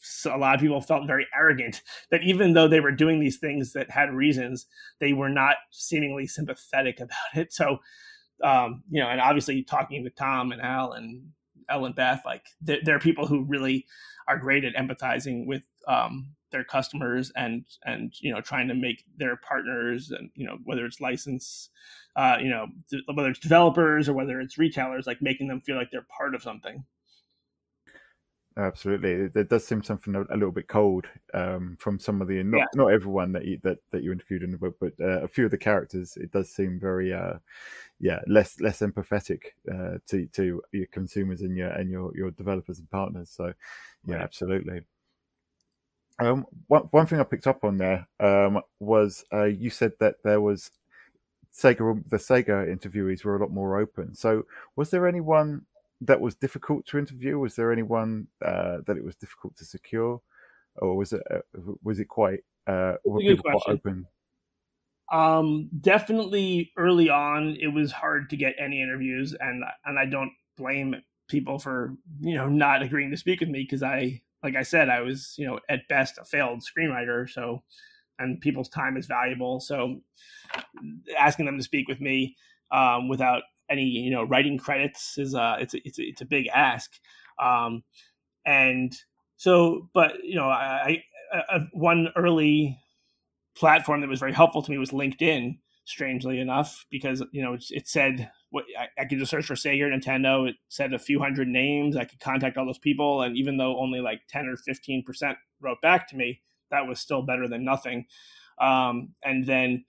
so 0.00 0.36
a 0.36 0.38
lot 0.38 0.54
of 0.54 0.60
people 0.60 0.82
felt 0.82 1.06
very 1.06 1.26
arrogant 1.34 1.80
that 2.10 2.22
even 2.22 2.52
though 2.52 2.68
they 2.68 2.80
were 2.80 2.92
doing 2.92 3.20
these 3.20 3.38
things 3.38 3.72
that 3.72 3.90
had 3.90 4.12
reasons, 4.12 4.66
they 5.00 5.14
were 5.14 5.30
not 5.30 5.56
seemingly 5.70 6.26
sympathetic 6.26 7.00
about 7.00 7.36
it. 7.36 7.54
So, 7.54 7.78
um, 8.42 8.82
you 8.90 9.00
know, 9.00 9.08
and 9.08 9.20
obviously 9.20 9.62
talking 9.62 10.04
to 10.04 10.10
Tom 10.10 10.52
and 10.52 10.60
Al 10.60 10.92
and 10.92 11.30
Ellen 11.70 11.94
Beth, 11.96 12.20
like 12.26 12.44
they're, 12.60 12.80
they're 12.84 12.98
people 12.98 13.26
who 13.26 13.44
really 13.44 13.86
are 14.28 14.36
great 14.36 14.64
at 14.64 14.74
empathizing 14.74 15.46
with 15.46 15.62
um, 15.88 16.34
their 16.54 16.64
customers 16.64 17.32
and 17.34 17.64
and 17.84 18.14
you 18.20 18.32
know 18.32 18.40
trying 18.40 18.68
to 18.68 18.74
make 18.74 19.04
their 19.18 19.36
partners 19.36 20.12
and 20.12 20.30
you 20.36 20.46
know 20.46 20.56
whether 20.64 20.86
it's 20.86 21.00
license 21.00 21.68
uh, 22.14 22.36
you 22.40 22.48
know 22.48 22.66
whether 23.12 23.28
it's 23.28 23.40
developers 23.40 24.08
or 24.08 24.14
whether 24.14 24.40
it's 24.40 24.56
retailers 24.56 25.06
like 25.06 25.20
making 25.20 25.48
them 25.48 25.60
feel 25.60 25.76
like 25.76 25.90
they're 25.90 26.06
part 26.16 26.32
of 26.32 26.42
something 26.42 26.84
absolutely 28.56 29.26
there 29.26 29.42
does 29.42 29.66
seem 29.66 29.82
something 29.82 30.14
a, 30.14 30.20
little 30.34 30.52
bit 30.52 30.68
cold 30.68 31.06
um, 31.34 31.76
from 31.80 31.98
some 31.98 32.22
of 32.22 32.28
the 32.28 32.40
not 32.44 32.58
yeah. 32.58 32.66
not 32.76 32.92
everyone 32.92 33.32
that 33.32 33.44
you 33.44 33.58
that, 33.64 33.78
that 33.90 34.04
you 34.04 34.12
interviewed 34.12 34.44
in 34.44 34.52
the 34.52 34.56
book 34.56 34.76
but 34.80 34.92
uh, 35.00 35.22
a 35.22 35.28
few 35.28 35.44
of 35.44 35.50
the 35.50 35.58
characters 35.58 36.16
it 36.16 36.30
does 36.30 36.48
seem 36.54 36.78
very 36.78 37.12
uh, 37.12 37.34
yeah 37.98 38.20
less 38.28 38.60
less 38.60 38.78
empathetic 38.78 39.40
uh, 39.72 39.98
to 40.06 40.26
to 40.26 40.62
your 40.70 40.86
consumers 40.92 41.40
and 41.40 41.56
your 41.56 41.70
and 41.70 41.90
your 41.90 42.16
your 42.16 42.30
developers 42.30 42.78
and 42.78 42.88
partners 42.90 43.28
so 43.28 43.52
yeah 44.06 44.14
right. 44.14 44.22
absolutely 44.22 44.82
um, 46.20 46.46
one, 46.68 46.82
one 46.90 47.06
thing 47.06 47.20
I 47.20 47.24
picked 47.24 47.46
up 47.46 47.64
on 47.64 47.78
there 47.78 48.06
um, 48.20 48.60
was 48.80 49.24
uh, 49.32 49.44
you 49.44 49.70
said 49.70 49.92
that 50.00 50.16
there 50.22 50.40
was 50.40 50.70
Sega, 51.52 52.02
the 52.08 52.16
Sega 52.16 52.66
interviewees 52.68 53.24
were 53.24 53.36
a 53.36 53.40
lot 53.40 53.50
more 53.50 53.78
open. 53.78 54.14
So, 54.14 54.44
was 54.76 54.90
there 54.90 55.06
anyone 55.06 55.62
that 56.00 56.20
was 56.20 56.34
difficult 56.34 56.86
to 56.86 56.98
interview? 56.98 57.38
Was 57.38 57.56
there 57.56 57.72
anyone 57.72 58.28
uh, 58.44 58.78
that 58.86 58.96
it 58.96 59.04
was 59.04 59.16
difficult 59.16 59.56
to 59.56 59.64
secure, 59.64 60.20
or 60.76 60.96
was 60.96 61.12
it 61.12 61.22
uh, 61.30 61.38
was 61.82 61.98
it 61.98 62.06
quite 62.06 62.40
uh, 62.66 62.94
were 63.04 63.20
people 63.20 63.50
quite 63.50 63.74
open? 63.74 64.06
Um, 65.12 65.68
definitely 65.80 66.72
early 66.76 67.10
on, 67.10 67.56
it 67.60 67.68
was 67.68 67.92
hard 67.92 68.30
to 68.30 68.36
get 68.36 68.54
any 68.58 68.80
interviews, 68.80 69.34
and 69.38 69.64
and 69.84 69.98
I 69.98 70.06
don't 70.06 70.32
blame 70.56 70.96
people 71.28 71.58
for 71.58 71.94
you 72.20 72.34
know 72.34 72.48
not 72.48 72.82
agreeing 72.82 73.10
to 73.10 73.16
speak 73.16 73.40
with 73.40 73.48
me 73.48 73.62
because 73.62 73.82
I 73.82 74.22
like 74.44 74.54
I 74.56 74.62
said, 74.62 74.90
I 74.90 75.00
was, 75.00 75.34
you 75.38 75.46
know, 75.46 75.58
at 75.68 75.88
best 75.88 76.18
a 76.18 76.24
failed 76.24 76.62
screenwriter. 76.62 77.28
So, 77.28 77.64
and 78.18 78.40
people's 78.40 78.68
time 78.68 78.96
is 78.96 79.06
valuable. 79.06 79.58
So, 79.58 80.02
asking 81.18 81.46
them 81.46 81.56
to 81.56 81.64
speak 81.64 81.88
with 81.88 82.00
me 82.00 82.36
um, 82.70 83.08
without 83.08 83.42
any, 83.70 83.84
you 83.84 84.10
know, 84.10 84.22
writing 84.24 84.58
credits 84.58 85.18
is 85.18 85.34
uh, 85.34 85.56
it's 85.58 85.74
a, 85.74 85.78
it's 85.84 85.98
a, 85.98 86.02
it's 86.02 86.20
a 86.20 86.26
big 86.26 86.46
ask. 86.48 86.92
Um, 87.42 87.82
and 88.46 88.94
so, 89.36 89.88
but 89.94 90.22
you 90.22 90.36
know, 90.36 90.48
I, 90.48 91.02
I, 91.32 91.38
I 91.56 91.58
one 91.72 92.08
early 92.14 92.78
platform 93.56 94.02
that 94.02 94.10
was 94.10 94.20
very 94.20 94.32
helpful 94.32 94.62
to 94.62 94.70
me 94.70 94.78
was 94.78 94.90
LinkedIn. 94.90 95.58
Strangely 95.86 96.40
enough, 96.40 96.86
because 96.90 97.22
you 97.32 97.42
know 97.42 97.54
it, 97.54 97.64
it 97.70 97.86
said 97.86 98.30
what 98.48 98.64
I, 98.78 99.02
I, 99.02 99.04
could 99.04 99.18
just 99.18 99.30
search 99.30 99.44
for 99.44 99.54
Sega 99.54 99.82
Nintendo. 99.82 100.48
It 100.48 100.56
said 100.68 100.94
a 100.94 100.98
few 100.98 101.20
hundred 101.20 101.46
names. 101.46 101.94
I 101.94 102.04
could 102.04 102.20
contact 102.20 102.56
all 102.56 102.64
those 102.64 102.78
people, 102.78 103.20
and 103.20 103.36
even 103.36 103.58
though 103.58 103.78
only 103.78 104.00
like 104.00 104.22
ten 104.28 104.46
or 104.46 104.56
fifteen 104.56 105.02
percent 105.04 105.36
wrote 105.60 105.82
back 105.82 106.08
to 106.08 106.16
me, 106.16 106.40
that 106.70 106.86
was 106.86 107.00
still 107.00 107.20
better 107.20 107.46
than 107.48 107.64
nothing. 107.64 108.06
Um, 108.58 109.14
and 109.22 109.46
then, 109.46 109.84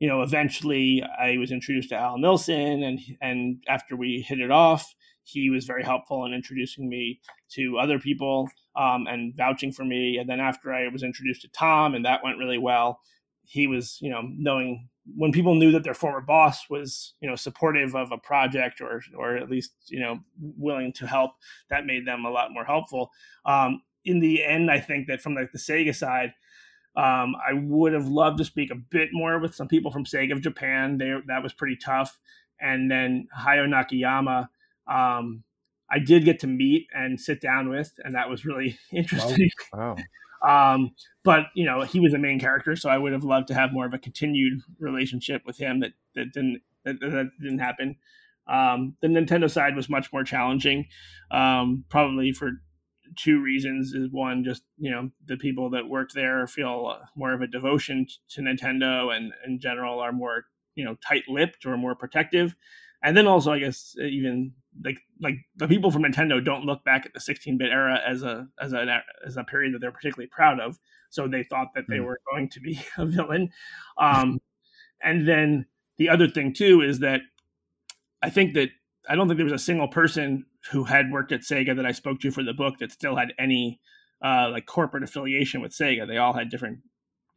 you 0.00 0.08
know, 0.08 0.22
eventually 0.22 1.02
I 1.02 1.36
was 1.36 1.52
introduced 1.52 1.90
to 1.90 1.96
Al 1.96 2.18
Nilsen, 2.18 2.82
and 2.82 2.98
and 3.20 3.62
after 3.68 3.96
we 3.96 4.24
hit 4.26 4.40
it 4.40 4.50
off, 4.50 4.94
he 5.22 5.50
was 5.50 5.64
very 5.64 5.84
helpful 5.84 6.24
in 6.24 6.32
introducing 6.32 6.88
me 6.88 7.20
to 7.50 7.78
other 7.78 7.98
people 7.98 8.48
um, 8.74 9.06
and 9.06 9.34
vouching 9.36 9.70
for 9.70 9.84
me. 9.84 10.18
And 10.18 10.28
then 10.28 10.40
after 10.40 10.72
I 10.72 10.88
was 10.88 11.02
introduced 11.02 11.42
to 11.42 11.48
Tom, 11.48 11.94
and 11.94 12.04
that 12.04 12.24
went 12.24 12.38
really 12.38 12.58
well. 12.58 13.00
He 13.48 13.68
was, 13.68 13.98
you 14.00 14.10
know, 14.10 14.22
knowing 14.24 14.88
when 15.14 15.32
people 15.32 15.54
knew 15.54 15.70
that 15.70 15.84
their 15.84 15.94
former 15.94 16.20
boss 16.20 16.68
was 16.68 17.14
you 17.20 17.28
know 17.28 17.36
supportive 17.36 17.94
of 17.94 18.10
a 18.10 18.18
project 18.18 18.80
or 18.80 19.02
or 19.16 19.36
at 19.36 19.50
least 19.50 19.72
you 19.88 20.00
know 20.00 20.18
willing 20.40 20.92
to 20.92 21.06
help 21.06 21.32
that 21.70 21.86
made 21.86 22.06
them 22.06 22.24
a 22.24 22.30
lot 22.30 22.52
more 22.52 22.64
helpful 22.64 23.10
um, 23.44 23.82
in 24.04 24.20
the 24.20 24.44
end 24.44 24.70
i 24.70 24.80
think 24.80 25.06
that 25.06 25.20
from 25.20 25.34
like 25.34 25.52
the 25.52 25.58
sega 25.58 25.94
side 25.94 26.32
um, 26.96 27.34
i 27.48 27.52
would 27.52 27.92
have 27.92 28.08
loved 28.08 28.38
to 28.38 28.44
speak 28.44 28.70
a 28.70 28.76
bit 28.90 29.10
more 29.12 29.38
with 29.38 29.54
some 29.54 29.68
people 29.68 29.90
from 29.90 30.04
sega 30.04 30.32
of 30.32 30.40
japan 30.40 30.98
they, 30.98 31.12
that 31.26 31.42
was 31.42 31.52
pretty 31.52 31.76
tough 31.76 32.18
and 32.60 32.90
then 32.90 33.28
hayao 33.38 33.66
nakayama 33.68 34.48
um, 34.88 35.44
i 35.90 35.98
did 35.98 36.24
get 36.24 36.40
to 36.40 36.46
meet 36.46 36.86
and 36.92 37.20
sit 37.20 37.40
down 37.40 37.68
with 37.68 37.92
and 38.04 38.14
that 38.14 38.28
was 38.28 38.44
really 38.44 38.78
interesting 38.92 39.50
wow. 39.72 39.94
wow. 39.94 39.96
Um, 40.42 40.94
but 41.24 41.46
you 41.54 41.64
know, 41.64 41.82
he 41.82 42.00
was 42.00 42.14
a 42.14 42.18
main 42.18 42.38
character, 42.38 42.76
so 42.76 42.88
I 42.88 42.98
would 42.98 43.12
have 43.12 43.24
loved 43.24 43.48
to 43.48 43.54
have 43.54 43.72
more 43.72 43.86
of 43.86 43.94
a 43.94 43.98
continued 43.98 44.60
relationship 44.78 45.42
with 45.44 45.58
him. 45.58 45.80
That 45.80 45.92
that 46.14 46.32
didn't 46.32 46.62
that, 46.84 47.00
that 47.00 47.30
didn't 47.40 47.58
happen. 47.58 47.96
Um, 48.48 48.96
the 49.00 49.08
Nintendo 49.08 49.50
side 49.50 49.74
was 49.74 49.88
much 49.88 50.12
more 50.12 50.22
challenging, 50.22 50.86
um, 51.30 51.84
probably 51.88 52.32
for 52.32 52.52
two 53.16 53.40
reasons. 53.40 53.92
Is 53.92 54.08
one 54.10 54.44
just 54.44 54.62
you 54.78 54.90
know 54.90 55.10
the 55.26 55.36
people 55.36 55.70
that 55.70 55.88
worked 55.88 56.14
there 56.14 56.46
feel 56.46 56.98
more 57.16 57.32
of 57.32 57.42
a 57.42 57.46
devotion 57.46 58.06
to 58.30 58.40
Nintendo, 58.40 59.14
and 59.14 59.32
in 59.46 59.58
general 59.58 59.98
are 60.00 60.12
more 60.12 60.44
you 60.74 60.84
know 60.84 60.96
tight-lipped 61.06 61.66
or 61.66 61.76
more 61.76 61.94
protective, 61.94 62.54
and 63.06 63.16
then 63.16 63.28
also 63.28 63.52
I 63.52 63.60
guess 63.60 63.94
even 64.00 64.52
like 64.84 64.98
like 65.22 65.36
the 65.54 65.68
people 65.68 65.92
from 65.92 66.02
Nintendo 66.02 66.44
don't 66.44 66.64
look 66.64 66.84
back 66.84 67.06
at 67.06 67.14
the 67.14 67.20
16-bit 67.20 67.70
era 67.70 68.00
as 68.04 68.24
a 68.24 68.48
as 68.60 68.72
a 68.72 69.02
as 69.24 69.36
a 69.36 69.44
period 69.44 69.72
that 69.72 69.78
they're 69.78 69.92
particularly 69.92 70.28
proud 70.28 70.58
of. 70.58 70.76
So 71.08 71.28
they 71.28 71.44
thought 71.44 71.68
that 71.76 71.84
they 71.88 71.98
mm. 71.98 72.04
were 72.04 72.18
going 72.28 72.48
to 72.50 72.60
be 72.60 72.80
a 72.98 73.06
villain. 73.06 73.50
Um, 73.96 74.40
and 75.00 75.26
then 75.26 75.66
the 75.98 76.08
other 76.08 76.26
thing 76.26 76.52
too 76.52 76.82
is 76.82 76.98
that 76.98 77.20
I 78.22 78.28
think 78.28 78.54
that 78.54 78.70
I 79.08 79.14
don't 79.14 79.28
think 79.28 79.38
there 79.38 79.44
was 79.44 79.52
a 79.52 79.58
single 79.58 79.86
person 79.86 80.44
who 80.72 80.82
had 80.82 81.12
worked 81.12 81.30
at 81.30 81.42
Sega 81.42 81.76
that 81.76 81.86
I 81.86 81.92
spoke 81.92 82.18
to 82.20 82.32
for 82.32 82.42
the 82.42 82.52
book 82.52 82.78
that 82.78 82.90
still 82.90 83.14
had 83.14 83.32
any 83.38 83.80
uh, 84.20 84.48
like 84.50 84.66
corporate 84.66 85.04
affiliation 85.04 85.60
with 85.60 85.70
Sega. 85.70 86.08
They 86.08 86.18
all 86.18 86.32
had 86.32 86.50
different. 86.50 86.80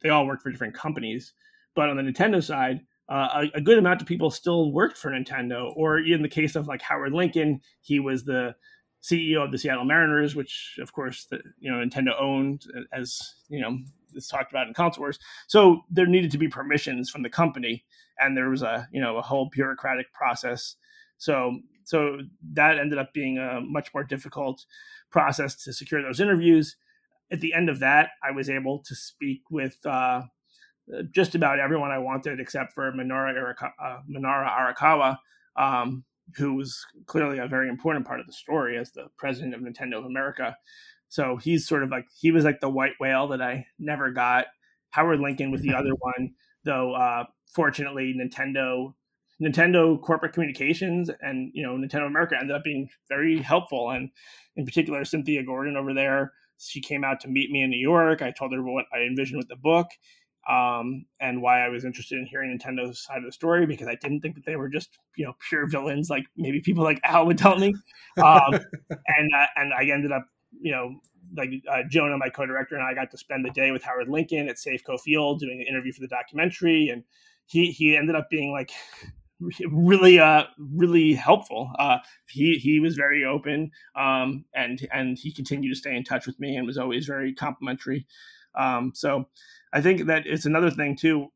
They 0.02 0.08
all 0.08 0.26
worked 0.26 0.42
for 0.42 0.50
different 0.50 0.74
companies. 0.74 1.32
But 1.76 1.90
on 1.90 1.96
the 1.96 2.02
Nintendo 2.02 2.42
side, 2.42 2.80
uh, 3.10 3.44
a, 3.54 3.58
a, 3.58 3.60
good 3.60 3.76
amount 3.76 4.00
of 4.00 4.06
people 4.06 4.30
still 4.30 4.70
worked 4.70 4.96
for 4.96 5.10
Nintendo. 5.10 5.72
Or 5.74 5.98
in 5.98 6.22
the 6.22 6.28
case 6.28 6.54
of 6.54 6.68
like 6.68 6.80
Howard 6.80 7.12
Lincoln, 7.12 7.60
he 7.80 7.98
was 7.98 8.24
the 8.24 8.54
CEO 9.02 9.44
of 9.44 9.50
the 9.50 9.58
Seattle 9.58 9.84
Mariners, 9.84 10.36
which 10.36 10.78
of 10.80 10.92
course 10.92 11.26
the, 11.30 11.40
you 11.58 11.70
know 11.70 11.78
Nintendo 11.78 12.20
owned, 12.20 12.66
as 12.92 13.20
you 13.48 13.60
know 13.60 13.78
it's 14.14 14.28
talked 14.28 14.52
about 14.52 14.68
in 14.68 14.74
Console 14.74 15.02
Wars. 15.02 15.18
So 15.48 15.80
there 15.90 16.06
needed 16.06 16.30
to 16.32 16.38
be 16.38 16.48
permissions 16.48 17.10
from 17.10 17.22
the 17.22 17.30
company, 17.30 17.84
and 18.18 18.36
there 18.36 18.48
was 18.48 18.62
a 18.62 18.88
you 18.92 19.00
know 19.00 19.16
a 19.16 19.22
whole 19.22 19.50
bureaucratic 19.52 20.12
process. 20.12 20.76
So 21.18 21.58
so 21.84 22.18
that 22.52 22.78
ended 22.78 22.98
up 22.98 23.12
being 23.12 23.38
a 23.38 23.60
much 23.60 23.92
more 23.92 24.04
difficult 24.04 24.64
process 25.10 25.56
to 25.64 25.72
secure 25.72 26.02
those 26.02 26.20
interviews. 26.20 26.76
At 27.32 27.40
the 27.40 27.54
end 27.54 27.68
of 27.68 27.80
that, 27.80 28.10
I 28.22 28.30
was 28.30 28.48
able 28.48 28.80
to 28.80 28.94
speak 28.94 29.42
with 29.50 29.84
uh, 29.84 30.22
just 31.12 31.34
about 31.34 31.58
everyone 31.58 31.90
I 31.90 31.98
wanted 31.98 32.40
except 32.40 32.72
for 32.72 32.90
Minoru, 32.92 33.34
Araka, 33.34 33.70
uh, 33.82 33.98
Minoru 34.10 34.48
Arakawa, 34.48 35.16
um, 35.56 36.04
who 36.36 36.54
was 36.54 36.84
clearly 37.06 37.38
a 37.38 37.46
very 37.46 37.68
important 37.68 38.06
part 38.06 38.20
of 38.20 38.26
the 38.26 38.32
story 38.32 38.78
as 38.78 38.92
the 38.92 39.06
president 39.16 39.54
of 39.54 39.60
Nintendo 39.60 39.98
of 39.98 40.04
America. 40.04 40.56
So 41.08 41.36
he's 41.36 41.66
sort 41.66 41.82
of 41.82 41.90
like 41.90 42.06
he 42.18 42.30
was 42.30 42.44
like 42.44 42.60
the 42.60 42.70
white 42.70 42.92
whale 43.00 43.28
that 43.28 43.42
I 43.42 43.66
never 43.78 44.10
got. 44.10 44.46
Howard 44.90 45.20
Lincoln 45.20 45.50
was 45.50 45.60
the 45.60 45.74
other 45.74 45.94
one, 46.00 46.34
though. 46.64 46.94
Uh, 46.94 47.24
fortunately, 47.52 48.14
Nintendo, 48.16 48.94
Nintendo 49.42 50.00
corporate 50.00 50.32
communications, 50.32 51.10
and 51.20 51.50
you 51.52 51.64
know 51.64 51.74
Nintendo 51.74 52.06
America 52.06 52.36
ended 52.40 52.54
up 52.54 52.62
being 52.62 52.88
very 53.08 53.38
helpful. 53.38 53.90
And 53.90 54.10
in 54.56 54.64
particular, 54.64 55.04
Cynthia 55.04 55.42
Gordon 55.42 55.76
over 55.76 55.92
there, 55.92 56.32
she 56.58 56.80
came 56.80 57.04
out 57.04 57.20
to 57.20 57.28
meet 57.28 57.50
me 57.50 57.62
in 57.62 57.70
New 57.70 57.78
York. 57.78 58.22
I 58.22 58.30
told 58.30 58.52
her 58.52 58.62
what 58.62 58.86
I 58.92 58.98
envisioned 59.00 59.38
with 59.38 59.48
the 59.48 59.56
book, 59.56 59.88
um, 60.48 61.04
and 61.20 61.42
why 61.42 61.64
I 61.64 61.68
was 61.68 61.84
interested 61.84 62.18
in 62.18 62.26
hearing 62.26 62.56
Nintendo's 62.56 63.04
side 63.04 63.18
of 63.18 63.24
the 63.24 63.32
story 63.32 63.66
because 63.66 63.88
I 63.88 63.96
didn't 63.96 64.20
think 64.20 64.34
that 64.36 64.46
they 64.46 64.56
were 64.56 64.68
just 64.68 64.98
you 65.16 65.26
know 65.26 65.34
pure 65.48 65.66
villains 65.66 66.08
like 66.08 66.24
maybe 66.36 66.60
people 66.60 66.84
like 66.84 67.00
Al 67.04 67.26
would 67.26 67.38
tell 67.38 67.58
me. 67.58 67.74
Um, 68.18 68.52
and 68.52 69.30
uh, 69.34 69.46
and 69.56 69.72
I 69.72 69.84
ended 69.84 70.12
up 70.12 70.26
you 70.60 70.72
know 70.72 71.00
like 71.36 71.50
uh, 71.70 71.82
Jonah, 71.88 72.18
my 72.18 72.28
co-director, 72.28 72.74
and 72.74 72.84
I 72.84 72.92
got 72.92 73.10
to 73.12 73.18
spend 73.18 73.44
the 73.44 73.50
day 73.50 73.70
with 73.70 73.82
Howard 73.84 74.08
Lincoln 74.08 74.48
at 74.48 74.56
Safeco 74.56 75.00
Field 75.00 75.38
doing 75.40 75.60
an 75.60 75.66
interview 75.66 75.92
for 75.92 76.00
the 76.00 76.08
documentary, 76.08 76.88
and 76.88 77.04
he 77.46 77.70
he 77.70 77.96
ended 77.96 78.16
up 78.16 78.28
being 78.30 78.52
like 78.52 78.72
really 79.70 80.18
uh 80.18 80.44
really 80.58 81.14
helpful 81.14 81.72
uh 81.78 81.96
he 82.28 82.54
he 82.54 82.78
was 82.78 82.94
very 82.94 83.24
open 83.24 83.70
um 83.96 84.44
and 84.54 84.86
and 84.92 85.18
he 85.18 85.32
continued 85.32 85.70
to 85.70 85.78
stay 85.78 85.96
in 85.96 86.04
touch 86.04 86.26
with 86.26 86.38
me 86.38 86.56
and 86.56 86.66
was 86.66 86.76
always 86.76 87.06
very 87.06 87.32
complimentary 87.32 88.06
um 88.54 88.92
so 88.94 89.26
I 89.72 89.80
think 89.80 90.06
that 90.06 90.26
it's 90.26 90.46
another 90.46 90.70
thing 90.70 90.96
too, 90.96 91.28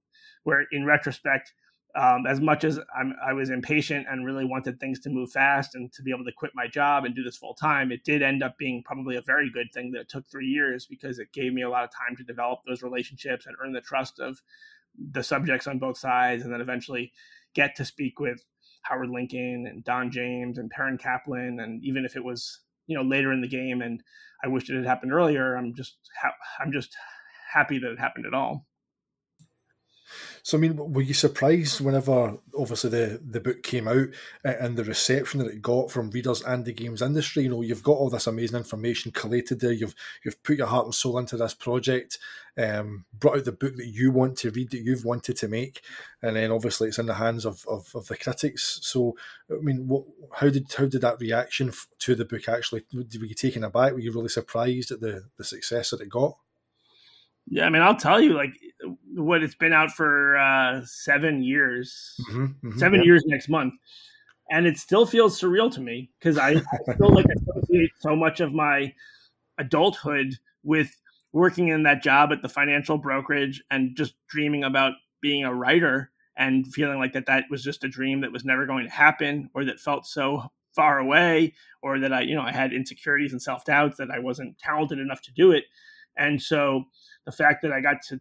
where 0.42 0.64
in 0.72 0.84
retrospect, 0.84 1.52
um, 1.94 2.26
as 2.26 2.40
much 2.40 2.64
as 2.64 2.80
I'm, 2.98 3.14
I 3.24 3.32
was 3.32 3.50
impatient 3.50 4.06
and 4.10 4.26
really 4.26 4.44
wanted 4.44 4.80
things 4.80 4.98
to 5.00 5.10
move 5.10 5.30
fast 5.30 5.76
and 5.76 5.92
to 5.92 6.02
be 6.02 6.10
able 6.10 6.24
to 6.24 6.32
quit 6.36 6.50
my 6.54 6.66
job 6.66 7.04
and 7.04 7.14
do 7.14 7.22
this 7.22 7.36
full 7.36 7.54
time, 7.54 7.92
it 7.92 8.02
did 8.02 8.22
end 8.22 8.42
up 8.42 8.58
being 8.58 8.82
probably 8.84 9.14
a 9.14 9.22
very 9.22 9.50
good 9.52 9.68
thing 9.72 9.92
that 9.92 10.00
it 10.00 10.08
took 10.08 10.26
three 10.26 10.48
years 10.48 10.86
because 10.86 11.20
it 11.20 11.32
gave 11.32 11.52
me 11.52 11.62
a 11.62 11.70
lot 11.70 11.84
of 11.84 11.90
time 11.90 12.16
to 12.16 12.24
develop 12.24 12.58
those 12.66 12.82
relationships 12.82 13.46
and 13.46 13.54
earn 13.62 13.72
the 13.72 13.80
trust 13.80 14.18
of 14.18 14.42
the 15.12 15.22
subjects 15.22 15.68
on 15.68 15.78
both 15.78 15.96
sides, 15.96 16.42
and 16.42 16.52
then 16.52 16.60
eventually 16.60 17.12
get 17.54 17.76
to 17.76 17.84
speak 17.84 18.18
with 18.18 18.44
Howard 18.82 19.10
Lincoln 19.10 19.66
and 19.68 19.84
Don 19.84 20.10
James 20.10 20.58
and 20.58 20.70
Perrin 20.70 20.98
Kaplan, 20.98 21.60
and 21.60 21.84
even 21.84 22.04
if 22.04 22.16
it 22.16 22.24
was 22.24 22.60
you 22.87 22.97
know 22.97 23.03
later 23.03 23.32
in 23.32 23.41
the 23.41 23.49
game 23.49 23.82
and 23.82 24.01
I 24.45 24.49
wish 24.49 24.68
it 24.68 24.76
had 24.76 24.87
happened 24.87 25.12
earlier, 25.12 25.57
I'm 25.57 25.74
just 25.74 25.97
I'm 26.61 26.72
just 26.72 26.95
happy 27.53 27.78
that 27.78 27.93
it 27.93 27.99
happened 27.99 28.26
at 28.26 28.35
all. 28.35 28.66
So, 30.45 30.59
I 30.59 30.61
mean, 30.61 30.76
were 30.76 31.01
you 31.01 31.14
surprised 31.14 31.80
whenever, 31.80 32.36
obviously, 32.55 32.90
the, 32.90 33.18
the 33.26 33.40
book 33.40 33.62
came 33.62 33.88
out 33.88 34.09
and 34.45 34.76
the 34.76 34.84
reception 34.84 35.40
that 35.40 35.49
it 35.49 35.62
got 35.62 35.90
from 35.90 36.11
readers 36.11 36.42
and 36.42 36.66
the 36.66 36.74
games 36.74 37.01
industry? 37.01 37.45
You 37.45 37.49
know, 37.49 37.62
you've 37.62 37.82
got 37.82 37.97
all 37.97 38.11
this 38.11 38.26
amazing 38.26 38.59
information 38.59 39.11
collated 39.11 39.61
there. 39.61 39.72
You've 39.72 39.95
you've 40.22 40.42
put 40.42 40.59
your 40.59 40.66
heart 40.66 40.84
and 40.84 40.95
soul 40.95 41.16
into 41.16 41.38
this 41.38 41.55
project, 41.55 42.18
um, 42.59 43.07
brought 43.14 43.38
out 43.38 43.47
the 43.47 43.53
book 43.53 43.74
that 43.76 43.86
you 43.86 44.11
want 44.11 44.36
to 44.38 44.51
read, 44.51 44.70
that 44.72 44.82
you've 44.82 45.07
wanted 45.07 45.38
to 45.38 45.49
make, 45.49 45.80
and 46.20 46.36
then 46.36 46.51
obviously 46.51 46.88
it's 46.88 46.99
in 46.99 47.07
the 47.07 47.14
hands 47.14 47.47
of, 47.47 47.64
of, 47.66 47.90
of 47.95 48.07
the 48.09 48.16
critics. 48.18 48.80
So, 48.82 49.16
I 49.51 49.62
mean, 49.62 49.88
what, 49.88 50.05
how 50.30 50.51
did 50.51 50.70
how 50.76 50.84
did 50.84 51.01
that 51.01 51.20
reaction 51.20 51.72
to 52.01 52.14
the 52.14 52.26
book 52.26 52.51
actually? 52.51 52.84
Were 52.92 53.24
you 53.24 53.34
taken 53.34 53.64
aback? 53.64 53.95
Were 53.95 53.99
you 53.99 54.12
really 54.12 54.28
surprised 54.28 54.90
at 54.90 55.01
the 55.01 55.24
the 55.38 55.45
success 55.45 55.88
that 55.88 56.03
it 56.03 56.11
got? 56.11 56.36
Yeah, 57.47 57.66
I 57.66 57.70
mean, 57.70 57.82
I'll 57.82 57.97
tell 57.97 58.20
you, 58.20 58.32
like, 58.32 58.53
what 59.14 59.42
it's 59.42 59.55
been 59.55 59.72
out 59.72 59.90
for 59.90 60.36
uh, 60.36 60.82
seven 60.84 61.42
years, 61.42 62.16
mm-hmm, 62.30 62.45
mm-hmm, 62.45 62.78
seven 62.78 63.01
yeah. 63.01 63.07
years 63.07 63.22
next 63.26 63.49
month, 63.49 63.74
and 64.51 64.66
it 64.66 64.78
still 64.78 65.07
feels 65.07 65.40
surreal 65.40 65.72
to 65.74 65.80
me 65.80 66.11
because 66.18 66.38
I, 66.38 66.51
I 66.51 66.95
still 66.95 67.14
like 67.14 67.26
associate 67.51 67.90
so 68.01 68.16
much 68.16 68.40
of 68.40 68.53
my 68.53 68.92
adulthood 69.59 70.34
with 70.62 70.90
working 71.32 71.68
in 71.68 71.82
that 71.82 72.03
job 72.03 72.32
at 72.32 72.42
the 72.42 72.49
financial 72.49 72.99
brokerage 72.99 73.62
and 73.70 73.97
just 73.97 74.14
dreaming 74.28 74.64
about 74.64 74.92
being 75.20 75.45
a 75.45 75.55
writer 75.55 76.11
and 76.36 76.66
feeling 76.72 76.99
like 76.99 77.12
that 77.12 77.26
that 77.26 77.45
was 77.51 77.62
just 77.62 77.84
a 77.84 77.88
dream 77.88 78.20
that 78.20 78.32
was 78.32 78.45
never 78.45 78.66
going 78.66 78.84
to 78.84 78.90
happen 78.90 79.51
or 79.55 79.64
that 79.64 79.80
felt 79.80 80.07
so 80.07 80.42
far 80.74 80.99
away 80.99 81.55
or 81.82 81.99
that 81.99 82.12
I, 82.12 82.22
you 82.22 82.34
know, 82.34 82.42
I 82.42 82.53
had 82.53 82.72
insecurities 82.72 83.32
and 83.32 83.40
self 83.40 83.64
doubts 83.64 83.97
that 83.99 84.11
I 84.11 84.18
wasn't 84.18 84.59
talented 84.59 84.99
enough 84.99 85.22
to 85.22 85.32
do 85.32 85.53
it. 85.53 85.64
And 86.16 86.40
so 86.40 86.84
the 87.25 87.33
fact 87.33 87.62
that 87.62 87.72
I 87.72 87.81
got 87.81 88.03
to, 88.09 88.20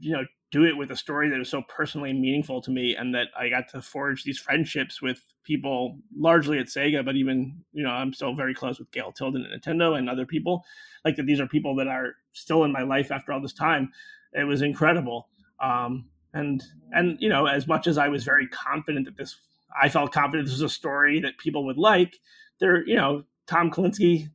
you 0.00 0.12
know, 0.12 0.24
do 0.50 0.64
it 0.64 0.76
with 0.76 0.90
a 0.90 0.96
story 0.96 1.28
that 1.28 1.38
was 1.38 1.50
so 1.50 1.62
personally 1.68 2.12
meaningful 2.12 2.62
to 2.62 2.70
me 2.70 2.96
and 2.96 3.14
that 3.14 3.28
I 3.38 3.50
got 3.50 3.68
to 3.70 3.82
forge 3.82 4.24
these 4.24 4.38
friendships 4.38 5.02
with 5.02 5.22
people 5.44 5.98
largely 6.16 6.58
at 6.58 6.66
Sega, 6.66 7.04
but 7.04 7.16
even, 7.16 7.64
you 7.72 7.82
know, 7.82 7.90
I'm 7.90 8.14
still 8.14 8.34
very 8.34 8.54
close 8.54 8.78
with 8.78 8.90
Gail 8.90 9.12
Tilden 9.12 9.44
at 9.44 9.60
Nintendo 9.60 9.98
and 9.98 10.08
other 10.08 10.24
people. 10.24 10.64
Like 11.04 11.16
that 11.16 11.26
these 11.26 11.40
are 11.40 11.46
people 11.46 11.76
that 11.76 11.86
are 11.86 12.14
still 12.32 12.64
in 12.64 12.72
my 12.72 12.82
life 12.82 13.10
after 13.10 13.32
all 13.32 13.42
this 13.42 13.52
time. 13.52 13.90
It 14.32 14.44
was 14.44 14.62
incredible. 14.62 15.28
Um, 15.62 16.08
and 16.32 16.62
and 16.92 17.16
you 17.20 17.28
know, 17.28 17.46
as 17.46 17.66
much 17.66 17.86
as 17.86 17.98
I 17.98 18.08
was 18.08 18.24
very 18.24 18.46
confident 18.48 19.06
that 19.06 19.16
this 19.16 19.36
I 19.80 19.88
felt 19.88 20.12
confident 20.12 20.46
this 20.46 20.54
was 20.54 20.62
a 20.62 20.68
story 20.68 21.20
that 21.20 21.38
people 21.38 21.64
would 21.66 21.78
like, 21.78 22.18
there, 22.58 22.86
you 22.86 22.96
know, 22.96 23.24
Tom 23.46 23.70
Kalinske 23.70 24.28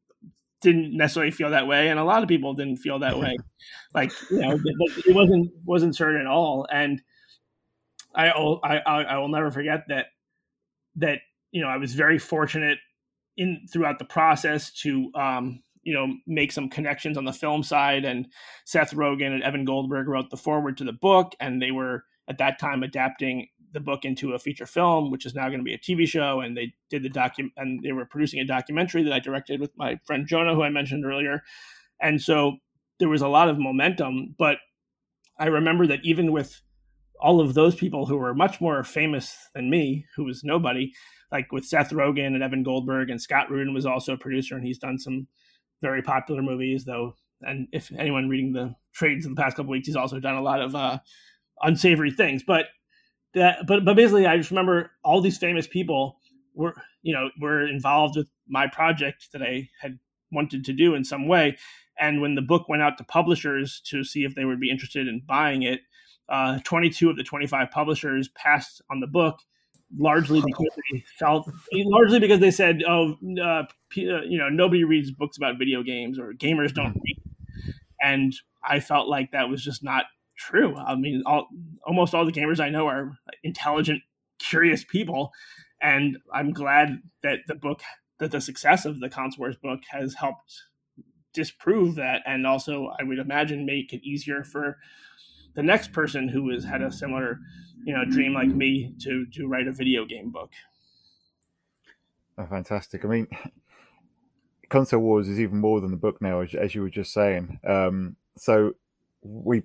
didn't 0.64 0.96
necessarily 0.96 1.32
feel 1.32 1.52
that 1.52 1.68
way, 1.68 1.90
and 1.90 2.00
a 2.00 2.04
lot 2.04 2.24
of 2.24 2.30
people 2.30 2.54
didn't 2.54 2.78
feel 2.78 3.00
that 3.00 3.18
way. 3.20 3.38
Like 3.94 4.12
you 4.32 4.40
know, 4.40 4.60
it 4.60 5.16
wasn't 5.16 5.52
wasn't 5.66 5.96
certain 5.96 6.20
at 6.20 6.26
all. 6.26 6.66
And 6.72 7.00
I 8.16 8.30
I 8.30 8.80
I 8.84 9.18
will 9.20 9.28
never 9.28 9.52
forget 9.52 9.84
that 9.90 10.08
that 10.96 11.20
you 11.52 11.62
know 11.62 11.68
I 11.68 11.78
was 11.78 11.94
very 11.94 12.18
fortunate 12.18 12.80
in 13.38 13.68
throughout 13.72 14.00
the 14.00 14.06
process 14.06 14.72
to 14.82 15.12
um, 15.16 15.62
you 15.84 15.94
know 15.94 16.08
make 16.28 16.52
some 16.52 16.70
connections 16.70 17.18
on 17.18 17.26
the 17.26 17.34
film 17.34 17.64
side 17.64 18.06
and 18.06 18.28
Seth 18.66 18.94
Rogen 18.94 19.34
and 19.34 19.44
Evan 19.44 19.66
Goldberg 19.66 20.08
wrote 20.08 20.30
the 20.30 20.38
foreword 20.38 20.78
to 20.78 20.84
the 20.84 20.94
book 20.94 21.36
and 21.40 21.62
they 21.62 21.72
were 21.72 22.04
at 22.28 22.38
that 22.38 22.60
time 22.60 22.84
adapting 22.84 23.48
the 23.74 23.80
book 23.80 24.06
into 24.06 24.34
a 24.34 24.40
feature 24.40 24.66
film, 24.66 25.12
which 25.12 25.26
is 25.26 25.36
now 25.36 25.48
going 25.48 25.60
to 25.60 25.64
be 25.64 25.74
a 25.74 25.78
TV 25.78 26.08
show. 26.08 26.42
And 26.42 26.56
they 26.56 26.74
did 26.90 27.04
the 27.04 27.10
document, 27.10 27.54
and 27.58 27.84
they 27.84 27.92
were 27.92 28.06
producing 28.06 28.40
a 28.40 28.46
documentary 28.46 29.04
that 29.04 29.14
I 29.14 29.20
directed 29.20 29.60
with 29.60 29.72
my 29.76 30.00
friend 30.06 30.28
Jonah, 30.28 30.56
who 30.56 30.64
I 30.64 30.70
mentioned 30.70 31.06
earlier. 31.06 31.42
And 32.02 32.22
so 32.22 32.58
there 33.00 33.10
was 33.10 33.22
a 33.22 33.28
lot 33.28 33.50
of 33.50 33.60
momentum. 33.60 34.36
But 34.38 34.58
I 35.40 35.48
remember 35.48 35.88
that 35.88 36.00
even 36.04 36.32
with 36.32 36.62
all 37.20 37.42
of 37.42 37.54
those 37.54 37.76
people 37.76 38.06
who 38.06 38.18
were 38.18 38.34
much 38.34 38.62
more 38.62 38.84
famous 38.84 39.36
than 39.56 39.70
me, 39.70 40.06
who 40.16 40.26
was 40.26 40.44
nobody, 40.44 40.92
like 41.32 41.52
with 41.52 41.66
Seth 41.66 41.92
Rogen 41.92 42.28
and 42.28 42.44
Evan 42.44 42.64
Goldberg, 42.64 43.10
and 43.10 43.22
Scott 43.22 43.50
Rudin 43.50 43.74
was 43.74 43.86
also 43.86 44.14
a 44.14 44.18
producer, 44.18 44.56
and 44.56 44.66
he's 44.66 44.78
done 44.78 45.00
some 45.00 45.28
very 45.82 46.02
popular 46.02 46.42
movies, 46.42 46.86
though. 46.86 47.16
And 47.42 47.68
if 47.72 47.92
anyone 47.98 48.30
reading 48.30 48.54
the 48.54 48.76
trades 48.94 49.26
in 49.26 49.34
the 49.34 49.42
past 49.42 49.58
couple 49.58 49.72
weeks, 49.72 49.88
he's 49.88 49.96
also 49.96 50.20
done 50.20 50.36
a 50.36 50.42
lot 50.42 50.62
of 50.62 50.76
uh, 50.76 51.00
unsavory 51.62 52.12
things. 52.12 52.44
But 52.46 52.68
that, 53.34 53.66
but 53.68 53.86
but 53.86 53.96
basically, 53.96 54.26
I 54.26 54.38
just 54.38 54.52
remember 54.52 54.92
all 55.04 55.22
these 55.22 55.38
famous 55.38 55.68
people 55.68 56.20
were 56.54 56.76
you 57.02 57.14
know 57.14 57.30
were 57.40 57.68
involved 57.68 58.18
with 58.18 58.28
my 58.48 58.68
project 58.68 59.30
that 59.34 59.42
I 59.42 59.70
had 59.82 60.00
wanted 60.32 60.66
to 60.66 60.74
do 60.74 60.96
in 60.96 61.04
some 61.04 61.28
way. 61.28 61.58
And 62.00 62.22
when 62.22 62.36
the 62.36 62.42
book 62.42 62.68
went 62.68 62.82
out 62.82 62.98
to 62.98 63.04
publishers 63.04 63.82
to 63.86 64.04
see 64.04 64.24
if 64.24 64.36
they 64.36 64.46
would 64.46 64.60
be 64.60 64.72
interested 64.72 65.08
in 65.08 65.22
buying 65.28 65.62
it, 65.62 65.82
uh, 66.28 66.60
22 66.64 67.10
of 67.10 67.18
the 67.18 67.24
25 67.24 67.70
publishers 67.70 68.30
passed 68.30 68.82
on 68.90 69.00
the 69.00 69.08
book, 69.08 69.40
largely 69.96 70.42
because 70.42 70.72
they 70.92 71.04
felt, 71.20 71.50
largely 71.74 72.20
because 72.20 72.40
they 72.40 72.52
said, 72.52 72.82
"Oh, 72.88 73.18
uh, 73.42 73.64
you 73.96 74.38
know, 74.38 74.50
nobody 74.50 74.84
reads 74.84 75.12
books 75.12 75.38
about 75.38 75.60
video 75.60 75.84
games 75.84 76.18
or 76.18 76.34
gamers 76.34 76.74
don't 76.74 76.96
read." 76.96 77.22
And 78.02 78.34
I 78.68 78.80
felt 78.80 79.08
like 79.08 79.32
that 79.32 79.50
was 79.50 79.64
just 79.64 79.84
not 79.84 80.06
true. 80.36 80.76
I 80.76 80.96
mean, 80.96 81.24
all, 81.26 81.48
almost 81.86 82.14
all 82.14 82.26
the 82.26 82.32
gamers 82.32 82.60
I 82.60 82.70
know 82.70 82.88
are 82.88 83.18
intelligent, 83.44 84.02
curious 84.40 84.84
people, 84.84 85.32
and 85.82 86.18
I'm 86.34 86.52
glad 86.52 87.02
that 87.24 87.40
the 87.48 87.56
book, 87.56 87.82
that 88.20 88.32
the 88.32 88.42
success 88.42 88.86
of 88.86 89.00
the 89.00 89.10
Console 89.10 89.44
Wars 89.44 89.58
book 89.58 89.82
has 89.90 90.16
helped 90.16 90.64
disprove 91.34 91.96
that, 91.96 92.22
and 92.26 92.46
also 92.48 92.92
I 93.00 93.04
would 93.04 93.20
imagine 93.20 93.66
make 93.66 93.94
it 93.94 94.02
easier 94.04 94.44
for 94.44 94.78
the 95.56 95.64
next 95.64 95.92
person 95.92 96.30
who 96.30 96.50
has 96.52 96.64
had 96.64 96.82
a 96.82 96.92
similar, 96.92 97.40
you 97.86 97.94
know, 97.94 98.06
dream 98.06 98.34
like 98.34 98.48
me 98.48 98.94
to 99.02 99.26
to 99.34 99.48
write 99.48 99.68
a 99.68 99.72
video 99.72 100.06
game 100.06 100.32
book. 100.32 100.52
Oh, 102.38 102.46
fantastic! 102.46 103.04
I 103.04 103.08
mean, 103.08 103.28
Console 104.70 105.02
Wars 105.02 105.28
is 105.28 105.40
even 105.40 105.60
more 105.60 105.82
than 105.82 105.92
the 105.92 105.98
book 105.98 106.22
now, 106.22 106.42
as, 106.42 106.56
as 106.56 106.74
you 106.74 106.82
were 106.82 106.90
just 106.90 107.14
saying. 107.14 107.60
Um, 107.68 108.16
so 108.38 108.74
we 109.22 109.64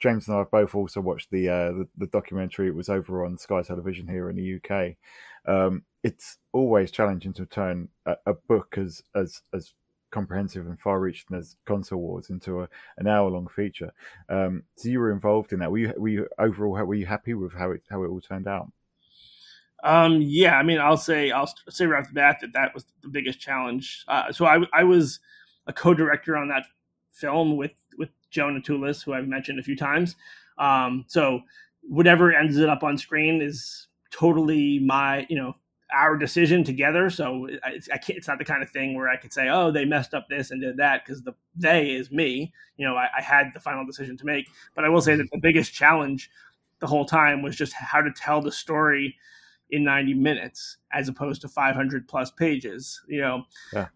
James 0.00 0.28
and 0.28 0.36
I 0.36 0.40
have 0.40 0.50
both 0.50 0.74
also 0.74 1.00
watched 1.00 1.30
the, 1.30 1.48
uh, 1.48 1.72
the, 1.72 1.88
the 1.98 2.06
documentary. 2.06 2.68
It 2.68 2.74
was 2.74 2.88
over 2.88 3.24
on 3.24 3.38
Sky 3.38 3.62
Television 3.62 4.06
here 4.06 4.30
in 4.30 4.36
the 4.36 4.60
UK. 4.60 4.96
Um, 5.46 5.82
it's 6.02 6.38
always 6.52 6.90
challenging 6.90 7.32
to 7.34 7.46
turn 7.46 7.88
a, 8.06 8.16
a, 8.26 8.34
book 8.34 8.76
as 8.78 9.02
as 9.14 9.42
as 9.52 9.72
comprehensive 10.10 10.66
and 10.66 10.78
far-reaching 10.78 11.36
as 11.36 11.56
Console 11.66 12.00
Wars 12.00 12.30
into 12.30 12.62
a, 12.62 12.68
an 12.98 13.08
hour-long 13.08 13.48
feature. 13.48 13.92
Um, 14.28 14.62
so 14.76 14.88
you 14.88 15.00
were 15.00 15.12
involved 15.12 15.52
in 15.52 15.58
that. 15.58 15.70
Were 15.70 15.78
you, 15.78 15.92
were 15.96 16.08
you 16.08 16.28
overall 16.38 16.72
were 16.72 16.94
you 16.94 17.06
happy 17.06 17.34
with 17.34 17.52
how 17.52 17.72
it 17.72 17.82
how 17.90 18.04
it 18.04 18.08
all 18.08 18.20
turned 18.20 18.46
out? 18.46 18.70
Um, 19.82 20.22
yeah, 20.22 20.56
I 20.56 20.62
mean, 20.62 20.78
I'll 20.78 20.96
say 20.96 21.30
I'll 21.30 21.52
say 21.68 21.86
right 21.86 22.00
off 22.00 22.08
the 22.08 22.14
bat 22.14 22.38
that 22.40 22.52
that 22.54 22.72
was 22.74 22.86
the 23.02 23.08
biggest 23.08 23.40
challenge. 23.40 24.04
Uh, 24.08 24.32
so 24.32 24.46
I 24.46 24.64
I 24.72 24.84
was 24.84 25.20
a 25.66 25.72
co-director 25.72 26.36
on 26.36 26.48
that 26.48 26.64
film 27.10 27.56
with 27.56 27.72
with 27.98 28.10
Jonah 28.30 28.60
Tulis, 28.60 29.02
who 29.02 29.12
I've 29.12 29.28
mentioned 29.28 29.58
a 29.58 29.62
few 29.62 29.76
times. 29.76 30.16
Um, 30.58 31.04
so 31.08 31.40
whatever 31.82 32.32
ends 32.34 32.56
it 32.56 32.68
up 32.68 32.82
on 32.82 32.96
screen 32.98 33.42
is 33.42 33.88
totally 34.10 34.78
my 34.78 35.26
you 35.28 35.36
know 35.36 35.54
our 35.94 36.16
decision 36.16 36.64
together. 36.64 37.08
So 37.08 37.48
I, 37.62 37.78
I, 37.92 37.98
can't, 37.98 38.18
it's 38.18 38.28
not 38.28 38.38
the 38.38 38.44
kind 38.44 38.62
of 38.62 38.70
thing 38.70 38.94
where 38.94 39.08
I 39.08 39.16
could 39.16 39.32
say, 39.32 39.48
oh, 39.48 39.70
they 39.70 39.84
messed 39.84 40.14
up 40.14 40.28
this 40.28 40.50
and 40.50 40.60
did 40.60 40.76
that 40.78 41.04
because 41.04 41.22
the 41.22 41.34
they 41.54 41.90
is 41.92 42.10
me. 42.10 42.52
You 42.76 42.86
know, 42.86 42.96
I, 42.96 43.08
I, 43.16 43.22
had 43.22 43.52
the 43.54 43.60
final 43.60 43.86
decision 43.86 44.16
to 44.18 44.24
make. 44.24 44.48
But 44.74 44.84
I 44.84 44.88
will 44.88 45.00
say 45.00 45.14
that 45.14 45.30
the 45.30 45.38
biggest 45.38 45.72
challenge 45.72 46.30
the 46.80 46.86
whole 46.86 47.04
time 47.04 47.42
was 47.42 47.54
just 47.54 47.72
how 47.74 48.00
to 48.00 48.10
tell 48.10 48.40
the 48.40 48.50
story 48.50 49.14
in 49.70 49.84
90 49.84 50.14
minutes 50.14 50.78
as 50.92 51.08
opposed 51.08 51.40
to 51.42 51.48
500 51.48 52.08
plus 52.08 52.30
pages. 52.30 53.00
You 53.06 53.20
know, 53.20 53.44
yeah. 53.72 53.86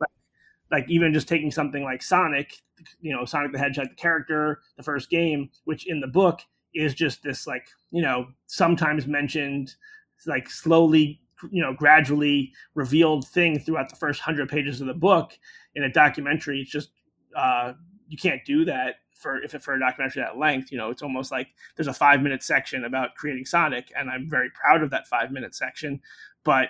Like, 0.70 0.88
even 0.88 1.12
just 1.12 1.28
taking 1.28 1.50
something 1.50 1.82
like 1.82 2.02
Sonic, 2.02 2.58
you 3.00 3.14
know, 3.14 3.24
Sonic 3.24 3.52
the 3.52 3.58
Hedgehog, 3.58 3.90
the 3.90 3.94
character, 3.94 4.60
the 4.76 4.82
first 4.82 5.10
game, 5.10 5.50
which 5.64 5.86
in 5.86 6.00
the 6.00 6.06
book 6.06 6.40
is 6.74 6.94
just 6.94 7.22
this 7.22 7.46
like, 7.46 7.66
you 7.90 8.02
know, 8.02 8.28
sometimes 8.46 9.06
mentioned 9.06 9.74
like 10.26 10.50
slowly 10.50 11.20
you 11.52 11.62
know 11.62 11.72
gradually 11.72 12.52
revealed 12.74 13.26
thing 13.28 13.60
throughout 13.60 13.88
the 13.88 13.94
first 13.94 14.20
hundred 14.20 14.48
pages 14.48 14.80
of 14.80 14.88
the 14.88 14.94
book 14.94 15.38
in 15.74 15.84
a 15.84 15.92
documentary. 15.92 16.60
It's 16.60 16.70
just 16.70 16.90
uh, 17.36 17.74
you 18.08 18.16
can't 18.16 18.44
do 18.44 18.64
that 18.64 18.96
for 19.14 19.42
if 19.42 19.50
for 19.62 19.74
a 19.74 19.80
documentary 19.80 20.22
that 20.22 20.38
length 20.38 20.70
you 20.70 20.78
know 20.78 20.90
it's 20.90 21.02
almost 21.02 21.32
like 21.32 21.48
there's 21.76 21.88
a 21.88 21.92
five 21.92 22.22
minute 22.22 22.42
section 22.42 22.84
about 22.84 23.16
creating 23.16 23.44
sonic 23.44 23.92
and 23.96 24.08
i'm 24.08 24.30
very 24.30 24.48
proud 24.50 24.80
of 24.80 24.90
that 24.90 25.08
five 25.08 25.32
minute 25.32 25.54
section 25.56 26.00
but 26.44 26.68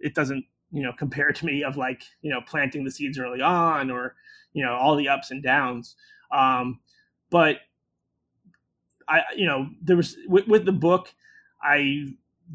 it 0.00 0.12
doesn't 0.12 0.44
you 0.74 0.82
know 0.82 0.92
compared 0.92 1.36
to 1.36 1.46
me 1.46 1.62
of 1.62 1.76
like 1.76 2.02
you 2.20 2.30
know 2.30 2.40
planting 2.46 2.84
the 2.84 2.90
seeds 2.90 3.18
early 3.18 3.40
on 3.40 3.90
or 3.90 4.14
you 4.52 4.64
know 4.64 4.74
all 4.74 4.96
the 4.96 5.08
ups 5.08 5.30
and 5.30 5.42
downs. 5.42 5.96
Um 6.30 6.80
but 7.30 7.58
i 9.08 9.20
you 9.36 9.46
know 9.46 9.68
there 9.82 9.96
was 9.96 10.16
with, 10.26 10.46
with 10.48 10.64
the 10.64 10.72
book 10.72 11.12
i 11.62 12.06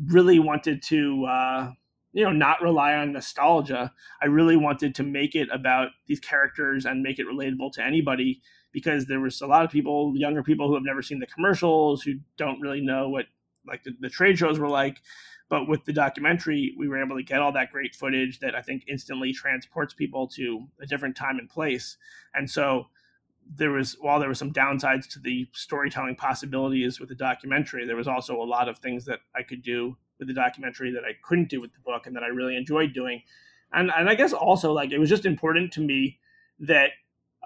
really 0.07 0.39
wanted 0.39 0.81
to 0.83 1.25
uh, 1.25 1.71
you 2.13 2.23
know 2.23 2.31
not 2.31 2.61
rely 2.61 2.95
on 2.95 3.13
nostalgia. 3.13 3.91
I 4.21 4.25
really 4.25 4.57
wanted 4.57 4.95
to 4.95 5.03
make 5.03 5.35
it 5.35 5.49
about 5.51 5.89
these 6.07 6.19
characters 6.19 6.85
and 6.85 7.03
make 7.03 7.19
it 7.19 7.27
relatable 7.27 7.73
to 7.73 7.83
anybody 7.83 8.41
because 8.71 9.05
there 9.05 9.19
was 9.19 9.41
a 9.41 9.47
lot 9.47 9.65
of 9.65 9.71
people 9.71 10.13
younger 10.15 10.43
people 10.43 10.67
who 10.67 10.73
have 10.73 10.83
never 10.83 11.01
seen 11.01 11.19
the 11.19 11.27
commercials 11.27 12.01
who 12.01 12.15
don't 12.37 12.61
really 12.61 12.81
know 12.81 13.09
what 13.09 13.25
like 13.69 13.83
the, 13.83 13.95
the 13.99 14.09
trade 14.09 14.37
shows 14.37 14.59
were 14.59 14.69
like 14.69 15.01
but 15.49 15.67
with 15.67 15.83
the 15.85 15.93
documentary 15.93 16.75
we 16.77 16.87
were 16.87 17.01
able 17.01 17.15
to 17.15 17.23
get 17.23 17.39
all 17.39 17.51
that 17.51 17.71
great 17.71 17.95
footage 17.95 18.39
that 18.39 18.55
i 18.55 18.61
think 18.61 18.83
instantly 18.87 19.31
transports 19.31 19.93
people 19.93 20.27
to 20.27 20.67
a 20.81 20.85
different 20.85 21.15
time 21.15 21.39
and 21.39 21.49
place 21.49 21.97
and 22.33 22.49
so 22.49 22.85
there 23.55 23.71
was 23.71 23.97
while 23.99 24.19
there 24.19 24.29
were 24.29 24.35
some 24.35 24.53
downsides 24.53 25.07
to 25.09 25.19
the 25.19 25.47
storytelling 25.53 26.15
possibilities 26.15 26.99
with 26.99 27.09
the 27.09 27.15
documentary, 27.15 27.85
there 27.85 27.95
was 27.95 28.07
also 28.07 28.39
a 28.41 28.43
lot 28.43 28.69
of 28.69 28.77
things 28.77 29.05
that 29.05 29.19
I 29.35 29.43
could 29.43 29.61
do 29.61 29.97
with 30.19 30.27
the 30.27 30.33
documentary 30.33 30.91
that 30.91 31.03
I 31.03 31.13
couldn't 31.23 31.49
do 31.49 31.61
with 31.61 31.73
the 31.73 31.79
book 31.79 32.05
and 32.05 32.15
that 32.15 32.23
I 32.23 32.27
really 32.27 32.55
enjoyed 32.55 32.93
doing. 32.93 33.21
And 33.73 33.91
and 33.95 34.09
I 34.09 34.15
guess 34.15 34.33
also 34.33 34.71
like 34.71 34.91
it 34.91 34.99
was 34.99 35.09
just 35.09 35.25
important 35.25 35.71
to 35.73 35.81
me 35.81 36.19
that 36.59 36.91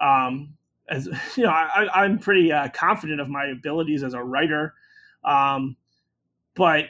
um 0.00 0.54
as 0.88 1.08
you 1.36 1.44
know, 1.44 1.50
I, 1.50 2.04
am 2.04 2.18
pretty 2.18 2.52
uh, 2.52 2.68
confident 2.68 3.20
of 3.20 3.28
my 3.28 3.46
abilities 3.46 4.02
as 4.02 4.12
a 4.12 4.22
writer, 4.22 4.74
um, 5.24 5.76
but 6.54 6.86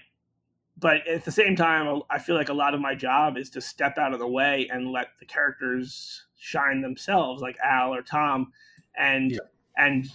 but 0.77 1.07
at 1.07 1.25
the 1.25 1.31
same 1.31 1.55
time, 1.55 2.03
I 2.11 2.19
feel 2.19 2.35
like 2.35 2.49
a 2.49 2.55
lot 2.55 2.75
of 2.75 2.81
my 2.81 2.95
job 2.95 3.37
is 3.37 3.49
to 3.51 3.61
step 3.61 3.97
out 3.97 4.13
of 4.13 4.19
the 4.19 4.27
way 4.27 4.69
and 4.73 4.91
let 4.91 5.09
the 5.21 5.25
characters 5.25 6.25
shine 6.37 6.81
themselves, 6.81 7.41
like 7.41 7.57
Al 7.63 7.95
or 7.95 8.03
Tom, 8.03 8.53
and 8.99 9.33
yeah. 9.33 9.39
and 9.77 10.11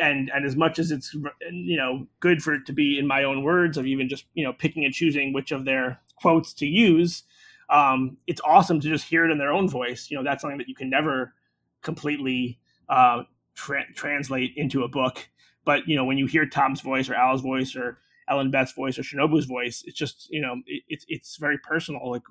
and 0.00 0.30
and 0.34 0.44
as 0.44 0.56
much 0.56 0.78
as 0.78 0.90
it's 0.90 1.14
you 1.50 1.76
know 1.76 2.06
good 2.20 2.42
for 2.42 2.54
it 2.54 2.66
to 2.66 2.72
be 2.72 2.98
in 2.98 3.06
my 3.06 3.24
own 3.24 3.42
words 3.42 3.78
of 3.78 3.86
even 3.86 4.08
just 4.08 4.24
you 4.34 4.44
know 4.44 4.52
picking 4.52 4.84
and 4.84 4.94
choosing 4.94 5.32
which 5.32 5.52
of 5.52 5.64
their 5.64 6.00
quotes 6.16 6.52
to 6.52 6.66
use 6.66 7.24
um, 7.72 8.18
it's 8.26 8.40
awesome 8.44 8.80
to 8.80 8.88
just 8.88 9.08
hear 9.08 9.24
it 9.24 9.32
in 9.32 9.38
their 9.38 9.50
own 9.50 9.68
voice. 9.68 10.10
You 10.10 10.18
know 10.18 10.22
that's 10.22 10.42
something 10.42 10.58
that 10.58 10.68
you 10.68 10.74
can 10.74 10.90
never 10.90 11.34
completely 11.80 12.60
uh, 12.88 13.22
tra- 13.54 13.92
translate 13.94 14.52
into 14.56 14.84
a 14.84 14.88
book. 14.88 15.28
But 15.64 15.88
you 15.88 15.96
know 15.96 16.04
when 16.04 16.18
you 16.18 16.26
hear 16.26 16.46
tom's 16.46 16.82
voice 16.82 17.08
or 17.08 17.14
al's 17.14 17.40
voice 17.40 17.74
or 17.74 17.98
ellen 18.28 18.50
beth's 18.50 18.72
voice 18.72 18.98
or 18.98 19.02
shinobu's 19.02 19.46
voice 19.46 19.82
it's 19.86 19.98
just 19.98 20.28
you 20.30 20.40
know 20.40 20.54
it, 20.66 20.82
it's 20.88 21.04
it's 21.08 21.36
very 21.36 21.58
personal. 21.58 22.10
Like 22.10 22.22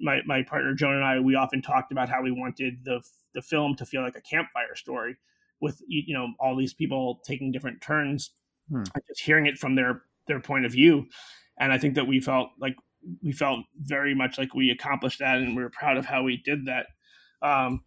my, 0.00 0.20
my 0.26 0.42
partner 0.42 0.74
jonah 0.74 0.96
and 0.96 1.04
i 1.04 1.20
we 1.20 1.34
often 1.34 1.62
talked 1.62 1.92
about 1.92 2.08
how 2.08 2.22
we 2.22 2.30
wanted 2.30 2.84
the 2.84 3.00
the 3.34 3.42
film 3.42 3.74
to 3.76 3.86
feel 3.86 4.02
like 4.02 4.16
a 4.16 4.20
campfire 4.20 4.74
story 4.74 5.16
with 5.60 5.80
you 5.86 6.14
know 6.14 6.28
all 6.38 6.56
these 6.56 6.74
people 6.74 7.20
taking 7.24 7.52
different 7.52 7.80
turns 7.80 8.30
hmm. 8.70 8.82
just 9.08 9.20
hearing 9.20 9.46
it 9.46 9.58
from 9.58 9.74
their 9.74 10.02
their 10.26 10.40
point 10.40 10.64
of 10.64 10.72
view. 10.72 11.06
And 11.58 11.72
i 11.72 11.78
think 11.78 11.94
that 11.94 12.06
we 12.06 12.20
felt 12.20 12.50
like 12.58 12.76
we 13.22 13.32
felt 13.32 13.60
very 13.78 14.14
much 14.14 14.38
like 14.38 14.54
we 14.54 14.70
accomplished 14.70 15.20
that 15.20 15.38
and 15.38 15.56
we 15.56 15.62
were 15.62 15.70
proud 15.70 15.96
of 15.96 16.06
how 16.06 16.22
we 16.22 16.36
did 16.44 16.66
that. 16.66 16.86
Um, 17.42 17.82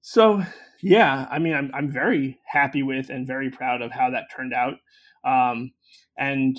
so 0.00 0.42
yeah 0.80 1.26
i 1.30 1.38
mean 1.38 1.52
I'm, 1.54 1.70
I'm 1.74 1.90
very 1.90 2.38
happy 2.46 2.82
with 2.82 3.10
and 3.10 3.26
very 3.26 3.50
proud 3.50 3.82
of 3.82 3.92
how 3.92 4.10
that 4.10 4.30
turned 4.34 4.54
out. 4.54 4.74
Um, 5.24 5.72
and 6.16 6.56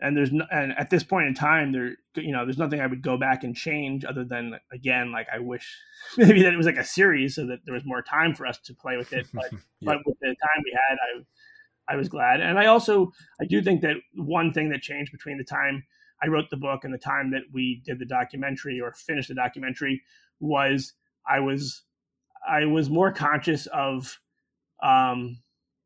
and 0.00 0.16
there's 0.16 0.32
no, 0.32 0.44
and 0.50 0.72
at 0.78 0.90
this 0.90 1.04
point 1.04 1.28
in 1.28 1.34
time 1.34 1.72
there 1.72 1.92
you 2.16 2.32
know 2.32 2.44
there's 2.44 2.58
nothing 2.58 2.80
i 2.80 2.86
would 2.86 3.02
go 3.02 3.16
back 3.16 3.44
and 3.44 3.54
change 3.54 4.04
other 4.04 4.24
than 4.24 4.58
again 4.72 5.12
like 5.12 5.26
i 5.32 5.38
wish 5.38 5.78
maybe 6.16 6.42
that 6.42 6.52
it 6.52 6.56
was 6.56 6.66
like 6.66 6.76
a 6.76 6.84
series 6.84 7.34
so 7.34 7.46
that 7.46 7.60
there 7.64 7.74
was 7.74 7.84
more 7.84 8.02
time 8.02 8.34
for 8.34 8.46
us 8.46 8.58
to 8.58 8.74
play 8.74 8.96
with 8.96 9.12
it 9.12 9.26
but 9.34 9.50
yeah. 9.52 9.58
but 9.82 9.98
with 10.04 10.16
the 10.20 10.26
time 10.26 10.62
we 10.64 10.78
had 10.88 10.96
I 10.96 11.94
i 11.94 11.96
was 11.96 12.08
glad. 12.08 12.40
And 12.40 12.58
I 12.58 12.66
also 12.66 13.12
I 13.40 13.44
do 13.44 13.62
think 13.62 13.82
that 13.82 13.96
one 14.14 14.52
thing 14.52 14.70
that 14.70 14.82
changed 14.82 15.12
between 15.12 15.38
the 15.38 15.44
time 15.44 15.84
I 16.22 16.28
wrote 16.28 16.50
the 16.50 16.56
book 16.56 16.84
and 16.84 16.94
the 16.94 16.98
time 16.98 17.30
that 17.32 17.42
we 17.52 17.82
did 17.84 17.98
the 17.98 18.06
documentary 18.06 18.80
or 18.80 18.92
finished 18.92 19.28
the 19.28 19.34
documentary 19.34 20.02
was 20.40 20.92
I 21.28 21.40
was 21.40 21.82
I 22.48 22.64
was 22.66 22.90
more 22.90 23.12
conscious 23.12 23.66
of 23.66 24.18
um, 24.82 25.38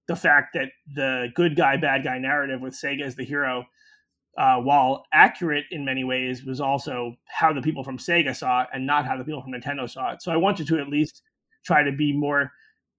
the 0.08 0.16
fact 0.16 0.54
that 0.54 0.68
the 0.94 1.28
good 1.34 1.56
guy 1.56 1.76
bad 1.76 2.04
guy 2.04 2.18
narrative 2.18 2.60
with 2.60 2.74
Sega 2.74 3.02
as 3.02 3.16
the 3.16 3.24
hero, 3.24 3.64
uh, 4.38 4.56
while 4.58 5.04
accurate 5.12 5.64
in 5.70 5.84
many 5.84 6.04
ways, 6.04 6.44
was 6.44 6.60
also 6.60 7.16
how 7.26 7.52
the 7.52 7.62
people 7.62 7.82
from 7.82 7.98
Sega 7.98 8.34
saw 8.34 8.62
it 8.62 8.68
and 8.72 8.86
not 8.86 9.06
how 9.06 9.16
the 9.16 9.24
people 9.24 9.42
from 9.42 9.52
Nintendo 9.52 9.88
saw 9.88 10.12
it. 10.12 10.22
So 10.22 10.32
I 10.32 10.36
wanted 10.36 10.66
to 10.68 10.78
at 10.78 10.88
least 10.88 11.22
try 11.64 11.82
to 11.82 11.92
be 11.92 12.12
more 12.12 12.52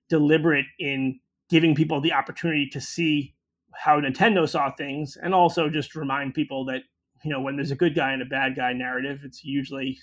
deliberate 0.10 0.66
in 0.80 1.20
giving 1.50 1.76
people 1.76 2.02
the 2.02 2.14
opportunity 2.14 2.68
to 2.70 2.82
see 2.82 3.34
how 3.74 4.00
Nintendo 4.02 4.48
saw 4.50 4.72
things, 4.76 5.18
and 5.22 5.34
also 5.34 5.70
just 5.70 5.96
remind 5.96 6.34
people 6.34 6.66
that 6.66 6.82
you 7.24 7.32
know 7.32 7.42
when 7.42 7.56
there's 7.56 7.72
a 7.72 7.76
good 7.76 7.96
guy 7.96 8.12
and 8.12 8.22
a 8.22 8.26
bad 8.26 8.56
guy 8.56 8.74
narrative, 8.74 9.22
it's 9.24 9.44
usually 9.44 9.98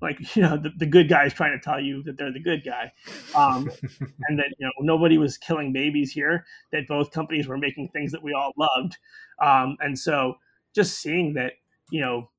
like 0.00 0.18
you 0.36 0.42
know 0.42 0.56
the, 0.56 0.70
the 0.76 0.86
good 0.86 1.08
guy 1.08 1.26
is 1.26 1.32
trying 1.32 1.58
to 1.58 1.62
tell 1.62 1.80
you 1.80 2.02
that 2.04 2.16
they're 2.16 2.32
the 2.32 2.40
good 2.40 2.64
guy. 2.64 2.92
Um, 3.34 3.70
and 4.28 4.38
that 4.38 4.54
you 4.58 4.66
know 4.66 4.72
nobody 4.80 5.18
was 5.18 5.38
killing 5.38 5.72
babies 5.72 6.12
here 6.12 6.44
that 6.72 6.86
both 6.88 7.10
companies 7.10 7.48
were 7.48 7.58
making 7.58 7.88
things 7.88 8.12
that 8.12 8.22
we 8.22 8.32
all 8.32 8.52
loved. 8.56 8.96
Um, 9.40 9.76
and 9.80 9.98
so 9.98 10.34
just 10.74 11.00
seeing 11.00 11.34
that 11.34 11.52
you 11.90 12.00
know 12.00 12.30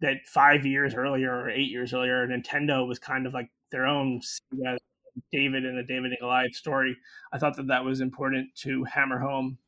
that 0.00 0.16
five 0.26 0.66
years 0.66 0.94
earlier 0.94 1.32
or 1.32 1.50
eight 1.50 1.70
years 1.70 1.94
earlier 1.94 2.26
nintendo 2.26 2.86
was 2.86 2.98
kind 2.98 3.26
of 3.26 3.34
like 3.34 3.48
their 3.70 3.86
own 3.86 4.20
david 5.32 5.64
and 5.64 5.78
the 5.78 5.82
david 5.82 6.10
and 6.10 6.18
goliath 6.20 6.54
story 6.54 6.96
i 7.32 7.38
thought 7.38 7.56
that 7.56 7.66
that 7.66 7.84
was 7.84 8.00
important 8.00 8.48
to 8.54 8.84
hammer 8.84 9.18
home 9.18 9.58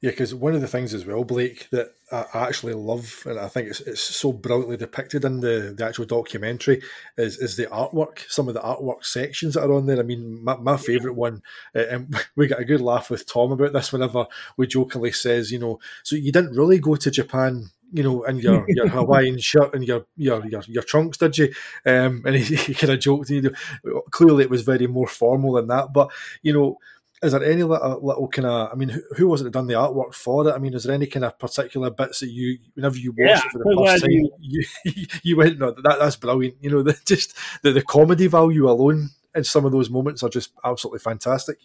yeah, 0.00 0.10
because 0.10 0.34
one 0.34 0.54
of 0.54 0.62
the 0.62 0.66
things 0.66 0.94
as 0.94 1.04
well, 1.04 1.24
Blake, 1.24 1.68
that 1.72 1.92
I 2.10 2.46
actually 2.46 2.72
love, 2.72 3.22
and 3.26 3.38
I 3.38 3.48
think 3.48 3.68
it's, 3.68 3.80
it's 3.80 4.00
so 4.00 4.32
brilliantly 4.32 4.78
depicted 4.78 5.26
in 5.26 5.40
the, 5.40 5.74
the 5.76 5.84
actual 5.84 6.06
documentary, 6.06 6.80
is 7.18 7.36
is 7.36 7.56
the 7.56 7.66
artwork. 7.66 8.20
Some 8.28 8.48
of 8.48 8.54
the 8.54 8.60
artwork 8.60 9.04
sections 9.04 9.54
that 9.54 9.64
are 9.64 9.72
on 9.72 9.84
there. 9.84 9.98
I 9.98 10.02
mean, 10.02 10.42
my, 10.42 10.56
my 10.56 10.78
favourite 10.78 11.16
one, 11.16 11.42
uh, 11.76 11.86
and 11.86 12.16
we 12.36 12.46
got 12.46 12.60
a 12.60 12.64
good 12.64 12.80
laugh 12.80 13.10
with 13.10 13.26
Tom 13.26 13.52
about 13.52 13.74
this 13.74 13.92
whenever 13.92 14.26
we 14.56 14.66
jokingly 14.66 15.12
says, 15.12 15.52
you 15.52 15.58
know, 15.58 15.78
so 16.02 16.16
you 16.16 16.32
didn't 16.32 16.56
really 16.56 16.78
go 16.78 16.96
to 16.96 17.10
Japan 17.10 17.70
you 17.92 18.02
know, 18.02 18.22
in 18.22 18.38
your, 18.38 18.64
your 18.68 18.88
Hawaiian 18.88 19.38
shirt 19.38 19.74
and 19.74 19.84
your 19.86 20.06
your 20.16 20.46
your, 20.46 20.62
your 20.66 20.82
trunks, 20.82 21.18
did 21.18 21.36
you? 21.36 21.52
Um, 21.84 22.22
and 22.24 22.36
he, 22.36 22.54
he 22.56 22.74
kind 22.74 22.92
of 22.92 23.00
joked, 23.00 23.30
you 23.30 23.42
know, 23.42 24.02
clearly 24.10 24.44
it 24.44 24.50
was 24.50 24.62
very 24.62 24.86
more 24.86 25.08
formal 25.08 25.54
than 25.54 25.66
that. 25.68 25.92
But 25.92 26.10
you 26.42 26.52
know, 26.52 26.78
is 27.22 27.32
there 27.32 27.44
any 27.44 27.62
little, 27.62 28.00
little 28.02 28.28
kind 28.28 28.46
of? 28.46 28.72
I 28.72 28.74
mean, 28.74 28.88
who, 28.88 29.02
who, 29.16 29.28
was 29.28 29.40
it 29.40 29.44
that 29.44 29.52
done 29.52 29.66
the 29.66 29.74
artwork 29.74 30.14
for 30.14 30.48
it? 30.48 30.52
I 30.52 30.58
mean, 30.58 30.72
is 30.72 30.84
there 30.84 30.94
any 30.94 31.06
kind 31.06 31.24
of 31.24 31.38
particular 31.38 31.90
bits 31.90 32.20
that 32.20 32.30
you, 32.30 32.58
whenever 32.74 32.96
you 32.96 33.12
watch 33.12 33.28
yeah, 33.28 33.36
it 33.44 33.52
for 33.52 33.58
the 33.58 33.84
first 33.86 34.02
time, 34.02 34.10
you, 34.10 34.64
you, 34.84 35.06
you 35.22 35.36
went, 35.36 35.58
no, 35.58 35.70
that 35.70 35.96
that's 35.98 36.16
brilliant. 36.16 36.56
You 36.60 36.70
know, 36.70 36.82
the, 36.82 36.98
just 37.04 37.36
the, 37.62 37.72
the 37.72 37.82
comedy 37.82 38.26
value 38.26 38.70
alone 38.70 39.10
in 39.34 39.44
some 39.44 39.64
of 39.64 39.72
those 39.72 39.90
moments 39.90 40.22
are 40.22 40.30
just 40.30 40.52
absolutely 40.64 41.00
fantastic. 41.00 41.58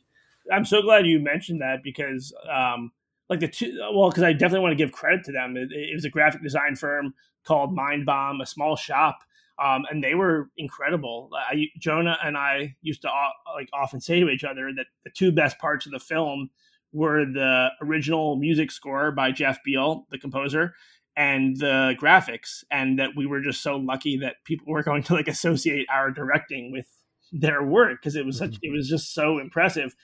I'm 0.51 0.65
so 0.65 0.81
glad 0.81 1.07
you 1.07 1.19
mentioned 1.19 1.61
that 1.61 1.83
because, 1.83 2.33
um, 2.53 2.91
like 3.29 3.39
the 3.39 3.47
two, 3.47 3.79
well, 3.93 4.09
because 4.09 4.23
I 4.23 4.33
definitely 4.33 4.59
want 4.59 4.77
to 4.77 4.83
give 4.83 4.91
credit 4.91 5.23
to 5.25 5.31
them. 5.31 5.55
It, 5.57 5.71
it 5.71 5.95
was 5.95 6.05
a 6.05 6.09
graphic 6.09 6.43
design 6.43 6.75
firm 6.75 7.13
called 7.45 7.73
Mind 7.73 8.05
Bomb, 8.05 8.41
a 8.41 8.45
small 8.45 8.75
shop 8.75 9.19
um, 9.63 9.85
and 9.89 10.03
they 10.03 10.15
were 10.15 10.49
incredible. 10.57 11.29
I, 11.33 11.67
Jonah 11.79 12.17
and 12.23 12.37
I 12.37 12.75
used 12.81 13.01
to 13.03 13.09
uh, 13.09 13.29
like 13.53 13.69
often 13.73 14.01
say 14.01 14.19
to 14.19 14.29
each 14.29 14.43
other 14.43 14.71
that 14.75 14.87
the 15.03 15.11
two 15.11 15.31
best 15.31 15.57
parts 15.59 15.85
of 15.85 15.91
the 15.91 15.99
film 15.99 16.49
were 16.91 17.25
the 17.25 17.69
original 17.81 18.35
music 18.37 18.71
score 18.71 19.11
by 19.11 19.31
Jeff 19.31 19.63
Beal, 19.63 20.05
the 20.11 20.17
composer, 20.17 20.73
and 21.15 21.57
the 21.57 21.95
graphics, 21.99 22.63
and 22.69 22.99
that 22.99 23.11
we 23.15 23.25
were 23.25 23.41
just 23.41 23.61
so 23.61 23.77
lucky 23.77 24.17
that 24.17 24.35
people 24.45 24.67
were 24.67 24.83
going 24.83 25.03
to 25.03 25.13
like 25.13 25.27
associate 25.27 25.87
our 25.89 26.11
directing 26.11 26.71
with 26.71 26.87
their 27.31 27.63
work 27.63 27.99
because 28.01 28.15
it 28.15 28.25
was 28.25 28.37
such 28.37 28.57
it 28.61 28.71
was 28.71 28.89
just 28.89 29.13
so 29.13 29.39
impressive. 29.39 29.95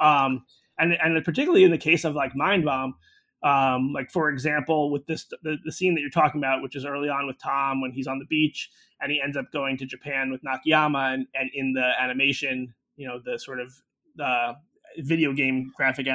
Um, 0.00 0.44
and 0.78 0.96
and 1.02 1.24
particularly 1.24 1.64
in 1.64 1.70
the 1.70 1.78
case 1.78 2.04
of 2.04 2.14
like 2.14 2.36
Mind 2.36 2.64
Bomb, 2.64 2.94
um, 3.42 3.92
like 3.92 4.10
for 4.10 4.28
example, 4.28 4.90
with 4.90 5.06
this 5.06 5.26
the, 5.42 5.56
the 5.64 5.72
scene 5.72 5.94
that 5.94 6.00
you're 6.00 6.10
talking 6.10 6.40
about, 6.40 6.62
which 6.62 6.76
is 6.76 6.84
early 6.84 7.08
on 7.08 7.26
with 7.26 7.38
Tom 7.38 7.80
when 7.80 7.92
he's 7.92 8.06
on 8.06 8.18
the 8.18 8.26
beach 8.26 8.70
and 9.00 9.10
he 9.10 9.20
ends 9.20 9.36
up 9.36 9.50
going 9.52 9.78
to 9.78 9.86
Japan 9.86 10.30
with 10.30 10.42
Nakayama, 10.42 11.14
and, 11.14 11.26
and 11.34 11.50
in 11.54 11.72
the 11.72 11.90
animation, 11.98 12.74
you 12.96 13.08
know, 13.08 13.18
the 13.24 13.38
sort 13.38 13.60
of 13.60 13.72
uh, 14.22 14.54
video 14.98 15.32
game 15.32 15.72
graphic 15.74 16.06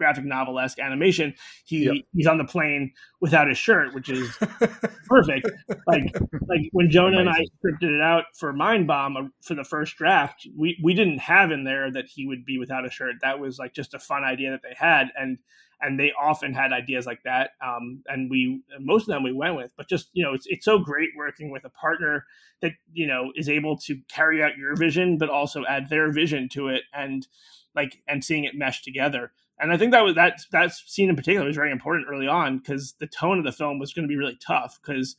graphic 0.00 0.24
novel 0.24 0.58
esque 0.58 0.78
animation, 0.78 1.34
he 1.66 1.84
yep. 1.84 1.94
he's 2.16 2.26
on 2.26 2.38
the 2.38 2.44
plane 2.44 2.92
without 3.20 3.48
his 3.48 3.58
shirt, 3.58 3.94
which 3.94 4.08
is 4.08 4.34
perfect. 5.06 5.50
Like 5.86 6.16
like 6.48 6.62
when 6.72 6.90
Jonah 6.90 7.20
Amazing. 7.20 7.28
and 7.28 7.28
I 7.28 7.84
scripted 7.86 7.94
it 7.94 8.00
out 8.00 8.24
for 8.34 8.52
Mind 8.54 8.86
Bomb 8.86 9.16
uh, 9.16 9.22
for 9.42 9.54
the 9.54 9.64
first 9.64 9.96
draft, 9.96 10.48
we 10.56 10.78
we 10.82 10.94
didn't 10.94 11.18
have 11.18 11.50
in 11.50 11.64
there 11.64 11.92
that 11.92 12.06
he 12.06 12.26
would 12.26 12.46
be 12.46 12.58
without 12.58 12.86
a 12.86 12.90
shirt. 12.90 13.16
That 13.20 13.38
was 13.38 13.58
like 13.58 13.74
just 13.74 13.92
a 13.92 13.98
fun 13.98 14.24
idea 14.24 14.50
that 14.50 14.62
they 14.62 14.74
had, 14.74 15.08
and 15.14 15.38
and 15.82 15.98
they 15.98 16.12
often 16.20 16.52
had 16.52 16.72
ideas 16.72 17.06
like 17.06 17.22
that. 17.24 17.50
Um, 17.64 18.02
and 18.06 18.30
we 18.30 18.62
most 18.78 19.02
of 19.02 19.08
them 19.08 19.22
we 19.22 19.32
went 19.32 19.56
with, 19.56 19.72
but 19.76 19.88
just 19.88 20.08
you 20.14 20.24
know, 20.24 20.34
it's 20.34 20.46
it's 20.48 20.64
so 20.64 20.78
great 20.78 21.10
working 21.16 21.50
with 21.50 21.64
a 21.64 21.70
partner 21.70 22.24
that 22.62 22.72
you 22.92 23.06
know 23.06 23.32
is 23.36 23.48
able 23.48 23.76
to 23.78 23.98
carry 24.08 24.42
out 24.42 24.56
your 24.56 24.76
vision, 24.76 25.18
but 25.18 25.28
also 25.28 25.64
add 25.66 25.88
their 25.88 26.10
vision 26.10 26.48
to 26.50 26.68
it, 26.68 26.82
and 26.92 27.26
like 27.74 28.02
and 28.08 28.24
seeing 28.24 28.44
it 28.44 28.54
mesh 28.54 28.82
together. 28.82 29.32
And 29.60 29.72
I 29.72 29.76
think 29.76 29.92
that 29.92 30.04
was 30.04 30.14
that 30.14 30.40
that 30.52 30.72
scene 30.72 31.10
in 31.10 31.16
particular 31.16 31.46
was 31.46 31.56
very 31.56 31.72
important 31.72 32.06
early 32.10 32.26
on 32.26 32.58
because 32.58 32.94
the 32.98 33.06
tone 33.06 33.38
of 33.38 33.44
the 33.44 33.52
film 33.52 33.78
was 33.78 33.92
going 33.92 34.04
to 34.04 34.08
be 34.08 34.16
really 34.16 34.38
tough 34.44 34.78
because. 34.82 35.16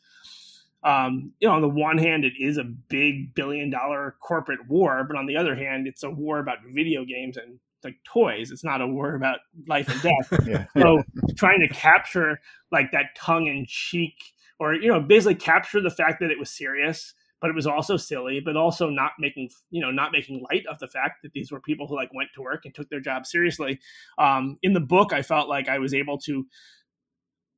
Um, 0.83 1.33
you 1.39 1.47
know, 1.47 1.53
on 1.53 1.61
the 1.61 1.69
one 1.69 1.99
hand, 1.99 2.25
it 2.25 2.33
is 2.39 2.57
a 2.57 2.63
big 2.63 3.35
billion 3.35 3.69
dollar 3.69 4.15
corporate 4.19 4.67
war, 4.67 5.05
but 5.07 5.15
on 5.15 5.27
the 5.27 5.37
other 5.37 5.53
hand, 5.53 5.85
it's 5.85 6.01
a 6.01 6.09
war 6.09 6.39
about 6.39 6.57
video 6.73 7.05
games 7.05 7.37
and 7.37 7.59
like 7.83 7.97
toys. 8.03 8.51
It's 8.51 8.63
not 8.63 8.81
a 8.81 8.87
war 8.87 9.15
about 9.15 9.39
life 9.67 9.87
and 9.89 10.01
death. 10.01 10.39
yeah. 10.47 10.65
So 10.77 11.03
trying 11.37 11.59
to 11.61 11.67
capture 11.67 12.39
like 12.71 12.91
that 12.91 13.15
tongue 13.15 13.47
in 13.47 13.65
cheek, 13.67 14.15
or 14.59 14.73
you 14.73 14.87
know, 14.87 14.99
basically 14.99 15.35
capture 15.35 15.81
the 15.81 15.89
fact 15.89 16.19
that 16.21 16.31
it 16.31 16.39
was 16.39 16.49
serious, 16.49 17.13
but 17.41 17.49
it 17.49 17.55
was 17.55 17.67
also 17.67 17.97
silly, 17.97 18.39
but 18.39 18.55
also 18.55 18.89
not 18.89 19.13
making 19.19 19.49
you 19.69 19.81
know 19.81 19.91
not 19.91 20.11
making 20.11 20.43
light 20.49 20.65
of 20.69 20.79
the 20.79 20.87
fact 20.87 21.23
that 21.23 21.33
these 21.33 21.51
were 21.51 21.59
people 21.59 21.87
who 21.87 21.95
like 21.95 22.13
went 22.13 22.29
to 22.35 22.41
work 22.41 22.65
and 22.65 22.73
took 22.73 22.89
their 22.89 22.99
job 22.99 23.25
seriously. 23.25 23.79
Um, 24.17 24.57
in 24.63 24.73
the 24.73 24.79
book, 24.79 25.13
I 25.13 25.21
felt 25.21 25.49
like 25.49 25.67
I 25.67 25.79
was 25.79 25.93
able 25.93 26.17
to 26.19 26.45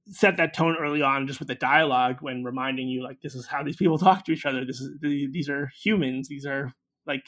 set 0.07 0.36
that 0.38 0.53
tone 0.53 0.75
early 0.79 1.01
on 1.01 1.27
just 1.27 1.39
with 1.39 1.47
the 1.47 1.55
dialogue 1.55 2.17
when 2.19 2.43
reminding 2.43 2.89
you 2.89 3.01
like 3.01 3.21
this 3.21 3.36
is 3.36 3.47
how 3.47 3.63
these 3.63 3.77
people 3.77 3.97
talk 3.99 4.25
to 4.25 4.34
each 4.34 4.45
other 4.45 4.65
this 4.65 4.81
is 4.81 4.91
these 4.99 5.47
are 5.47 5.71
humans 5.81 6.27
these 6.27 6.45
are 6.45 6.73
like 7.05 7.25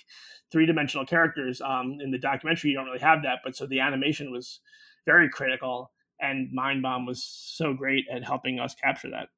three 0.51 0.65
dimensional 0.65 1.05
characters. 1.05 1.61
Um, 1.61 1.97
in 2.01 2.11
the 2.11 2.17
documentary, 2.17 2.71
you 2.71 2.77
don't 2.77 2.85
really 2.85 2.99
have 2.99 3.23
that, 3.23 3.39
but 3.43 3.55
so 3.55 3.65
the 3.65 3.79
animation 3.79 4.31
was 4.31 4.59
very 5.05 5.29
critical, 5.29 5.91
and 6.19 6.49
Mind 6.51 6.81
Bomb 6.81 7.05
was 7.05 7.23
so 7.23 7.73
great 7.73 8.05
at 8.11 8.23
helping 8.23 8.59
us 8.59 8.75
capture 8.75 9.09
that. 9.11 9.29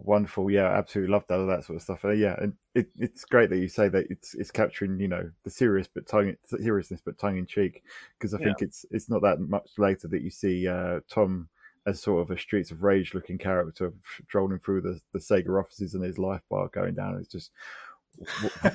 Wonderful, 0.00 0.48
yeah, 0.48 0.68
absolutely 0.68 1.12
loved 1.12 1.26
that 1.28 1.38
that 1.46 1.64
sort 1.64 1.76
of 1.76 1.82
stuff. 1.82 2.04
Uh, 2.04 2.10
yeah, 2.10 2.36
and 2.40 2.52
it, 2.74 2.88
it's 2.96 3.24
great 3.24 3.50
that 3.50 3.58
you 3.58 3.66
say 3.66 3.88
that 3.88 4.06
it's 4.10 4.34
it's 4.34 4.52
capturing 4.52 5.00
you 5.00 5.08
know 5.08 5.28
the 5.42 5.50
serious 5.50 5.88
but 5.92 6.06
tongue 6.06 6.36
seriousness 6.44 7.02
but 7.04 7.18
tongue 7.18 7.36
in 7.36 7.46
cheek 7.46 7.82
because 8.16 8.32
I 8.32 8.38
think 8.38 8.62
it's 8.62 8.86
it's 8.92 9.10
not 9.10 9.22
that 9.22 9.40
much 9.40 9.70
later 9.76 10.06
that 10.06 10.22
you 10.22 10.30
see 10.30 10.68
uh, 10.68 11.00
Tom 11.10 11.48
as 11.84 12.00
sort 12.00 12.22
of 12.22 12.30
a 12.30 12.38
Streets 12.38 12.70
of 12.70 12.84
Rage 12.84 13.12
looking 13.12 13.38
character 13.38 13.92
strolling 14.28 14.60
through 14.60 14.82
the, 14.82 15.00
the 15.12 15.18
Sega 15.18 15.58
offices 15.58 15.94
and 15.94 16.04
his 16.04 16.18
life 16.18 16.42
bar 16.48 16.68
going 16.68 16.94
down. 16.94 17.16
It's 17.16 17.28
just 17.32 17.50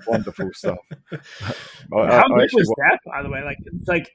wonderful 0.08 0.50
stuff. 0.54 0.80
How 1.12 2.00
I, 2.02 2.24
good 2.28 2.50
was 2.54 2.74
that, 2.78 3.00
by 3.06 3.22
the 3.22 3.30
way? 3.30 3.44
Like, 3.44 3.60
it's 3.66 3.88
like 3.88 4.12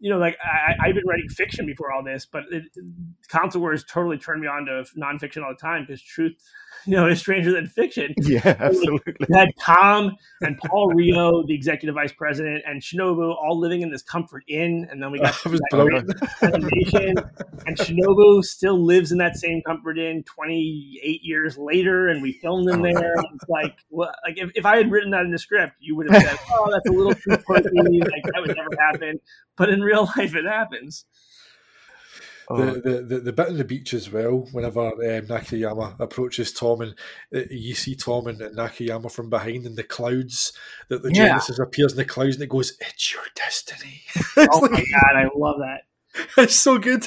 you 0.00 0.10
know, 0.10 0.18
like 0.18 0.36
I, 0.44 0.86
have 0.86 0.94
been 0.94 1.06
writing 1.06 1.28
fiction 1.28 1.66
before 1.66 1.92
all 1.92 2.02
this, 2.02 2.26
but 2.26 2.44
it, 2.50 2.64
console 3.28 3.62
wars 3.62 3.84
totally 3.84 4.18
turned 4.18 4.40
me 4.40 4.48
on 4.48 4.66
to 4.66 4.84
nonfiction 4.98 5.42
all 5.42 5.50
the 5.50 5.60
time 5.60 5.84
because 5.86 6.02
truth, 6.02 6.34
you 6.86 6.96
know, 6.96 7.06
is 7.06 7.20
stranger 7.20 7.52
than 7.52 7.66
fiction. 7.66 8.14
Yeah, 8.24 8.56
absolutely. 8.58 9.14
We 9.28 9.36
had 9.36 9.48
Tom 9.60 10.16
and 10.40 10.58
Paul 10.58 10.92
Rioux, 10.92 11.46
the 11.46 11.54
executive 11.54 11.94
vice 11.94 12.12
president, 12.12 12.64
and 12.66 12.80
Shinobu 12.82 13.34
all 13.36 13.58
living 13.58 13.82
in 13.82 13.90
this 13.90 14.02
comfort 14.02 14.44
inn, 14.48 14.88
and 14.90 15.02
then 15.02 15.12
we 15.12 15.20
got 15.20 15.34
animation, 16.42 17.14
and 17.66 17.76
Shinobu 17.76 18.42
still 18.42 18.82
lives 18.82 19.12
in 19.12 19.18
that 19.18 19.36
same 19.36 19.62
comfort 19.62 19.98
inn 19.98 20.24
28 20.24 21.20
years 21.22 21.56
later, 21.58 22.08
and 22.08 22.22
we 22.22 22.32
filmed 22.32 22.68
in 22.70 22.82
there. 22.82 23.14
like, 23.48 23.76
well, 23.90 24.12
like 24.26 24.38
if, 24.38 24.50
if 24.54 24.66
I 24.66 24.78
had 24.78 24.90
written 24.90 25.10
that 25.10 25.22
in 25.22 25.30
the 25.30 25.38
script, 25.38 25.74
you 25.80 25.94
would 25.96 26.10
have 26.10 26.22
said, 26.22 26.38
"Oh, 26.50 26.70
that's 26.72 26.88
a 26.88 26.92
little 26.92 27.14
too 27.14 27.36
quirky. 27.44 27.68
Like 27.74 28.24
that 28.32 28.40
would 28.40 28.56
never 28.56 28.70
happen." 28.80 29.20
But 29.56 29.70
in 29.70 29.82
real 29.84 30.08
life, 30.16 30.34
it 30.34 30.44
happens. 30.44 31.04
Oh. 32.48 32.56
The, 32.58 32.80
the, 32.80 33.02
the 33.02 33.20
the 33.20 33.32
bit 33.32 33.48
on 33.48 33.56
the 33.56 33.64
beach 33.64 33.94
as 33.94 34.10
well. 34.10 34.46
Whenever 34.52 34.88
um, 34.88 35.26
Nakayama 35.26 35.98
approaches 35.98 36.52
Tom, 36.52 36.82
and 36.82 36.94
uh, 37.34 37.40
you 37.50 37.74
see 37.74 37.94
Tom 37.94 38.26
and, 38.26 38.40
and, 38.40 38.56
Nakayama 38.56 39.10
from 39.10 39.30
behind 39.30 39.64
in 39.64 39.76
the 39.76 39.82
clouds, 39.82 40.52
that 40.88 41.02
the 41.02 41.10
yeah. 41.10 41.28
Genesis 41.28 41.58
appears 41.58 41.92
in 41.92 41.98
the 41.98 42.04
clouds, 42.04 42.34
and 42.34 42.42
it 42.42 42.50
goes, 42.50 42.76
"It's 42.80 43.14
your 43.14 43.22
destiny." 43.34 44.02
it's 44.14 44.48
oh 44.52 44.58
like, 44.58 44.72
my 44.72 44.84
god, 44.92 45.16
I 45.16 45.28
love 45.34 45.56
that. 45.58 45.82
It's 46.36 46.54
so 46.54 46.78
good. 46.78 47.06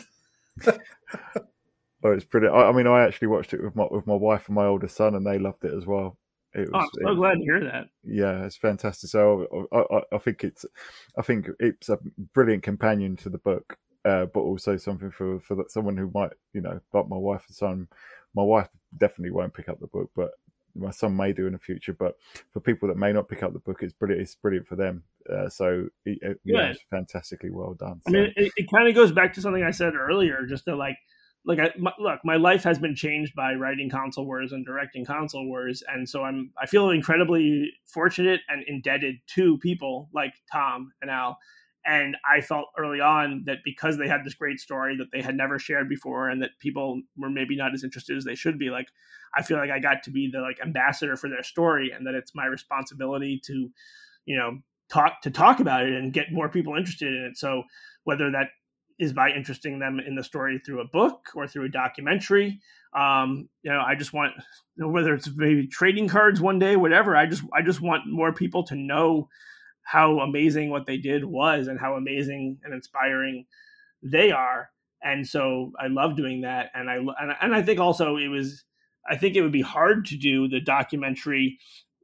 oh, 0.65 2.11
it's 2.11 2.25
pretty. 2.25 2.47
I, 2.47 2.69
I, 2.69 2.71
mean, 2.71 2.87
I 2.87 3.05
actually 3.05 3.29
watched 3.29 3.53
it 3.53 3.63
with 3.63 3.75
my 3.75 3.85
with 3.89 4.07
my 4.07 4.15
wife 4.15 4.47
and 4.47 4.55
my 4.55 4.65
older 4.65 4.87
son, 4.87 5.15
and 5.15 5.25
they 5.25 5.37
loved 5.37 5.63
it 5.63 5.73
as 5.73 5.85
well. 5.85 6.17
It 6.57 6.71
was, 6.71 6.71
oh, 6.73 6.79
I'm 6.79 6.89
so 7.05 7.11
it, 7.11 7.15
glad 7.15 7.33
to 7.35 7.41
hear 7.41 7.63
that. 7.63 7.89
Yeah, 8.03 8.43
it's 8.43 8.57
fantastic. 8.57 9.09
So 9.09 9.67
I, 9.71 9.77
I, 9.77 10.01
I, 10.15 10.17
think 10.17 10.43
it's, 10.43 10.65
I 11.17 11.21
think 11.21 11.47
it's 11.59 11.89
a 11.89 11.99
brilliant 12.33 12.63
companion 12.63 13.15
to 13.17 13.29
the 13.29 13.37
book, 13.37 13.77
uh, 14.05 14.25
but 14.25 14.39
also 14.39 14.75
something 14.75 15.11
for 15.11 15.39
for 15.39 15.63
someone 15.69 15.97
who 15.97 16.09
might, 16.13 16.31
you 16.53 16.61
know, 16.61 16.79
but 16.91 17.09
my 17.09 17.17
wife 17.17 17.43
and 17.47 17.55
son. 17.55 17.87
My 18.35 18.43
wife 18.43 18.69
definitely 18.95 19.31
won't 19.31 19.53
pick 19.53 19.69
up 19.69 19.79
the 19.79 19.87
book, 19.87 20.11
but 20.15 20.31
my 20.75 20.91
son 20.91 21.15
may 21.15 21.33
do 21.33 21.47
in 21.47 21.53
the 21.53 21.59
future. 21.59 21.93
But 21.93 22.15
for 22.51 22.59
people 22.59 22.87
that 22.87 22.97
may 22.97 23.11
not 23.13 23.29
pick 23.29 23.43
up 23.43 23.53
the 23.53 23.59
book, 23.59 23.79
it's 23.81 23.93
brilliant. 23.93 24.21
It's 24.21 24.35
brilliant 24.35 24.67
for 24.67 24.75
them. 24.75 25.03
Uh, 25.31 25.49
so 25.49 25.87
it, 26.05 26.39
yeah, 26.43 26.69
it's 26.69 26.79
fantastically 26.89 27.49
well 27.51 27.73
done. 27.73 28.01
I 28.07 28.11
mean, 28.11 28.33
it, 28.35 28.51
it 28.55 28.71
kind 28.73 28.87
of 28.87 28.95
goes 28.95 29.11
back 29.11 29.33
to 29.33 29.41
something 29.41 29.63
I 29.63 29.71
said 29.71 29.93
earlier, 29.95 30.45
just 30.47 30.65
to 30.65 30.75
like 30.75 30.97
like 31.47 31.59
I, 31.59 31.71
my, 31.79 31.93
look, 31.97 32.19
my 32.25 32.35
life 32.35 32.63
has 32.65 32.77
been 32.77 32.93
changed 32.93 33.33
by 33.33 33.53
writing 33.53 33.89
console 33.89 34.25
wars 34.25 34.51
and 34.51 34.65
directing 34.65 35.05
console 35.05 35.47
wars, 35.47 35.81
and 35.87 36.07
so 36.07 36.23
I'm 36.23 36.51
I 36.61 36.65
feel 36.65 36.89
incredibly 36.89 37.71
fortunate 37.85 38.41
and 38.49 38.63
indebted 38.67 39.15
to 39.35 39.57
people 39.59 40.09
like 40.13 40.33
Tom 40.51 40.91
and 41.01 41.09
Al. 41.09 41.37
And 41.85 42.17
I 42.29 42.41
felt 42.41 42.65
early 42.77 42.99
on 42.99 43.43
that 43.45 43.59
because 43.63 43.97
they 43.97 44.09
had 44.09 44.25
this 44.25 44.33
great 44.33 44.59
story 44.59 44.97
that 44.97 45.07
they 45.13 45.21
had 45.21 45.37
never 45.37 45.57
shared 45.57 45.87
before, 45.87 46.29
and 46.29 46.41
that 46.41 46.59
people 46.59 47.01
were 47.15 47.29
maybe 47.29 47.55
not 47.55 47.73
as 47.73 47.85
interested 47.85 48.17
as 48.17 48.25
they 48.25 48.35
should 48.35 48.59
be, 48.59 48.69
like 48.69 48.89
I 49.33 49.41
feel 49.41 49.57
like 49.57 49.71
I 49.71 49.79
got 49.79 50.03
to 50.03 50.11
be 50.11 50.29
the 50.29 50.41
like 50.41 50.59
ambassador 50.61 51.15
for 51.15 51.29
their 51.29 51.43
story, 51.43 51.91
and 51.95 52.05
that 52.05 52.13
it's 52.13 52.35
my 52.35 52.45
responsibility 52.45 53.39
to, 53.45 53.69
you 54.25 54.37
know, 54.37 54.59
talk 54.89 55.21
to 55.21 55.31
talk 55.31 55.61
about 55.61 55.85
it 55.85 55.93
and 55.93 56.11
get 56.11 56.33
more 56.33 56.49
people 56.49 56.75
interested 56.75 57.07
in 57.07 57.23
it. 57.31 57.37
So 57.37 57.63
whether 58.03 58.31
that 58.31 58.49
is 58.99 59.13
by 59.13 59.29
interesting 59.29 59.79
them 59.79 59.99
in 59.99 60.15
the 60.15 60.23
story 60.23 60.59
through 60.59 60.81
a 60.81 60.87
book 60.87 61.29
or 61.35 61.47
through 61.47 61.65
a 61.65 61.69
documentary. 61.69 62.59
Um, 62.95 63.47
you 63.61 63.71
know, 63.71 63.81
I 63.85 63.95
just 63.95 64.13
want 64.13 64.33
you 64.75 64.83
know, 64.83 64.89
whether 64.89 65.13
it's 65.13 65.29
maybe 65.35 65.67
trading 65.67 66.07
cards 66.07 66.41
one 66.41 66.59
day, 66.59 66.75
whatever. 66.75 67.15
I 67.15 67.25
just 67.25 67.43
I 67.53 67.61
just 67.61 67.81
want 67.81 68.07
more 68.07 68.33
people 68.33 68.63
to 68.65 68.75
know 68.75 69.29
how 69.83 70.19
amazing 70.19 70.69
what 70.69 70.85
they 70.85 70.97
did 70.97 71.23
was 71.23 71.67
and 71.67 71.79
how 71.79 71.95
amazing 71.95 72.59
and 72.63 72.73
inspiring 72.73 73.45
they 74.01 74.31
are. 74.31 74.69
And 75.03 75.27
so 75.27 75.71
I 75.79 75.87
love 75.87 76.15
doing 76.15 76.41
that. 76.41 76.71
And 76.73 76.89
I 76.89 76.95
and, 76.95 77.33
and 77.41 77.55
I 77.55 77.61
think 77.61 77.79
also 77.79 78.17
it 78.17 78.27
was 78.29 78.63
I 79.09 79.15
think 79.15 79.35
it 79.35 79.41
would 79.41 79.51
be 79.51 79.61
hard 79.61 80.05
to 80.07 80.17
do 80.17 80.47
the 80.47 80.59
documentary 80.59 81.59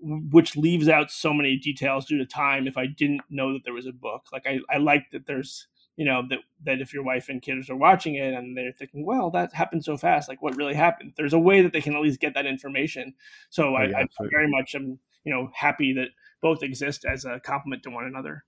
which 0.06 0.58
leaves 0.58 0.89
out 0.89 1.10
so 1.10 1.34
many 1.34 1.56
details 1.56 2.06
due 2.06 2.18
to 2.18 2.26
time 2.26 2.68
if 2.68 2.76
I 2.78 2.88
didn't 2.88 3.22
know 3.30 3.54
that 3.54 3.64
there 3.64 3.74
was 3.74 3.88
a 3.88 3.94
book. 3.94 4.24
Like 4.34 4.46
I, 4.46 4.60
I 4.70 4.78
like 4.78 5.06
that 5.12 5.28
there's 5.28 5.68
you 5.96 6.06
know 6.06 6.24
that 6.30 6.39
that 6.66 6.82
if 6.82 6.94
your 6.94 7.04
wife 7.04 7.30
and 7.30 7.41
kids 7.41 7.70
are 7.70 7.76
watching 7.76 8.16
it 8.16 8.34
and 8.34 8.58
they're 8.58 8.72
thinking 8.72 9.06
well 9.06 9.30
that 9.30 9.54
happened 9.54 9.84
so 9.84 9.98
fast 9.98 10.28
like 10.28 10.41
what 10.41 10.56
really 10.56 10.74
happened? 10.74 11.14
There's 11.16 11.34
a 11.34 11.39
way 11.39 11.62
that 11.62 11.74
they 11.74 11.82
can 11.82 11.96
at 11.96 12.02
least 12.02 12.20
get 12.20 12.34
that 12.34 12.46
information. 12.46 13.14
So 13.50 13.70
oh, 13.70 13.76
I, 13.76 13.86
yeah, 13.86 14.00
I, 14.00 14.28
very 14.32 14.50
much 14.50 14.76
am 14.76 15.00
you 15.24 15.34
know 15.34 15.50
happy 15.54 15.94
that 15.94 16.10
both 16.41 16.64
exist 16.64 17.06
as 17.06 17.26
a 17.26 17.39
complement 17.39 17.84
to 17.84 17.89
one 17.89 18.06
another. 18.06 18.44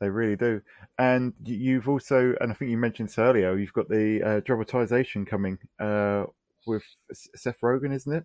They 0.00 0.08
really 0.08 0.36
do. 0.36 0.62
And 0.98 1.34
you've 1.44 1.88
also 1.88 2.34
and 2.40 2.50
i 2.50 2.54
think 2.54 2.70
you 2.70 2.78
mentioned 2.78 3.08
this 3.08 3.18
earlier 3.18 3.56
you've 3.56 3.72
got 3.72 3.88
the 3.88 4.22
uh, 4.22 4.40
dramatization 4.40 5.24
coming 5.24 5.58
uh, 5.78 6.24
with 6.66 6.84
seth 7.12 7.60
rogen 7.60 7.94
isn't 7.94 8.12
it? 8.12 8.24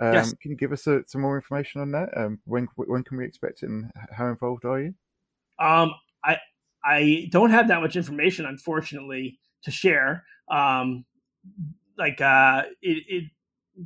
Um, 0.00 0.14
yes. 0.14 0.32
can 0.40 0.50
you 0.50 0.56
give 0.56 0.72
us 0.72 0.86
a, 0.86 0.96
uh, 0.96 1.00
some 1.06 1.20
more 1.20 1.36
information 1.36 1.82
on 1.82 1.90
that? 1.92 2.08
Um, 2.16 2.40
when 2.46 2.68
when 2.74 3.04
can 3.04 3.18
we 3.18 3.26
expect 3.26 3.62
it 3.62 3.68
and 3.68 3.90
how 4.10 4.28
involved 4.28 4.64
are 4.64 4.80
you? 4.80 4.94
Um, 5.58 5.92
I 6.24 6.38
I 6.84 7.28
don't 7.30 7.50
have 7.50 7.68
that 7.68 7.80
much 7.80 7.96
information, 7.96 8.46
unfortunately, 8.46 9.38
to 9.64 9.70
share. 9.70 10.24
Um, 10.50 11.04
like 11.98 12.20
uh, 12.20 12.62
it, 12.82 13.04
it, 13.08 13.24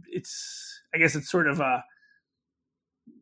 it's 0.08 0.80
I 0.94 0.98
guess 0.98 1.14
it's 1.14 1.30
sort 1.30 1.48
of 1.48 1.60
a 1.60 1.84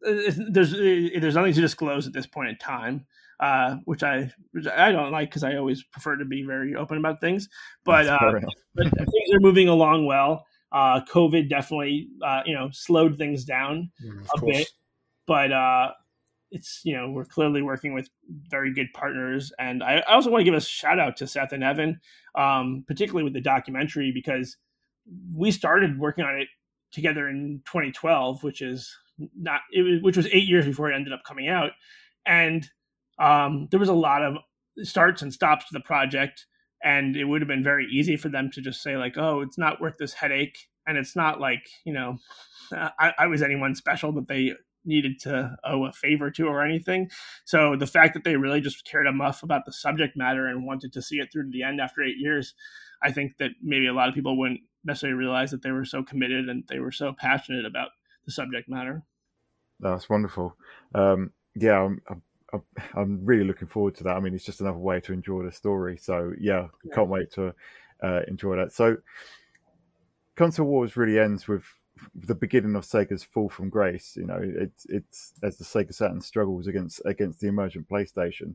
there's 0.02 0.72
there's 0.72 1.34
nothing 1.34 1.52
to 1.52 1.60
disclose 1.60 2.06
at 2.06 2.12
this 2.12 2.26
point 2.26 2.50
in 2.50 2.56
time, 2.56 3.06
uh, 3.40 3.76
which 3.84 4.02
I 4.02 4.30
which 4.52 4.66
I 4.66 4.92
don't 4.92 5.12
like 5.12 5.30
because 5.30 5.44
I 5.44 5.56
always 5.56 5.82
prefer 5.82 6.16
to 6.16 6.24
be 6.24 6.42
very 6.42 6.74
open 6.74 6.98
about 6.98 7.20
things. 7.20 7.48
But 7.84 8.06
uh, 8.06 8.18
but 8.74 8.90
things 8.96 9.32
are 9.34 9.40
moving 9.40 9.68
along 9.68 10.06
well. 10.06 10.46
Uh, 10.70 11.00
COVID 11.10 11.48
definitely 11.48 12.08
uh, 12.24 12.42
you 12.44 12.54
know 12.54 12.70
slowed 12.72 13.16
things 13.16 13.44
down 13.44 13.90
mm, 14.04 14.24
a 14.24 14.38
course. 14.38 14.56
bit, 14.56 14.70
but 15.26 15.52
uh, 15.52 15.92
it's 16.53 16.80
you 16.84 16.94
know 16.94 17.11
we're 17.11 17.24
clearly 17.24 17.62
working 17.62 17.94
with 17.94 18.09
very 18.48 18.72
good 18.72 18.88
partners 18.94 19.53
and 19.59 19.82
i, 19.82 19.96
I 20.07 20.14
also 20.14 20.30
want 20.30 20.42
to 20.42 20.44
give 20.44 20.55
a 20.55 20.61
shout 20.61 21.00
out 21.00 21.16
to 21.16 21.26
seth 21.26 21.53
and 21.53 21.64
evan 21.64 22.00
um, 22.34 22.84
particularly 22.86 23.24
with 23.24 23.32
the 23.34 23.40
documentary 23.40 24.12
because 24.12 24.57
we 25.34 25.50
started 25.50 25.98
working 25.98 26.24
on 26.24 26.36
it 26.36 26.48
together 26.92 27.28
in 27.28 27.62
2012 27.66 28.44
which 28.44 28.62
is 28.62 28.94
not 29.36 29.61
it 29.72 29.82
was, 29.82 30.03
which 30.03 30.16
was 30.16 30.26
eight 30.26 30.48
years 30.48 30.66
before 30.66 30.90
it 30.90 30.94
ended 30.94 31.12
up 31.12 31.22
coming 31.26 31.48
out 31.48 31.72
and 32.26 32.70
um, 33.18 33.68
there 33.70 33.80
was 33.80 33.88
a 33.88 33.94
lot 33.94 34.22
of 34.22 34.36
starts 34.82 35.22
and 35.22 35.32
stops 35.32 35.66
to 35.66 35.72
the 35.72 35.80
project 35.80 36.46
and 36.84 37.16
it 37.16 37.24
would 37.24 37.40
have 37.40 37.48
been 37.48 37.64
very 37.64 37.86
easy 37.90 38.16
for 38.16 38.28
them 38.28 38.50
to 38.50 38.61
just 38.61 38.82
say 38.82 38.96
like 38.96 39.16
oh 39.16 39.40
it's 39.40 39.59
not 39.59 39.80
worth 39.80 39.96
this 39.98 40.12
headache 40.12 40.59
and 40.86 40.98
it's 40.98 41.16
not 41.16 41.40
like 41.40 41.68
you 41.84 41.92
know 41.92 42.18
I, 42.72 43.12
I 43.18 43.26
was 43.26 43.42
anyone 43.42 43.74
special 43.74 44.12
that 44.12 44.28
they 44.28 44.53
needed 44.84 45.18
to 45.20 45.56
owe 45.64 45.84
a 45.84 45.92
favor 45.92 46.30
to 46.30 46.46
or 46.46 46.64
anything. 46.64 47.10
So 47.44 47.76
the 47.76 47.86
fact 47.86 48.14
that 48.14 48.24
they 48.24 48.36
really 48.36 48.60
just 48.60 48.84
cared 48.84 49.06
a 49.06 49.12
muff 49.12 49.42
about 49.42 49.64
the 49.64 49.72
subject 49.72 50.16
matter 50.16 50.46
and 50.46 50.66
wanted 50.66 50.92
to 50.92 51.02
see 51.02 51.16
it 51.16 51.28
through 51.32 51.44
to 51.44 51.50
the 51.50 51.62
end 51.62 51.80
after 51.80 52.02
eight 52.02 52.18
years, 52.18 52.54
I 53.02 53.12
think 53.12 53.38
that 53.38 53.52
maybe 53.62 53.86
a 53.86 53.94
lot 53.94 54.08
of 54.08 54.14
people 54.14 54.38
wouldn't 54.38 54.60
necessarily 54.84 55.18
realize 55.18 55.50
that 55.50 55.62
they 55.62 55.70
were 55.70 55.84
so 55.84 56.02
committed 56.02 56.48
and 56.48 56.64
they 56.68 56.78
were 56.78 56.92
so 56.92 57.12
passionate 57.16 57.64
about 57.64 57.90
the 58.24 58.32
subject 58.32 58.68
matter. 58.68 59.02
That's 59.80 60.08
wonderful. 60.08 60.56
Um, 60.94 61.32
yeah, 61.54 61.80
I'm, 61.82 62.00
I'm, 62.08 62.62
I'm, 62.94 63.24
really 63.24 63.44
looking 63.44 63.68
forward 63.68 63.96
to 63.96 64.04
that. 64.04 64.16
I 64.16 64.20
mean, 64.20 64.34
it's 64.34 64.44
just 64.44 64.60
another 64.60 64.78
way 64.78 65.00
to 65.00 65.12
enjoy 65.12 65.42
the 65.44 65.52
story. 65.52 65.96
So 65.96 66.32
yeah, 66.38 66.68
yeah. 66.84 66.94
can't 66.94 67.08
wait 67.08 67.32
to 67.32 67.54
uh, 68.02 68.20
enjoy 68.28 68.56
that. 68.56 68.72
So 68.72 68.98
Console 70.36 70.66
Wars 70.66 70.96
really 70.96 71.18
ends 71.18 71.48
with 71.48 71.64
the 72.14 72.34
beginning 72.34 72.76
of 72.76 72.84
Sega's 72.84 73.22
fall 73.22 73.49
from 73.49 73.68
grace. 73.68 74.14
You 74.16 74.26
know, 74.26 74.40
it's 74.43 74.86
it's 74.88 75.32
as 75.43 75.59
the 75.59 75.64
Sega 75.64 75.95
Saturn 75.95 76.20
struggles 76.20 76.66
against 76.66 77.03
against 77.05 77.40
the 77.40 77.49
emergent 77.49 77.88
PlayStation. 77.88 78.55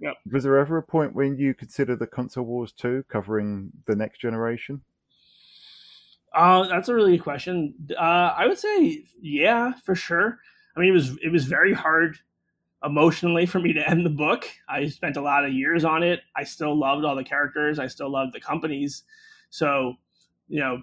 Yep. 0.00 0.14
Was 0.32 0.44
there 0.44 0.58
ever 0.58 0.78
a 0.78 0.82
point 0.82 1.14
when 1.14 1.36
you 1.38 1.54
consider 1.54 1.96
the 1.96 2.06
console 2.06 2.44
wars 2.44 2.72
too, 2.72 3.04
covering 3.08 3.70
the 3.86 3.96
next 3.96 4.20
generation? 4.20 4.82
Uh, 6.34 6.66
that's 6.66 6.88
a 6.88 6.94
really 6.94 7.16
good 7.16 7.22
question. 7.22 7.74
Uh, 7.96 8.34
I 8.36 8.46
would 8.46 8.58
say, 8.58 9.04
yeah, 9.20 9.72
for 9.84 9.94
sure. 9.94 10.38
I 10.76 10.80
mean, 10.80 10.88
it 10.88 10.92
was 10.92 11.16
it 11.22 11.30
was 11.30 11.44
very 11.44 11.72
hard 11.72 12.18
emotionally 12.84 13.46
for 13.46 13.60
me 13.60 13.72
to 13.72 13.88
end 13.88 14.04
the 14.04 14.10
book. 14.10 14.46
I 14.68 14.88
spent 14.88 15.16
a 15.16 15.22
lot 15.22 15.44
of 15.44 15.52
years 15.52 15.84
on 15.84 16.02
it. 16.02 16.20
I 16.36 16.44
still 16.44 16.76
loved 16.76 17.04
all 17.04 17.16
the 17.16 17.24
characters. 17.24 17.78
I 17.78 17.86
still 17.86 18.10
loved 18.10 18.34
the 18.34 18.40
companies. 18.40 19.04
So, 19.50 19.94
you 20.48 20.60
know, 20.60 20.82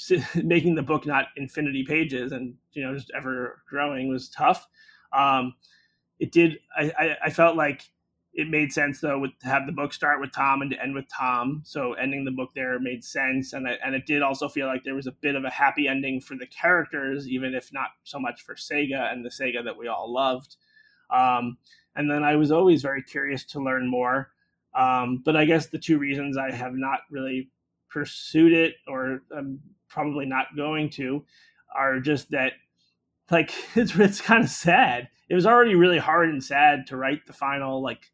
making 0.42 0.74
the 0.74 0.82
book 0.82 1.06
not 1.06 1.26
infinity 1.36 1.84
pages 1.84 2.32
and 2.32 2.54
you 2.72 2.84
know 2.84 2.94
just 2.94 3.10
ever 3.16 3.62
growing 3.68 4.08
was 4.08 4.28
tough. 4.28 4.66
Um, 5.12 5.54
it 6.18 6.32
did. 6.32 6.58
I, 6.76 6.92
I, 6.98 7.16
I 7.24 7.30
felt 7.30 7.56
like 7.56 7.82
it 8.34 8.48
made 8.48 8.72
sense 8.72 9.00
though 9.00 9.18
with 9.18 9.32
to 9.40 9.46
have 9.46 9.66
the 9.66 9.72
book 9.72 9.92
start 9.92 10.20
with 10.20 10.32
Tom 10.32 10.62
and 10.62 10.70
to 10.70 10.82
end 10.82 10.94
with 10.94 11.04
Tom. 11.08 11.62
So 11.64 11.92
ending 11.94 12.24
the 12.24 12.30
book 12.30 12.50
there 12.54 12.78
made 12.78 13.04
sense, 13.04 13.52
and 13.52 13.68
I, 13.68 13.76
and 13.84 13.94
it 13.94 14.06
did 14.06 14.22
also 14.22 14.48
feel 14.48 14.66
like 14.66 14.84
there 14.84 14.94
was 14.94 15.06
a 15.06 15.12
bit 15.12 15.34
of 15.34 15.44
a 15.44 15.50
happy 15.50 15.88
ending 15.88 16.20
for 16.20 16.36
the 16.36 16.46
characters, 16.46 17.28
even 17.28 17.54
if 17.54 17.72
not 17.72 17.88
so 18.04 18.18
much 18.18 18.42
for 18.42 18.54
Sega 18.54 19.12
and 19.12 19.24
the 19.24 19.30
Sega 19.30 19.64
that 19.64 19.76
we 19.76 19.88
all 19.88 20.12
loved. 20.12 20.56
Um, 21.10 21.58
and 21.94 22.10
then 22.10 22.24
I 22.24 22.36
was 22.36 22.50
always 22.50 22.80
very 22.80 23.02
curious 23.02 23.44
to 23.46 23.60
learn 23.60 23.90
more. 23.90 24.30
Um, 24.74 25.20
but 25.22 25.36
I 25.36 25.44
guess 25.44 25.66
the 25.66 25.78
two 25.78 25.98
reasons 25.98 26.38
I 26.38 26.50
have 26.50 26.72
not 26.74 27.00
really 27.10 27.50
pursued 27.92 28.52
it 28.52 28.74
or 28.88 29.22
I'm 29.36 29.60
probably 29.88 30.24
not 30.26 30.46
going 30.56 30.90
to 30.90 31.24
are 31.74 32.00
just 32.00 32.30
that 32.30 32.52
like 33.30 33.52
it's 33.76 33.94
it's 33.96 34.20
kind 34.20 34.44
of 34.44 34.50
sad. 34.50 35.08
It 35.28 35.34
was 35.34 35.46
already 35.46 35.74
really 35.74 35.98
hard 35.98 36.28
and 36.28 36.42
sad 36.42 36.86
to 36.88 36.96
write 36.96 37.26
the 37.26 37.32
final 37.32 37.82
like 37.82 38.10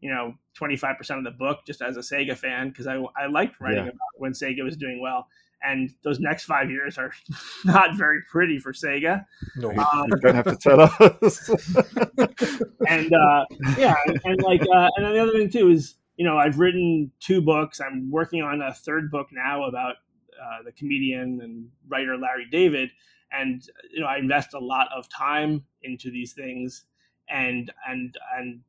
you 0.00 0.10
know 0.10 0.34
25% 0.60 1.18
of 1.18 1.24
the 1.24 1.30
book 1.30 1.60
just 1.66 1.80
as 1.80 1.96
a 1.96 2.00
Sega 2.00 2.36
fan 2.36 2.68
because 2.68 2.86
I 2.86 3.02
I 3.16 3.26
liked 3.26 3.60
writing 3.60 3.84
yeah. 3.84 3.90
about 3.90 4.18
when 4.18 4.32
Sega 4.32 4.62
was 4.62 4.76
doing 4.76 5.00
well. 5.00 5.26
And 5.64 5.90
those 6.02 6.18
next 6.18 6.44
five 6.44 6.72
years 6.72 6.98
are 6.98 7.12
not 7.64 7.96
very 7.96 8.18
pretty 8.28 8.58
for 8.58 8.72
Sega. 8.72 9.24
No, 9.56 9.70
um, 9.70 10.06
you 10.08 10.16
don't 10.16 10.34
have 10.34 10.44
to 10.46 10.56
tell 10.56 10.80
us. 10.80 11.48
and 12.88 13.12
uh, 13.12 13.44
yeah, 13.78 13.94
and, 14.06 14.20
and 14.24 14.42
like, 14.42 14.60
uh, 14.62 14.90
and 14.96 15.06
then 15.06 15.12
the 15.12 15.20
other 15.20 15.32
thing 15.32 15.48
too 15.48 15.70
is 15.70 15.94
you 16.22 16.28
know, 16.28 16.38
I've 16.38 16.60
written 16.60 17.10
two 17.18 17.40
books. 17.42 17.80
I'm 17.80 18.08
working 18.08 18.42
on 18.42 18.62
a 18.62 18.72
third 18.72 19.10
book 19.10 19.30
now 19.32 19.64
about 19.64 19.96
uh, 20.40 20.62
the 20.64 20.70
comedian 20.70 21.40
and 21.42 21.68
writer 21.88 22.16
Larry 22.16 22.46
David, 22.48 22.90
and 23.32 23.60
you 23.90 23.98
know, 23.98 24.06
I 24.06 24.18
invest 24.18 24.54
a 24.54 24.60
lot 24.60 24.86
of 24.96 25.08
time 25.08 25.64
into 25.82 26.12
these 26.12 26.32
things, 26.32 26.84
and 27.28 27.72
and 27.88 28.16
and 28.38 28.60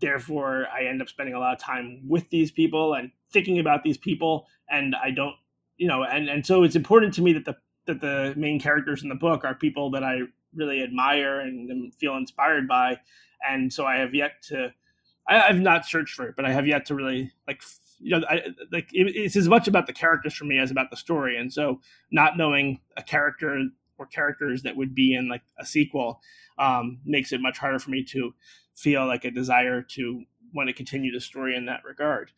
therefore 0.00 0.68
I 0.72 0.84
end 0.84 1.02
up 1.02 1.08
spending 1.08 1.34
a 1.34 1.40
lot 1.40 1.52
of 1.52 1.58
time 1.58 2.00
with 2.06 2.30
these 2.30 2.52
people 2.52 2.94
and 2.94 3.10
thinking 3.32 3.58
about 3.58 3.82
these 3.82 3.98
people, 3.98 4.46
and 4.70 4.94
I 4.94 5.10
don't, 5.10 5.34
you 5.76 5.88
know, 5.88 6.04
and 6.04 6.28
and 6.28 6.46
so 6.46 6.62
it's 6.62 6.76
important 6.76 7.12
to 7.14 7.22
me 7.22 7.32
that 7.32 7.44
the 7.44 7.56
that 7.86 8.00
the 8.00 8.34
main 8.36 8.60
characters 8.60 9.02
in 9.02 9.08
the 9.08 9.16
book 9.16 9.44
are 9.44 9.56
people 9.56 9.90
that 9.90 10.04
I 10.04 10.20
really 10.54 10.80
admire 10.80 11.40
and 11.40 11.92
feel 11.96 12.14
inspired 12.14 12.68
by, 12.68 13.00
and 13.44 13.72
so 13.72 13.84
I 13.84 13.96
have 13.96 14.14
yet 14.14 14.42
to. 14.50 14.72
I, 15.28 15.38
have 15.38 15.60
not 15.60 15.86
searched 15.86 16.14
for 16.14 16.26
it, 16.26 16.36
but 16.36 16.44
I 16.44 16.52
have 16.52 16.66
yet 16.66 16.86
to 16.86 16.94
really 16.94 17.32
like 17.48 17.62
you 18.00 18.10
know, 18.10 18.26
I, 18.28 18.42
like 18.72 18.92
it, 18.92 19.16
it's 19.16 19.36
as 19.36 19.48
much 19.48 19.68
about 19.68 19.86
the 19.86 19.92
characters 19.92 20.34
for 20.34 20.44
me 20.44 20.58
as 20.58 20.70
about 20.70 20.90
the 20.90 20.96
story. 20.96 21.38
And 21.38 21.52
so, 21.52 21.80
not 22.10 22.36
knowing 22.36 22.80
a 22.96 23.02
character 23.02 23.66
or 23.98 24.06
characters 24.06 24.62
that 24.62 24.76
would 24.76 24.94
be 24.94 25.14
in 25.14 25.28
like 25.28 25.42
a 25.58 25.64
sequel 25.64 26.20
um, 26.58 26.98
makes 27.04 27.32
it 27.32 27.40
much 27.40 27.58
harder 27.58 27.78
for 27.78 27.90
me 27.90 28.04
to 28.04 28.34
feel 28.74 29.06
like 29.06 29.24
a 29.24 29.30
desire 29.30 29.82
to 29.82 30.22
want 30.54 30.68
to 30.68 30.74
continue 30.74 31.12
the 31.12 31.20
story 31.20 31.56
in 31.56 31.66
that 31.66 31.84
regard. 31.84 32.30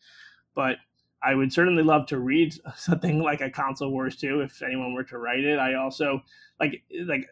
But 0.55 0.77
I 1.23 1.35
would 1.35 1.51
certainly 1.51 1.83
love 1.83 2.05
to 2.07 2.19
read 2.19 2.53
something 2.75 3.21
like 3.21 3.41
a 3.41 3.49
Console 3.49 3.91
Wars 3.91 4.15
2 4.15 4.41
if 4.41 4.61
anyone 4.61 4.93
were 4.93 5.03
to 5.05 5.17
write 5.17 5.43
it. 5.43 5.59
I 5.59 5.75
also 5.75 6.21
like 6.59 6.83
like 7.05 7.27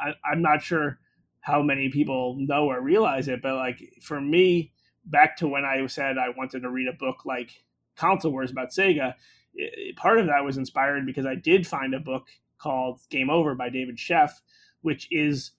I, 0.00 0.14
I'm 0.30 0.42
not 0.42 0.62
sure 0.62 0.98
how 1.40 1.60
many 1.62 1.90
people 1.90 2.36
know 2.38 2.70
or 2.70 2.80
realize 2.80 3.28
it, 3.28 3.42
but 3.42 3.56
like 3.56 3.92
for 4.00 4.20
me, 4.20 4.72
back 5.06 5.36
to 5.38 5.48
when 5.48 5.64
I 5.64 5.86
said 5.86 6.18
I 6.18 6.30
wanted 6.30 6.62
to 6.62 6.70
read 6.70 6.88
a 6.88 6.92
book 6.92 7.24
like 7.24 7.62
Console 7.96 8.32
Wars 8.32 8.50
about 8.50 8.70
Sega, 8.70 9.14
it, 9.54 9.96
part 9.96 10.18
of 10.18 10.26
that 10.26 10.44
was 10.44 10.56
inspired 10.56 11.06
because 11.06 11.26
I 11.26 11.34
did 11.34 11.66
find 11.66 11.94
a 11.94 12.00
book 12.00 12.28
called 12.58 13.00
Game 13.10 13.30
Over 13.30 13.54
by 13.54 13.68
David 13.68 13.96
Sheff, 13.96 14.30
which 14.82 15.08
is 15.10 15.52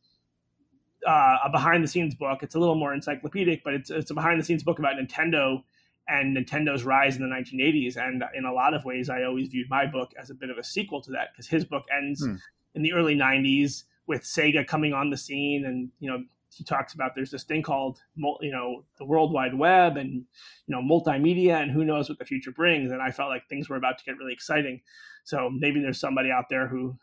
uh, 1.08 1.38
a 1.46 1.50
behind 1.50 1.84
the 1.84 1.88
scenes 1.88 2.16
book. 2.16 2.40
It's 2.42 2.56
a 2.56 2.60
little 2.60 2.76
more 2.76 2.94
encyclopedic, 2.94 3.64
but 3.64 3.74
it's 3.74 3.90
it's 3.90 4.12
a 4.12 4.14
behind 4.14 4.40
the 4.40 4.46
scenes 4.46 4.64
book 4.64 4.80
about 4.80 4.96
Nintendo 4.96 5.64
and 6.08 6.36
Nintendo's 6.36 6.84
rise 6.84 7.16
in 7.16 7.28
the 7.28 7.36
1980s. 7.36 7.98
And 7.98 8.24
in 8.36 8.46
a 8.46 8.54
lot 8.54 8.74
of 8.74 8.86
ways, 8.86 9.10
I 9.10 9.24
always 9.24 9.48
viewed 9.48 9.70
my 9.70 9.86
book 9.86 10.12
as 10.20 10.30
a 10.30 10.36
bit 10.36 10.50
of 10.50 10.58
a 10.58 10.64
sequel 10.64 11.02
to 11.02 11.12
that 11.12 11.30
because 11.32 11.48
his 11.48 11.66
book 11.66 11.84
ends 11.96 12.24
hmm. 12.24 12.36
in 12.76 12.84
the 12.84 12.94
early 12.94 13.16
90s 13.16 13.84
with 14.08 14.22
Sega 14.22 14.66
coming 14.66 14.94
on 14.94 15.10
the 15.10 15.18
scene 15.18 15.66
and 15.66 15.90
you 16.00 16.10
know 16.10 16.24
he 16.56 16.64
talks 16.64 16.94
about 16.94 17.12
there's 17.16 17.32
this 17.32 17.44
thing 17.44 17.62
called 17.62 18.00
you 18.42 18.52
know 18.52 18.84
the 18.98 19.06
world 19.06 19.32
wide 19.34 19.54
web 19.54 19.98
and 19.98 20.14
you 20.14 20.76
know 20.76 20.82
multimedia 20.82 21.62
and 21.62 21.72
who 21.72 21.84
knows 21.84 22.08
what 22.08 22.18
the 22.18 22.26
future 22.26 22.52
brings 22.52 22.92
and 22.92 23.02
i 23.02 23.12
felt 23.12 23.30
like 23.30 23.48
things 23.48 23.70
were 23.70 23.76
about 23.76 23.98
to 23.98 24.06
get 24.06 24.18
really 24.18 24.34
exciting 24.34 24.82
so 25.24 25.50
maybe 25.50 25.82
there's 25.82 26.00
somebody 26.00 26.32
out 26.32 26.46
there 26.50 26.68
who 26.68 26.96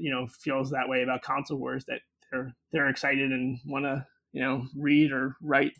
you 0.00 0.10
know 0.10 0.26
feels 0.26 0.70
that 0.70 0.88
way 0.88 1.02
about 1.02 1.22
console 1.22 1.58
wars 1.58 1.84
that 1.86 2.00
they're 2.30 2.54
they're 2.72 2.88
excited 2.88 3.30
and 3.30 3.58
want 3.64 3.84
to 3.84 4.04
you 4.32 4.42
know 4.42 4.66
read 4.76 5.12
or 5.12 5.36
write 5.40 5.72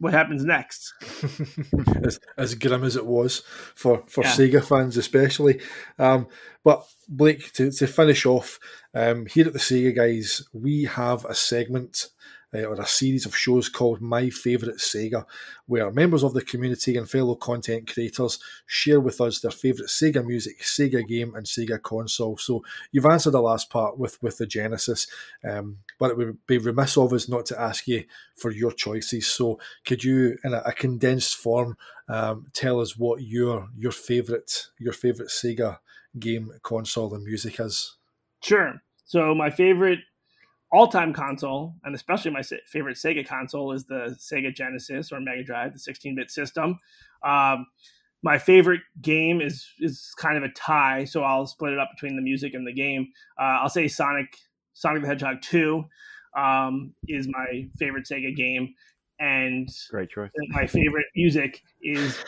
what 0.00 0.14
happens 0.14 0.44
next. 0.44 0.94
as, 2.02 2.18
as 2.36 2.54
grim 2.54 2.82
as 2.84 2.96
it 2.96 3.06
was 3.06 3.42
for, 3.74 4.02
for 4.08 4.24
yeah. 4.24 4.32
Sega 4.32 4.64
fans, 4.64 4.96
especially. 4.96 5.60
Um, 5.98 6.26
but 6.64 6.84
Blake, 7.06 7.52
to, 7.52 7.70
to 7.70 7.86
finish 7.86 8.24
off, 8.24 8.58
um, 8.94 9.26
here 9.26 9.46
at 9.46 9.52
the 9.52 9.58
Sega 9.58 9.94
Guys, 9.94 10.42
we 10.54 10.84
have 10.84 11.26
a 11.26 11.34
segment 11.34 12.08
uh, 12.54 12.64
or 12.64 12.74
a 12.74 12.86
series 12.86 13.26
of 13.26 13.36
shows 13.36 13.68
called 13.68 14.00
My 14.00 14.30
Favourite 14.30 14.78
Sega, 14.78 15.24
where 15.66 15.90
members 15.90 16.22
of 16.22 16.34
the 16.34 16.42
community 16.42 16.96
and 16.96 17.08
fellow 17.08 17.34
content 17.34 17.92
creators 17.92 18.38
share 18.66 19.00
with 19.00 19.20
us 19.20 19.40
their 19.40 19.50
favourite 19.50 19.88
Sega 19.88 20.24
music, 20.24 20.60
Sega 20.60 21.06
game, 21.06 21.34
and 21.34 21.46
Sega 21.46 21.80
console. 21.80 22.36
So 22.36 22.62
you've 22.92 23.06
answered 23.06 23.32
the 23.32 23.40
last 23.40 23.70
part 23.70 23.98
with, 23.98 24.22
with 24.22 24.38
the 24.38 24.46
Genesis, 24.46 25.06
um, 25.48 25.78
but 25.98 26.10
it 26.10 26.16
would 26.16 26.44
be 26.46 26.58
remiss 26.58 26.96
of 26.96 27.12
us 27.12 27.28
not 27.28 27.46
to 27.46 27.60
ask 27.60 27.86
you 27.86 28.04
for 28.34 28.50
your 28.50 28.72
choices. 28.72 29.26
So 29.26 29.60
could 29.84 30.02
you, 30.02 30.38
in 30.44 30.54
a, 30.54 30.62
a 30.66 30.72
condensed 30.72 31.36
form, 31.36 31.76
um, 32.08 32.46
tell 32.52 32.80
us 32.80 32.96
what 32.96 33.22
your 33.22 33.68
your 33.78 33.92
favourite 33.92 34.66
your 34.78 34.92
favourite 34.92 35.30
Sega 35.30 35.78
game, 36.18 36.52
console, 36.62 37.14
and 37.14 37.24
music 37.24 37.60
is? 37.60 37.96
Sure. 38.42 38.82
So 39.04 39.34
my 39.34 39.50
favorite 39.50 40.00
all-time 40.72 41.12
console, 41.12 41.74
and 41.84 41.94
especially 41.94 42.30
my 42.30 42.42
favorite 42.66 42.96
Sega 42.96 43.26
console, 43.26 43.72
is 43.72 43.84
the 43.84 44.16
Sega 44.18 44.54
Genesis 44.54 45.12
or 45.12 45.20
Mega 45.20 45.42
Drive, 45.42 45.72
the 45.72 45.78
16-bit 45.78 46.30
system. 46.30 46.78
Um, 47.24 47.66
my 48.22 48.38
favorite 48.38 48.82
game 49.00 49.40
is 49.40 49.66
is 49.80 50.12
kind 50.18 50.36
of 50.36 50.42
a 50.42 50.50
tie, 50.50 51.04
so 51.04 51.22
I'll 51.22 51.46
split 51.46 51.72
it 51.72 51.78
up 51.78 51.90
between 51.94 52.16
the 52.16 52.22
music 52.22 52.54
and 52.54 52.66
the 52.66 52.72
game. 52.72 53.08
Uh, 53.38 53.60
I'll 53.62 53.68
say 53.70 53.88
Sonic 53.88 54.36
Sonic 54.74 55.02
the 55.02 55.08
Hedgehog 55.08 55.40
2 55.42 55.84
um, 56.36 56.94
is 57.08 57.28
my 57.28 57.68
favorite 57.78 58.06
Sega 58.10 58.34
game, 58.36 58.74
and 59.20 59.68
great 59.90 60.08
choice. 60.10 60.30
My 60.48 60.66
favorite 60.66 61.06
music 61.14 61.62
is 61.82 62.18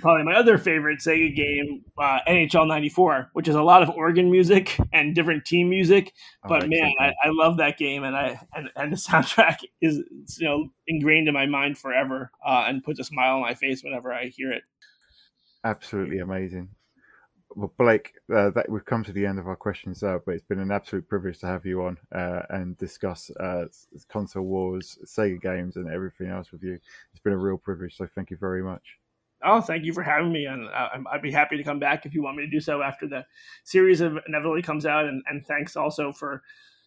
probably 0.00 0.24
my 0.24 0.34
other 0.34 0.58
favorite 0.58 0.98
Sega 0.98 1.34
game, 1.34 1.84
uh, 1.96 2.18
NHL 2.28 2.66
'94, 2.66 3.30
which 3.32 3.46
is 3.46 3.54
a 3.54 3.62
lot 3.62 3.82
of 3.82 3.90
organ 3.90 4.30
music 4.30 4.76
and 4.92 5.14
different 5.14 5.44
team 5.44 5.70
music. 5.70 6.12
Oh, 6.44 6.48
but 6.48 6.68
man, 6.68 6.92
I, 7.00 7.12
I, 7.22 7.28
love 7.30 7.58
that 7.58 7.78
game, 7.78 8.02
and 8.02 8.16
I 8.16 8.40
and, 8.54 8.68
and 8.74 8.92
the 8.92 8.96
soundtrack 9.08 9.58
is 9.80 10.02
you 10.38 10.48
know 10.48 10.68
ingrained 10.88 11.28
in 11.28 11.34
my 11.34 11.46
mind 11.46 11.78
forever, 11.78 12.32
uh, 12.44 12.64
and 12.66 12.82
puts 12.82 12.98
a 12.98 13.04
smile 13.04 13.36
on 13.36 13.40
my 13.40 13.54
face 13.54 13.84
whenever 13.84 14.12
I 14.12 14.26
hear 14.26 14.52
it. 14.52 14.64
Absolutely 15.64 16.18
amazing. 16.18 16.70
Well, 17.54 17.72
Blake, 17.76 18.14
uh, 18.34 18.50
that 18.50 18.68
we've 18.68 18.84
come 18.84 19.04
to 19.04 19.12
the 19.12 19.26
end 19.26 19.38
of 19.38 19.46
our 19.46 19.56
questions, 19.56 20.02
uh, 20.02 20.18
but 20.24 20.34
it's 20.34 20.44
been 20.44 20.58
an 20.58 20.70
absolute 20.70 21.08
privilege 21.08 21.38
to 21.40 21.46
have 21.46 21.66
you 21.66 21.82
on 21.82 21.98
uh, 22.14 22.42
and 22.50 22.78
discuss 22.78 23.30
uh, 23.38 23.66
console 24.08 24.44
wars, 24.44 24.98
Sega 25.04 25.40
games, 25.40 25.76
and 25.76 25.90
everything 25.90 26.28
else 26.28 26.50
with 26.50 26.62
you. 26.62 26.78
It's 27.12 27.20
been 27.22 27.32
a 27.32 27.38
real 27.38 27.58
privilege, 27.58 27.96
so 27.96 28.08
thank 28.14 28.30
you 28.30 28.36
very 28.36 28.62
much. 28.62 28.96
Oh, 29.44 29.60
thank 29.60 29.84
you 29.84 29.92
for 29.92 30.02
having 30.02 30.32
me, 30.32 30.46
and 30.46 30.68
uh, 30.68 30.88
I'd 31.10 31.20
be 31.20 31.32
happy 31.32 31.56
to 31.56 31.64
come 31.64 31.78
back 31.78 32.06
if 32.06 32.14
you 32.14 32.22
want 32.22 32.36
me 32.36 32.44
to 32.44 32.50
do 32.50 32.60
so 32.60 32.80
after 32.80 33.06
the 33.06 33.26
series 33.64 34.00
of 34.00 34.16
inevitably 34.26 34.62
comes 34.62 34.86
out. 34.86 35.04
And, 35.04 35.22
and 35.28 35.44
thanks 35.44 35.76
also 35.76 36.12
for, 36.12 36.42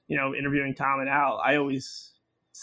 you 0.08 0.18
know, 0.18 0.34
interviewing 0.34 0.74
Tom 0.74 1.00
and 1.00 1.10
Al. 1.10 1.40
I 1.44 1.58
always 1.58 2.14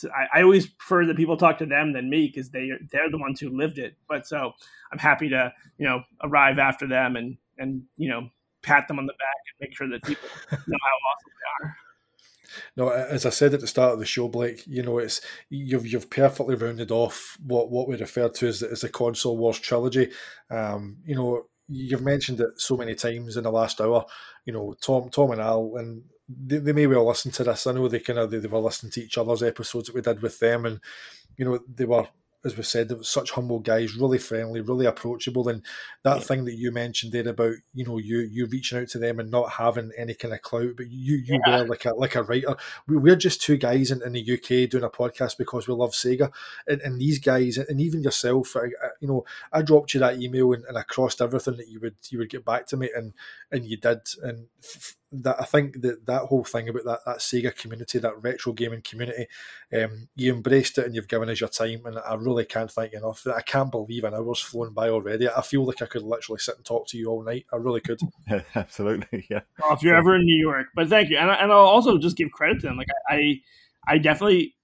I, 0.05 0.39
I, 0.39 0.43
always 0.43 0.67
prefer 0.67 1.05
that 1.07 1.17
people 1.19 1.37
talk 1.37 1.59
to 1.59 1.67
them 1.67 1.93
than 1.93 2.09
me 2.09 2.27
because 2.27 2.51
they 2.51 2.71
they're 2.91 3.11
the 3.11 3.19
ones 3.19 3.39
who 3.39 3.51
lived 3.51 3.79
it. 3.79 3.95
But 4.09 4.27
so 4.27 4.53
I'm 4.91 4.99
happy 4.99 5.29
to 5.29 5.53
you 5.77 5.87
know 5.87 6.03
arrive 6.23 6.59
after 6.59 6.87
them 6.87 7.17
and 7.17 7.37
and 7.59 7.83
you 7.97 8.09
know 8.09 8.29
pat 8.63 8.89
them 8.89 8.99
on 8.99 9.07
the 9.07 9.13
back 9.13 9.43
and 9.61 9.69
make 9.69 9.77
sure 9.77 9.89
that 9.89 10.03
people 10.05 10.29
know 10.51 10.79
how 10.83 10.97
awesome 11.11 11.33
they 11.33 11.67
are. 11.67 11.77
No, 12.77 12.89
as 12.91 13.25
I 13.25 13.31
said 13.31 13.55
at 13.55 13.61
the 13.61 13.67
start 13.67 13.95
of 13.95 13.99
the 13.99 14.07
show, 14.07 14.29
Blake, 14.29 14.67
you 14.67 14.83
know 14.83 14.99
it's 14.99 15.21
you've 15.49 15.87
you've 15.87 16.11
perfectly 16.11 16.55
rounded 16.55 16.91
off 16.91 17.39
what 17.45 17.71
what 17.71 17.89
we 17.89 17.97
refer 17.97 18.29
to 18.29 18.49
as 18.49 18.61
the, 18.61 18.71
as 18.71 18.83
the 18.83 18.89
console 18.89 19.39
wars 19.39 19.59
trilogy. 19.59 20.11
Um, 20.51 20.99
you 21.05 21.15
know, 21.15 21.47
you've 21.69 22.03
mentioned 22.03 22.41
it 22.41 22.61
so 22.61 22.77
many 22.77 22.95
times 22.95 23.37
in 23.37 23.45
the 23.45 23.51
last 23.51 23.81
hour. 23.81 24.05
You 24.45 24.53
know, 24.53 24.75
Tom, 24.81 25.09
Tom 25.09 25.31
and 25.31 25.41
Al, 25.41 25.77
and 25.77 26.03
they, 26.29 26.59
they 26.59 26.73
may 26.73 26.87
well 26.87 27.07
listen 27.07 27.31
to 27.33 27.45
this. 27.45 27.67
I 27.67 27.73
know 27.73 27.89
they 27.89 28.01
kind 28.01 28.19
of 28.19 28.31
they, 28.31 28.39
they 28.39 28.49
were 28.49 28.59
listening 28.59 28.93
to 28.93 29.03
each 29.03 29.19
other's 29.19 29.43
episodes 29.43 29.87
that 29.87 29.95
we 29.95 30.03
did 30.03 30.23
with 30.23 30.39
them, 30.39 30.67
and 30.67 30.81
you 31.37 31.45
know 31.45 31.59
they 31.75 31.85
were 31.85 32.07
as 32.45 32.57
we 32.57 32.63
said, 32.63 32.89
they 32.89 32.95
were 32.95 33.05
such 33.05 33.31
humble 33.31 33.61
guys, 33.61 33.97
really 33.97 34.19
friendly, 34.19 34.61
really 34.61 34.87
approachable. 34.87 35.49
And 35.49 35.63
that 36.03 36.17
yeah. 36.17 36.23
thing 36.23 36.45
that 36.47 36.57
you 36.57 36.73
mentioned 36.73 37.13
there 37.13 37.29
about, 37.29 37.55
you 37.75 37.85
know, 37.85 37.99
you 37.99 38.21
you 38.21 38.47
reaching 38.47 38.79
out 38.79 38.89
to 38.89 38.99
them 38.99 39.21
and 39.21 39.31
not 39.31 39.53
having 39.53 39.93
any 39.97 40.15
kind 40.15 40.35
of 40.35 40.43
clout, 40.43 40.73
but 40.77 40.91
you 40.91 41.17
you 41.17 41.41
yeah. 41.47 41.61
were 41.61 41.69
like 41.69 41.85
a 41.85 41.95
like 41.95 42.15
a 42.17 42.23
writer. 42.23 42.57
We, 42.87 42.97
we're 42.97 43.17
just 43.17 43.43
two 43.43 43.57
guys 43.57 43.91
in, 43.91 44.03
in 44.03 44.13
the 44.13 44.33
UK 44.33 44.69
doing 44.69 44.85
a 44.85 44.91
podcast 44.91 45.39
because 45.39 45.69
we 45.69 45.75
love 45.75 45.93
Sega. 45.93 46.33
And, 46.67 46.81
and 46.81 47.01
these 47.01 47.19
guys, 47.19 47.59
and 47.59 47.81
even 47.81 48.03
yourself, 48.03 48.57
I, 48.57 48.67
I, 48.67 48.89
you 49.01 49.09
know, 49.09 49.25
I 49.53 49.63
dropped 49.63 49.95
you 49.95 50.01
that 50.01 50.21
email 50.21 50.53
and, 50.53 50.65
and 50.65 50.77
I 50.77 50.83
crossed 50.83 51.21
everything 51.21 51.57
that 51.57 51.69
you 51.69 51.81
would 51.81 51.97
you 52.11 52.19
would 52.19 52.31
get 52.31 52.45
back 52.45 52.67
to 52.69 52.77
me, 52.77 52.91
and 52.95 53.13
and 53.51 53.65
you 53.65 53.77
did. 53.77 54.01
And 54.23 54.47
f- 54.63 54.97
that 55.13 55.37
I 55.41 55.45
think 55.45 55.83
that 55.83 56.07
that 56.07 56.23
whole 56.23 56.45
thing 56.45 56.69
about 56.69 56.85
that, 56.85 57.05
that 57.05 57.19
Sega 57.19 57.55
community, 57.55 57.99
that 57.99 58.23
retro 58.23 58.53
gaming 58.53 58.83
community, 58.83 59.27
um, 59.73 60.09
you 60.17 60.35
embraced 60.35 60.79
it 60.79 60.87
and 60.87 60.95
you've 60.95 61.09
given 61.09 61.29
us 61.29 61.41
your 61.41 61.51
time, 61.51 61.85
and 61.85 61.99
I 61.99 62.15
really 62.15 62.45
can't 62.45 62.71
thank 62.71 62.93
you 62.93 62.99
enough. 62.99 63.27
I 63.27 63.43
can't 63.43 63.71
believe 63.71 64.05
an 64.05 64.15
hour's 64.15 64.41
flown 64.41 64.73
by 64.73 64.89
already. 64.89 65.29
I 65.29 65.43
feel 65.43 65.65
like 65.65 65.83
I 65.83 65.87
could 65.87 66.03
literally 66.03 66.39
sit 66.39 66.57
and 66.57 66.65
talk 66.65 66.87
to 66.89 66.99
you 66.99 67.09
all 67.09 67.23
night. 67.23 67.47
I 67.53 67.57
really 67.57 67.81
could. 67.81 68.01
Yeah, 68.31 68.43
absolutely, 68.55 69.27
yeah. 69.29 69.41
Well, 69.61 69.75
if 69.75 69.83
you're 69.83 69.97
ever 69.97 70.15
in 70.15 70.25
New 70.25 70.41
York, 70.41 70.69
but 70.75 70.89
thank 70.89 71.11
you, 71.11 71.19
and, 71.19 71.31
I, 71.31 71.35
and 71.35 71.53
I'll 71.53 71.59
also 71.59 71.99
just 71.99 72.17
give 72.17 72.31
credit 72.31 72.61
to 72.61 72.69
them. 72.69 72.77
Like 72.77 72.87
I, 73.09 73.41
I 73.87 73.99
definitely, 73.99 74.55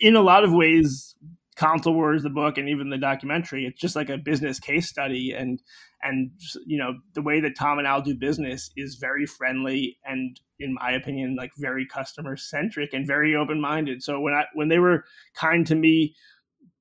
in 0.00 0.16
a 0.16 0.20
lot 0.20 0.44
of 0.44 0.52
ways, 0.52 1.14
console 1.56 1.94
wars 1.94 2.22
the 2.22 2.30
book 2.30 2.58
and 2.58 2.68
even 2.68 2.90
the 2.90 2.98
documentary. 2.98 3.64
It's 3.64 3.80
just 3.80 3.96
like 3.96 4.10
a 4.10 4.18
business 4.18 4.58
case 4.58 4.88
study 4.88 5.32
and 5.32 5.60
and 6.04 6.30
you 6.66 6.78
know 6.78 6.94
the 7.14 7.22
way 7.22 7.40
that 7.40 7.56
tom 7.56 7.78
and 7.78 7.86
al 7.86 8.02
do 8.02 8.14
business 8.14 8.70
is 8.76 8.96
very 8.96 9.26
friendly 9.26 9.98
and 10.04 10.38
in 10.60 10.74
my 10.74 10.92
opinion 10.92 11.34
like 11.34 11.50
very 11.56 11.86
customer 11.86 12.36
centric 12.36 12.92
and 12.92 13.06
very 13.06 13.34
open 13.34 13.60
minded 13.60 14.02
so 14.02 14.20
when 14.20 14.34
i 14.34 14.44
when 14.54 14.68
they 14.68 14.78
were 14.78 15.04
kind 15.34 15.66
to 15.66 15.74
me 15.74 16.14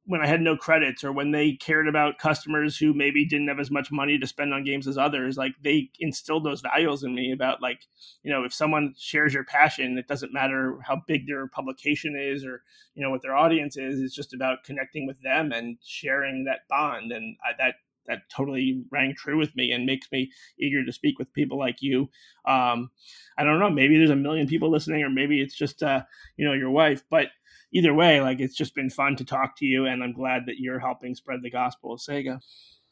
when 0.05 0.21
I 0.21 0.27
had 0.27 0.41
no 0.41 0.57
credits 0.57 1.03
or 1.03 1.13
when 1.13 1.31
they 1.31 1.53
cared 1.53 1.87
about 1.87 2.17
customers 2.17 2.75
who 2.77 2.93
maybe 2.93 3.25
didn't 3.25 3.47
have 3.47 3.59
as 3.59 3.71
much 3.71 3.89
money 3.89 4.19
to 4.19 4.27
spend 4.27 4.53
on 4.53 4.65
games 4.65 4.85
as 4.85 4.97
others, 4.97 5.37
like 5.37 5.53
they 5.63 5.91
instilled 5.99 6.43
those 6.43 6.59
values 6.59 7.03
in 7.03 7.15
me 7.15 7.31
about 7.31 7.61
like, 7.61 7.79
you 8.21 8.31
know, 8.31 8.43
if 8.43 8.53
someone 8.53 8.93
shares 8.97 9.33
your 9.33 9.45
passion, 9.45 9.97
it 9.97 10.07
doesn't 10.07 10.33
matter 10.33 10.77
how 10.85 11.01
big 11.07 11.25
their 11.25 11.47
publication 11.47 12.17
is 12.19 12.43
or, 12.43 12.63
you 12.95 13.03
know, 13.03 13.09
what 13.09 13.21
their 13.21 13.35
audience 13.35 13.77
is, 13.77 14.01
it's 14.01 14.15
just 14.15 14.33
about 14.33 14.65
connecting 14.65 15.07
with 15.07 15.21
them 15.21 15.53
and 15.53 15.77
sharing 15.81 16.43
that 16.43 16.67
bond. 16.69 17.13
And 17.13 17.37
I, 17.41 17.51
that, 17.57 17.75
that 18.05 18.29
totally 18.29 18.83
rang 18.91 19.15
true 19.15 19.37
with 19.37 19.55
me 19.55 19.71
and 19.71 19.85
makes 19.85 20.11
me 20.11 20.29
eager 20.59 20.83
to 20.83 20.91
speak 20.91 21.17
with 21.17 21.31
people 21.31 21.57
like 21.57 21.81
you. 21.81 22.09
Um, 22.45 22.91
I 23.37 23.45
don't 23.45 23.59
know, 23.59 23.69
maybe 23.69 23.97
there's 23.97 24.09
a 24.09 24.17
million 24.17 24.47
people 24.47 24.69
listening 24.69 25.01
or 25.01 25.09
maybe 25.09 25.41
it's 25.41 25.55
just, 25.55 25.81
uh, 25.81 26.03
you 26.35 26.45
know, 26.45 26.51
your 26.51 26.71
wife, 26.71 27.03
but 27.09 27.27
either 27.73 27.93
way, 27.93 28.21
like 28.21 28.39
it's 28.39 28.55
just 28.55 28.75
been 28.75 28.89
fun 28.89 29.15
to 29.17 29.25
talk 29.25 29.57
to 29.57 29.65
you, 29.65 29.87
and 29.87 30.03
I'm 30.03 30.13
glad 30.13 30.43
that 30.47 30.59
you're 30.59 30.79
helping 30.79 31.15
spread 31.15 31.41
the 31.41 31.49
gospel 31.49 31.93
of 31.93 31.99
Sega. 31.99 32.39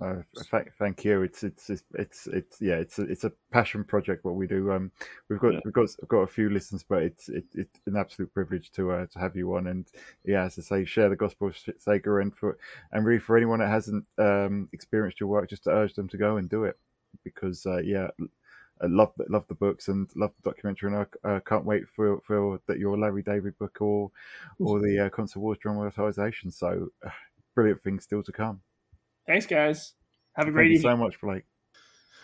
Uh, 0.01 0.23
thank, 0.49 0.73
thank 0.79 1.05
you. 1.05 1.21
It's, 1.21 1.43
it's 1.43 1.69
it's 1.69 1.83
it's 1.93 2.27
it's 2.27 2.61
yeah. 2.61 2.75
It's 2.75 2.97
a, 2.97 3.03
it's 3.03 3.23
a 3.23 3.31
passion 3.51 3.83
project. 3.83 4.25
What 4.25 4.33
we 4.33 4.47
do. 4.47 4.71
Um, 4.71 4.91
we've 5.29 5.39
got 5.39 5.53
yeah. 5.53 5.59
we've 5.63 5.73
got 5.73 5.89
we've 6.01 6.09
got 6.09 6.21
a 6.21 6.27
few 6.27 6.49
listens, 6.49 6.83
but 6.83 7.03
it's 7.03 7.29
it, 7.29 7.45
it's 7.53 7.79
an 7.85 7.95
absolute 7.95 8.33
privilege 8.33 8.71
to 8.71 8.91
uh, 8.91 9.05
to 9.05 9.19
have 9.19 9.35
you 9.35 9.55
on. 9.55 9.67
And 9.67 9.85
yeah, 10.25 10.45
as 10.45 10.57
I 10.57 10.63
say, 10.63 10.85
share 10.85 11.09
the 11.09 11.15
gospel 11.15 11.49
of 11.49 11.55
Sega, 11.55 12.21
and 12.21 12.35
for 12.35 12.57
and 12.91 13.05
really 13.05 13.19
for 13.19 13.37
anyone 13.37 13.59
that 13.59 13.69
hasn't 13.69 14.05
um, 14.17 14.67
experienced 14.73 15.19
your 15.19 15.29
work, 15.29 15.49
just 15.49 15.65
to 15.65 15.69
urge 15.69 15.93
them 15.93 16.09
to 16.09 16.17
go 16.17 16.37
and 16.37 16.49
do 16.49 16.63
it 16.63 16.79
because 17.23 17.65
uh, 17.65 17.77
yeah, 17.77 18.07
I 18.81 18.87
love 18.87 19.13
love 19.29 19.47
the 19.47 19.55
books 19.55 19.87
and 19.87 20.09
love 20.15 20.31
the 20.35 20.49
documentary, 20.49 20.93
and 20.93 21.07
I 21.23 21.29
uh, 21.29 21.39
can't 21.41 21.65
wait 21.65 21.87
for 21.87 22.19
for 22.21 22.59
that 22.67 22.79
your 22.79 22.97
Larry 22.97 23.21
David 23.21 23.57
book 23.57 23.81
or 23.81 24.11
or 24.59 24.79
the 24.79 25.05
uh, 25.05 25.09
Console 25.09 25.43
Wars 25.43 25.57
dramatization. 25.59 26.51
So, 26.51 26.89
uh, 27.05 27.09
brilliant 27.55 27.81
things 27.81 28.03
still 28.03 28.23
to 28.23 28.31
come. 28.31 28.61
Thanks, 29.27 29.45
guys. 29.45 29.93
Have 30.33 30.47
a 30.47 30.51
great 30.51 30.65
Thank 30.65 30.79
evening. 30.79 30.91
so 30.91 30.97
much, 30.97 31.21
Blake. 31.21 31.43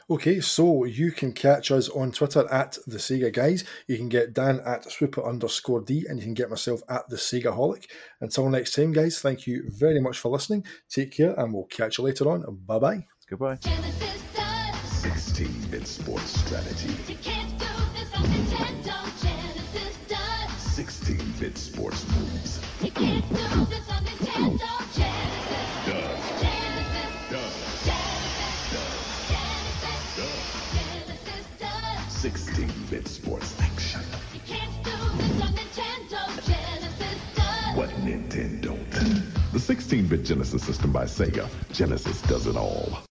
Okay, 0.10 0.40
so 0.40 0.86
you 0.86 1.12
can 1.12 1.34
catch 1.34 1.70
us 1.70 1.90
on 1.90 2.14
Twitter 2.14 2.50
at 2.50 2.78
the 2.88 2.98
Sega 2.98 3.32
Guys. 3.32 3.66
You 3.88 3.98
can 3.98 4.08
get 4.08 4.32
Dan 4.32 4.62
at 4.66 4.90
Swooper 4.90 5.28
underscore 5.28 5.82
D, 5.82 6.06
and 6.08 6.18
you 6.18 6.24
can 6.24 6.34
get 6.34 6.50
myself 6.50 6.82
at 6.88 7.10
the 7.10 7.18
Sega 7.18 7.54
Holic. 7.54 7.88
Until 8.22 8.50
next 8.50 8.74
time, 8.74 8.94
guys, 8.94 9.20
thank 9.20 9.46
you 9.46 9.66
very 9.68 10.00
much 10.00 10.20
for 10.20 10.30
listening. 10.30 10.66
Take 10.90 11.12
care, 11.12 11.38
and 11.38 11.54
we'll 11.54 11.66
catch 11.66 11.98
you 11.98 12.06
later 12.06 12.32
on. 12.32 12.46
Bye 12.66 12.80
bye. 12.80 13.06
Goodbye. 13.30 13.60
16-bit 15.88 15.96
sports 16.04 16.40
strategy. 16.42 16.90
16-bit 20.78 21.58
sports 21.58 22.06
moves. 22.12 22.62
You 22.82 22.92
can't 22.92 23.28
do 23.30 23.36
this 23.36 23.90
on 23.90 24.04
Nintendo 24.04 24.68
Genesis 24.94 25.70
does. 25.86 26.38
16-bit 32.18 33.08
sports 33.08 33.56
action. 33.62 34.02
You 34.34 34.40
can't 34.46 34.84
do 34.84 34.92
this 34.92 35.42
on 35.42 35.54
the 35.54 35.62
Nintendo 35.62 36.46
Genesis. 36.46 37.20
Does. 37.36 37.78
What 37.78 37.90
Nintendo? 38.02 38.78
The 39.54 39.60
16-bit 39.60 40.24
Genesis 40.26 40.64
system 40.64 40.92
by 40.92 41.06
Sega. 41.06 41.48
Genesis 41.72 42.22
does 42.24 42.48
it 42.48 42.58
all. 42.58 43.00